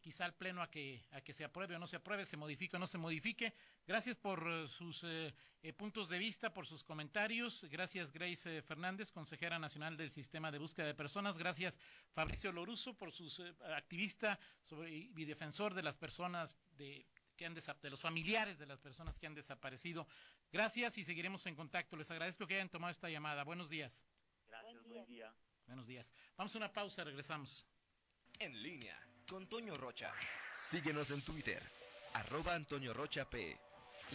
quizá 0.01 0.25
al 0.25 0.35
pleno 0.35 0.63
a 0.63 0.71
que, 0.71 1.05
a 1.13 1.21
que 1.21 1.33
se 1.33 1.45
apruebe 1.45 1.77
o 1.77 1.79
no 1.79 1.87
se 1.87 1.97
apruebe, 1.97 2.25
se 2.25 2.37
modifique 2.37 2.77
o 2.77 2.79
no 2.79 2.87
se 2.87 2.99
modifique. 2.99 3.53
Gracias 3.87 4.17
por 4.17 4.43
uh, 4.47 4.67
sus 4.67 5.05
eh, 5.05 5.35
eh, 5.63 5.73
puntos 5.75 6.09
de 6.09 6.19
vista, 6.19 6.53
por 6.53 6.67
sus 6.67 6.83
comentarios. 6.83 7.65
Gracias, 7.71 8.11
Grace 8.11 8.63
Fernández, 8.63 9.13
consejera 9.13 9.59
nacional 9.59 9.99
del 9.99 10.11
Sistema 10.11 10.51
de 10.51 10.59
Búsqueda 10.59 10.87
de 10.87 10.95
Personas. 10.95 11.37
Gracias, 11.37 11.79
Fabricio 12.15 12.53
Loruso, 12.53 12.95
por 12.95 13.13
sus 13.13 13.41
activista 13.77 14.39
sobre, 14.63 14.93
y 14.93 15.25
defensor 15.27 15.75
de 15.75 15.83
las 15.83 15.97
personas 15.97 16.57
de 16.73 17.07
que 17.37 17.47
han 17.47 17.55
de 17.55 17.91
los 17.91 18.01
familiares 18.01 18.59
de 18.59 18.67
las 18.67 18.81
personas 18.81 19.19
que 19.19 19.27
han 19.27 19.35
desaparecido. 19.35 20.07
Gracias 20.53 20.99
y 20.99 21.05
seguiremos 21.05 21.47
en 21.47 21.55
contacto. 21.55 21.97
Les 21.97 22.11
agradezco 22.11 22.47
que 22.47 22.55
hayan 22.55 22.69
tomado 22.69 22.93
esta 22.93 23.09
llamada. 23.09 23.45
Buenos 23.45 23.71
días. 23.71 24.05
Gracias, 24.47 24.73
buen 24.75 24.85
día. 24.85 25.03
Buen 25.03 25.07
día. 25.07 25.35
Buenos 25.67 25.87
días. 25.87 26.13
Vamos 26.37 26.55
a 26.55 26.59
una 26.59 26.73
pausa, 26.73 27.05
regresamos. 27.05 27.67
En 28.39 28.63
línea 28.63 28.99
con 29.29 29.49
Toño 29.49 29.77
Rocha. 29.77 30.13
Síguenos 30.53 31.11
en 31.11 31.23
Twitter, 31.23 31.63
arroba 32.15 32.55
Antonio 32.55 32.93
Rocha 32.93 33.25
P 33.29 33.57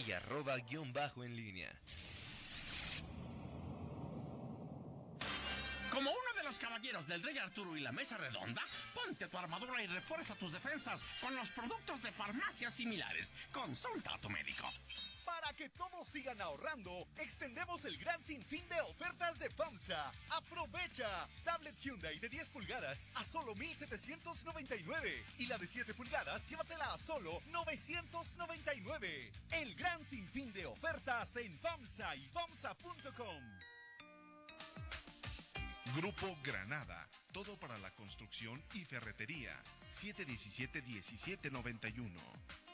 y 0.06 0.12
arroba 0.12 0.56
guion 0.58 0.92
bajo 0.92 1.24
en 1.24 1.34
línea. 1.34 1.72
Los 6.50 6.58
caballeros 6.58 7.06
del 7.06 7.22
Rey 7.22 7.38
Arturo 7.38 7.76
y 7.76 7.80
la 7.80 7.92
Mesa 7.92 8.16
Redonda, 8.16 8.60
ponte 8.92 9.28
tu 9.28 9.38
armadura 9.38 9.80
y 9.84 9.86
refuerza 9.86 10.34
tus 10.34 10.50
defensas 10.50 11.04
con 11.20 11.32
los 11.36 11.48
productos 11.50 12.02
de 12.02 12.10
farmacias 12.10 12.74
similares. 12.74 13.32
Consulta 13.52 14.14
a 14.14 14.18
tu 14.18 14.28
médico. 14.30 14.68
Para 15.24 15.52
que 15.52 15.68
todos 15.68 16.08
sigan 16.08 16.40
ahorrando, 16.40 17.06
extendemos 17.18 17.84
el 17.84 17.96
gran 17.98 18.20
sinfín 18.24 18.68
de 18.68 18.80
ofertas 18.80 19.38
de 19.38 19.48
FAMSA. 19.48 20.10
¡Aprovecha! 20.30 21.28
Tablet 21.44 21.78
Hyundai 21.78 22.18
de 22.18 22.28
10 22.28 22.48
pulgadas 22.48 23.06
a 23.14 23.22
solo 23.22 23.54
1,799. 23.54 25.24
Y 25.38 25.46
la 25.46 25.56
de 25.56 25.68
7 25.68 25.94
pulgadas, 25.94 26.44
llévatela 26.50 26.92
a 26.92 26.98
solo 26.98 27.40
999. 27.46 29.30
El 29.52 29.76
gran 29.76 30.04
sinfín 30.04 30.52
de 30.52 30.66
ofertas 30.66 31.36
en 31.36 31.56
FAMSA 31.60 32.16
y 32.16 32.28
FAMSA.com. 32.30 33.40
Grupo 35.96 36.26
Granada, 36.44 37.08
todo 37.32 37.58
para 37.58 37.76
la 37.78 37.90
construcción 37.90 38.62
y 38.74 38.84
ferretería. 38.84 39.60
717-1791. 39.90 42.69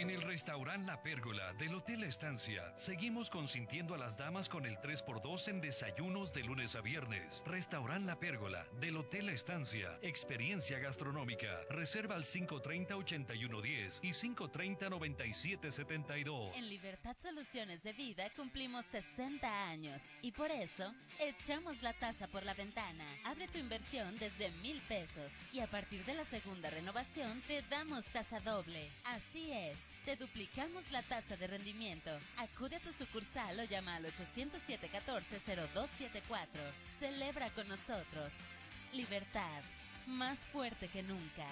En 0.00 0.08
el 0.08 0.22
restaurante 0.22 0.86
La 0.86 1.02
Pérgola 1.02 1.52
del 1.54 1.74
Hotel 1.74 2.04
Estancia, 2.04 2.72
seguimos 2.76 3.28
consintiendo 3.28 3.92
a 3.94 3.98
las 3.98 4.16
damas 4.16 4.48
con 4.48 4.64
el 4.64 4.78
3x2 4.78 5.48
en 5.48 5.60
desayunos 5.60 6.32
de 6.32 6.42
lunes 6.42 6.74
a 6.74 6.80
viernes. 6.80 7.42
Restaurant 7.44 8.06
La 8.06 8.18
Pérgola 8.18 8.66
del 8.80 8.96
Hotel 8.96 9.28
Estancia, 9.28 9.98
experiencia 10.00 10.78
gastronómica. 10.78 11.48
Reserva 11.68 12.14
al 12.14 12.24
530-8110 12.24 14.00
y 14.02 14.08
530-9772. 14.08 16.52
En 16.54 16.70
Libertad 16.70 17.18
Soluciones 17.18 17.82
de 17.82 17.92
Vida 17.92 18.30
cumplimos 18.34 18.86
60 18.86 19.68
años 19.68 20.16
y 20.22 20.32
por 20.32 20.50
eso 20.50 20.94
echamos 21.18 21.82
la 21.82 21.92
tasa 21.92 22.26
por 22.26 22.42
la 22.44 22.54
ventana. 22.54 23.04
Abre 23.24 23.48
tu 23.48 23.58
inversión 23.58 24.16
desde 24.18 24.50
mil 24.62 24.80
pesos 24.88 25.34
y 25.52 25.60
a 25.60 25.66
partir 25.66 26.06
de 26.06 26.14
la 26.14 26.24
segunda 26.24 26.70
renovación 26.70 27.42
te 27.46 27.60
damos 27.68 28.06
tasa 28.06 28.40
doble. 28.40 28.88
Así 29.20 29.52
es 29.52 29.92
te 30.06 30.16
duplicamos 30.16 30.90
la 30.92 31.02
tasa 31.02 31.36
de 31.36 31.46
rendimiento. 31.46 32.10
Acude 32.38 32.76
a 32.76 32.80
tu 32.80 32.90
sucursal 32.90 33.60
o 33.60 33.64
llama 33.64 33.96
al 33.96 34.06
807-14-0274. 34.06 36.46
Celebra 36.86 37.50
con 37.50 37.68
nosotros. 37.68 38.46
Libertad, 38.94 39.60
más 40.06 40.46
fuerte 40.46 40.88
que 40.88 41.02
nunca. 41.02 41.46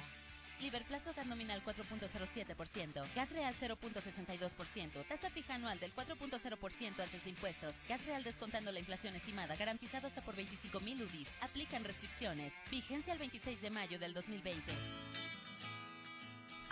Liberplazo 0.60 1.12
GAT 1.12 1.26
nominal 1.26 1.62
4.07%, 1.62 3.06
GAT 3.14 3.30
real 3.32 3.54
0.62%, 3.54 5.06
tasa 5.06 5.28
fija 5.28 5.54
anual 5.54 5.78
del 5.78 5.94
4.0% 5.94 7.00
antes 7.00 7.24
de 7.24 7.30
impuestos, 7.30 7.82
GAT 7.86 8.00
real 8.06 8.24
descontando 8.24 8.72
la 8.72 8.80
inflación 8.80 9.14
estimada, 9.14 9.56
garantizado 9.56 10.06
hasta 10.06 10.22
por 10.22 10.34
25 10.34 10.80
mil 10.80 11.02
UDIs. 11.02 11.36
Aplican 11.42 11.84
restricciones. 11.84 12.54
Vigencia 12.70 13.12
el 13.12 13.18
26 13.18 13.60
de 13.60 13.70
mayo 13.70 13.98
del 13.98 14.14
2020. 14.14 14.72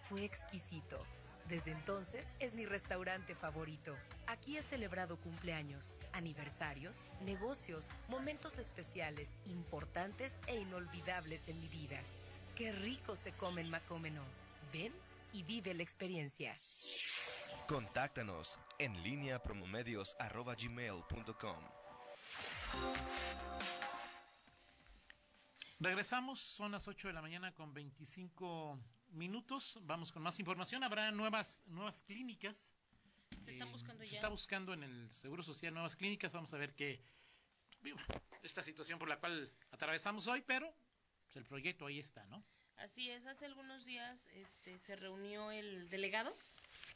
Fue 0.04 0.26
exquisito. 0.26 1.06
Desde 1.48 1.72
entonces 1.72 2.34
es 2.40 2.54
mi 2.54 2.66
restaurante 2.66 3.36
favorito. 3.36 3.96
Aquí 4.28 4.58
he 4.58 4.62
celebrado 4.62 5.20
cumpleaños, 5.20 6.00
aniversarios, 6.14 7.08
negocios, 7.22 7.90
momentos 8.08 8.58
especiales, 8.58 9.38
importantes 9.46 10.38
e 10.48 10.60
inolvidables 10.60 11.50
en 11.50 11.60
mi 11.60 11.68
vida. 11.70 12.00
Qué 12.56 12.72
rico 12.72 13.16
se 13.16 13.32
come 13.34 13.62
en 13.62 13.70
Macómeno. 13.70 14.24
Ven 14.72 14.94
y 15.34 15.44
vive 15.44 15.74
la 15.74 15.84
experiencia. 15.84 16.58
Contáctanos 17.68 18.60
en 18.78 19.02
línea 19.04 19.42
promomedios.com. 19.42 21.64
Regresamos, 25.80 26.42
son 26.42 26.74
las 26.74 26.88
8 26.88 27.08
de 27.08 27.14
la 27.14 27.22
mañana 27.22 27.54
con 27.54 27.74
25 27.74 28.78
minutos. 29.12 29.78
Vamos 29.84 30.12
con 30.12 30.22
más 30.22 30.40
información. 30.40 30.84
Habrá 30.84 31.12
nuevas, 31.12 31.64
nuevas 31.68 32.02
clínicas. 32.02 32.74
Se 33.42 33.52
están 33.52 33.72
buscando 33.72 34.04
Eh, 34.04 34.06
ya. 34.06 34.10
Se 34.10 34.16
está 34.16 34.30
buscando 34.30 34.74
en 34.74 34.84
el 34.84 35.12
Seguro 35.12 35.44
Social 35.44 35.74
nuevas 35.74 35.96
clínicas. 35.96 36.34
Vamos 36.34 36.54
a 36.54 36.58
ver 36.58 36.76
qué. 36.76 37.02
Esta 38.44 38.64
situación 38.64 39.00
por 39.00 39.08
la 39.08 39.20
cual 39.20 39.52
atravesamos 39.72 40.28
hoy, 40.28 40.44
pero 40.46 40.74
pues, 41.24 41.36
el 41.38 41.46
proyecto 41.46 41.86
ahí 41.86 42.00
está, 42.00 42.26
¿no? 42.28 42.44
Así 42.78 43.10
es, 43.10 43.26
hace 43.26 43.46
algunos 43.46 43.84
días 43.86 44.28
este, 44.36 44.80
se 44.80 44.96
reunió 44.96 45.52
el 45.52 45.90
delegado, 45.90 46.34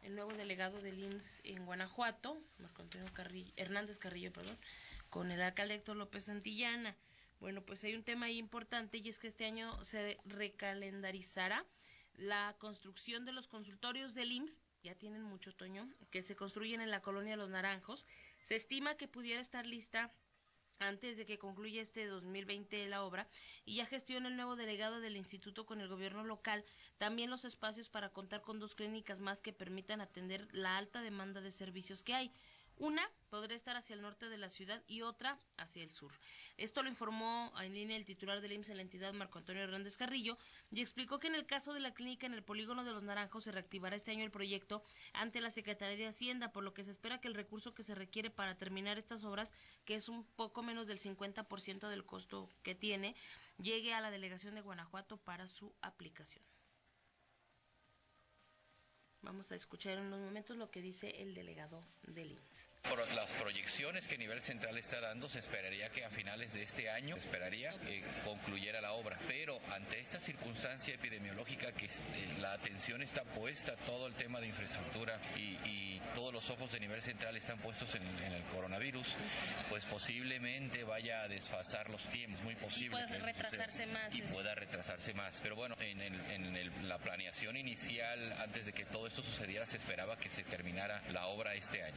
el 0.01 0.15
nuevo 0.15 0.31
delegado 0.31 0.81
del 0.81 0.97
IMSS 0.97 1.41
en 1.43 1.65
Guanajuato, 1.65 2.41
Marco 2.57 2.83
Antonio 2.83 3.07
Carrillo, 3.13 3.51
Hernández 3.57 3.97
Carrillo, 3.99 4.31
perdón, 4.31 4.57
con 5.09 5.29
el 5.29 5.41
alcalde 5.41 5.75
Héctor 5.75 5.97
López 5.97 6.23
Santillana. 6.23 6.95
Bueno, 7.41 7.61
pues 7.63 7.83
hay 7.83 7.95
un 7.95 8.03
tema 8.03 8.27
ahí 8.27 8.37
importante 8.37 8.99
y 8.99 9.09
es 9.09 9.19
que 9.19 9.27
este 9.27 9.45
año 9.45 9.83
se 9.83 10.17
recalendarizará 10.23 11.65
la 12.15 12.55
construcción 12.59 13.25
de 13.25 13.31
los 13.31 13.47
consultorios 13.47 14.13
del 14.13 14.31
IMSS, 14.31 14.57
ya 14.83 14.95
tienen 14.95 15.23
mucho 15.23 15.51
otoño, 15.51 15.89
que 16.11 16.21
se 16.21 16.35
construyen 16.35 16.81
en 16.81 16.91
la 16.91 17.01
colonia 17.01 17.37
Los 17.37 17.49
Naranjos. 17.49 18.05
Se 18.41 18.55
estima 18.55 18.95
que 18.95 19.07
pudiera 19.07 19.41
estar 19.41 19.65
lista 19.65 20.13
antes 20.79 21.17
de 21.17 21.25
que 21.25 21.37
concluya 21.37 21.81
este 21.81 22.05
2020 22.07 22.87
la 22.87 23.03
obra 23.03 23.27
y 23.65 23.75
ya 23.75 23.85
gestiona 23.85 24.27
el 24.27 24.35
nuevo 24.35 24.55
delegado 24.55 24.99
del 24.99 25.15
instituto 25.15 25.65
con 25.65 25.79
el 25.79 25.87
gobierno 25.87 26.23
local 26.23 26.65
también 26.97 27.29
los 27.29 27.45
espacios 27.45 27.89
para 27.89 28.09
contar 28.09 28.41
con 28.41 28.59
dos 28.59 28.75
clínicas 28.75 29.19
más 29.19 29.41
que 29.41 29.53
permitan 29.53 30.01
atender 30.01 30.47
la 30.51 30.77
alta 30.77 31.01
demanda 31.01 31.41
de 31.41 31.51
servicios 31.51 32.03
que 32.03 32.15
hay. 32.15 32.33
Una 32.83 33.09
podría 33.29 33.55
estar 33.55 33.77
hacia 33.77 33.93
el 33.93 34.01
norte 34.01 34.27
de 34.27 34.37
la 34.37 34.49
ciudad 34.49 34.83
y 34.87 35.03
otra 35.03 35.39
hacia 35.55 35.81
el 35.83 35.89
sur. 35.89 36.11
Esto 36.57 36.83
lo 36.83 36.89
informó 36.89 37.53
en 37.61 37.73
línea 37.73 37.95
el 37.95 38.03
titular 38.03 38.41
del 38.41 38.51
IMSS 38.51 38.71
en 38.71 38.75
la 38.75 38.81
entidad, 38.81 39.13
Marco 39.13 39.39
Antonio 39.39 39.63
Hernández 39.63 39.95
Carrillo, 39.95 40.37
y 40.69 40.81
explicó 40.81 41.17
que 41.17 41.27
en 41.27 41.35
el 41.35 41.45
caso 41.45 41.71
de 41.71 41.79
la 41.79 41.93
clínica 41.93 42.27
en 42.27 42.33
el 42.33 42.43
polígono 42.43 42.83
de 42.83 42.91
los 42.91 43.03
Naranjos 43.03 43.45
se 43.45 43.53
reactivará 43.53 43.95
este 43.95 44.11
año 44.11 44.25
el 44.25 44.31
proyecto 44.31 44.83
ante 45.13 45.39
la 45.39 45.49
Secretaría 45.49 45.95
de 45.95 46.07
Hacienda, 46.07 46.51
por 46.51 46.65
lo 46.65 46.73
que 46.73 46.83
se 46.83 46.91
espera 46.91 47.21
que 47.21 47.29
el 47.29 47.35
recurso 47.35 47.73
que 47.73 47.83
se 47.83 47.95
requiere 47.95 48.29
para 48.29 48.57
terminar 48.57 48.97
estas 48.97 49.23
obras, 49.23 49.53
que 49.85 49.95
es 49.95 50.09
un 50.09 50.25
poco 50.25 50.61
menos 50.61 50.85
del 50.85 50.99
50% 50.99 51.87
del 51.87 52.05
costo 52.05 52.49
que 52.63 52.75
tiene, 52.75 53.15
llegue 53.59 53.93
a 53.93 54.01
la 54.01 54.11
delegación 54.11 54.55
de 54.55 54.61
Guanajuato 54.61 55.15
para 55.15 55.47
su 55.47 55.73
aplicación. 55.81 56.43
Vamos 59.23 59.53
a 59.53 59.55
escuchar 59.55 59.99
en 59.99 60.07
unos 60.07 60.19
momentos 60.19 60.57
lo 60.57 60.69
que 60.69 60.81
dice 60.81 61.21
el 61.21 61.33
delegado 61.33 61.81
del 62.01 62.33
IMSS. 62.33 62.72
Las 63.15 63.31
proyecciones 63.35 64.07
que 64.07 64.15
a 64.15 64.17
nivel 64.17 64.41
central 64.41 64.77
está 64.77 64.99
dando, 64.99 65.29
se 65.29 65.39
esperaría 65.39 65.89
que 65.89 66.03
a 66.03 66.09
finales 66.09 66.51
de 66.51 66.63
este 66.63 66.89
año, 66.89 67.15
esperaría 67.15 67.71
que 67.79 68.03
concluyera 68.25 68.81
la 68.81 68.91
obra. 68.91 69.17
Pero 69.27 69.57
ante 69.71 69.99
esta 69.99 70.19
circunstancia 70.19 70.93
epidemiológica 70.93 71.71
que 71.71 71.85
eh, 71.85 71.89
la 72.39 72.53
atención 72.53 73.01
está 73.01 73.23
puesta, 73.23 73.75
todo 73.85 74.07
el 74.07 74.15
tema 74.15 74.41
de 74.41 74.47
infraestructura 74.47 75.17
y, 75.37 75.57
y 75.65 76.01
todos 76.13 76.33
los 76.33 76.49
ojos 76.49 76.71
de 76.73 76.79
nivel 76.81 77.01
central 77.01 77.37
están 77.37 77.57
puestos 77.59 77.95
en, 77.95 78.03
en, 78.03 78.33
el 78.33 78.43
coronavirus, 78.43 79.15
pues 79.69 79.85
posiblemente 79.85 80.83
vaya 80.83 81.21
a 81.21 81.27
desfasar 81.29 81.89
los 81.89 82.03
tiempos, 82.09 82.43
muy 82.43 82.55
posible. 82.55 82.97
Y 82.99 83.07
pueda 83.07 83.25
retrasarse 83.25 83.85
más. 83.85 84.15
Y 84.15 84.21
pueda 84.23 84.55
retrasarse 84.55 85.13
más. 85.13 85.41
Pero 85.41 85.55
bueno, 85.55 85.75
en, 85.79 86.01
el, 86.01 86.19
en 86.31 86.55
el, 86.55 86.89
la 86.89 86.97
planeación 86.97 87.55
inicial, 87.55 88.33
antes 88.33 88.65
de 88.65 88.73
que 88.73 88.85
todo 88.85 89.07
esto 89.07 89.23
sucediera, 89.23 89.65
se 89.65 89.77
esperaba 89.77 90.17
que 90.17 90.29
se 90.29 90.43
terminara 90.43 91.01
la 91.11 91.27
obra 91.27 91.55
este 91.55 91.81
año. 91.81 91.95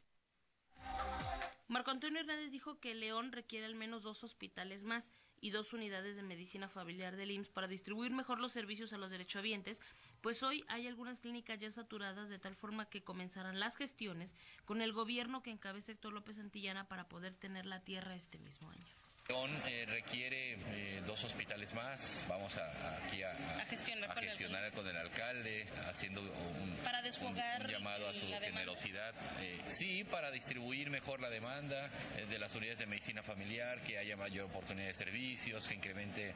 Marco 1.68 1.91
Antonio 1.91 2.20
Hernández 2.20 2.51
dijo 2.53 2.78
que 2.78 2.95
León 2.95 3.32
requiere 3.32 3.66
al 3.66 3.74
menos 3.74 4.03
dos 4.03 4.22
hospitales 4.22 4.84
más 4.84 5.11
y 5.41 5.51
dos 5.51 5.72
unidades 5.72 6.16
de 6.16 6.22
medicina 6.22 6.68
familiar 6.68 7.16
del 7.16 7.30
IMSS 7.30 7.51
para 7.51 7.66
distribuir 7.66 8.12
mejor 8.12 8.41
los 8.41 8.53
servicios 8.53 8.93
a 8.93 8.99
los 8.99 9.11
derechohabientes, 9.11 9.80
pues 10.20 10.43
hoy 10.43 10.64
hay 10.68 10.87
algunas 10.87 11.20
clínicas 11.20 11.59
ya 11.59 11.70
saturadas 11.70 12.30
de 12.30 12.39
tal 12.39 12.57
forma 12.57 12.89
que 12.89 13.05
comenzarán 13.05 13.61
las 13.61 13.76
gestiones 13.76 14.37
con 14.64 14.80
el 14.80 14.93
gobierno 14.93 15.43
que 15.43 15.51
encabeza 15.51 15.93
Héctor 15.93 16.12
López 16.12 16.37
Santillana 16.37 16.89
para 16.89 17.09
poder 17.09 17.34
tener 17.34 17.66
la 17.66 17.84
tierra 17.84 18.14
este 18.14 18.39
mismo 18.39 18.70
año. 18.70 19.06
León 19.29 19.51
eh, 19.66 19.85
requiere 19.89 20.53
eh, 20.53 21.03
dos 21.05 21.22
hospitales 21.24 21.74
más. 21.74 22.24
Vamos 22.29 22.57
a, 22.57 22.64
a 22.64 23.05
aquí 23.05 23.22
a, 23.24 23.33
a, 23.61 23.64
gestionar, 23.64 24.14
con, 24.14 24.22
gestionar 24.22 24.64
el 24.64 24.72
con 24.72 24.87
el 24.87 24.97
alcalde, 24.97 25.66
haciendo 25.89 26.20
un, 26.20 26.79
para 26.85 27.03
desfogar 27.03 27.62
un, 27.62 27.66
un 27.66 27.72
llamado 27.72 28.09
a 28.09 28.12
su 28.12 28.27
generosidad. 28.27 29.14
Eh, 29.41 29.59
sí, 29.66 30.05
para 30.05 30.31
distribuir 30.31 30.91
mejor 30.91 31.20
la 31.20 31.29
demanda 31.29 31.91
eh, 32.16 32.27
de 32.27 32.39
las 32.39 32.55
unidades 32.55 32.79
de 32.79 32.87
medicina 32.87 33.22
familiar, 33.24 33.83
que 33.83 33.99
haya 33.99 34.16
mayor 34.16 34.47
oportunidad 34.47 34.87
de 34.87 34.95
servicios, 34.95 35.66
que 35.66 35.74
incremente 35.74 36.33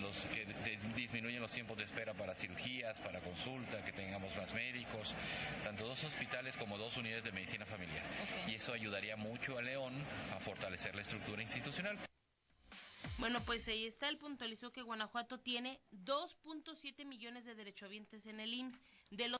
los, 0.00 0.26
que 0.26 0.46
disminuyan 0.94 1.42
los 1.42 1.52
tiempos 1.52 1.76
de 1.76 1.84
espera 1.84 2.14
para 2.14 2.34
cirugías, 2.34 2.98
para 3.00 3.20
consulta, 3.20 3.84
que 3.84 3.92
tengamos 3.92 4.34
más 4.36 4.52
médicos, 4.54 5.14
tanto 5.62 5.86
dos 5.86 6.02
hospitales 6.04 6.56
como 6.56 6.78
dos 6.78 6.96
unidades 6.96 7.24
de 7.24 7.32
medicina 7.32 7.66
familiar. 7.66 8.04
Okay. 8.22 8.54
Y 8.54 8.56
eso 8.56 8.72
ayudaría 8.72 9.16
mucho 9.16 9.58
a 9.58 9.62
León 9.62 9.92
a 10.34 10.40
fortalecer 10.40 10.94
la 10.94 11.02
estructura 11.02 11.42
institucional. 11.42 11.97
Bueno, 13.18 13.42
pues 13.44 13.66
ahí 13.66 13.84
está. 13.84 14.08
Él 14.08 14.16
puntualizó 14.16 14.72
que 14.72 14.82
Guanajuato 14.82 15.40
tiene 15.40 15.80
2.7 15.92 17.04
millones 17.04 17.44
de 17.44 17.56
derechohabientes 17.56 18.26
en 18.26 18.38
el 18.38 18.54
IMSS. 18.54 18.80
De 19.10 19.28
los 19.28 19.36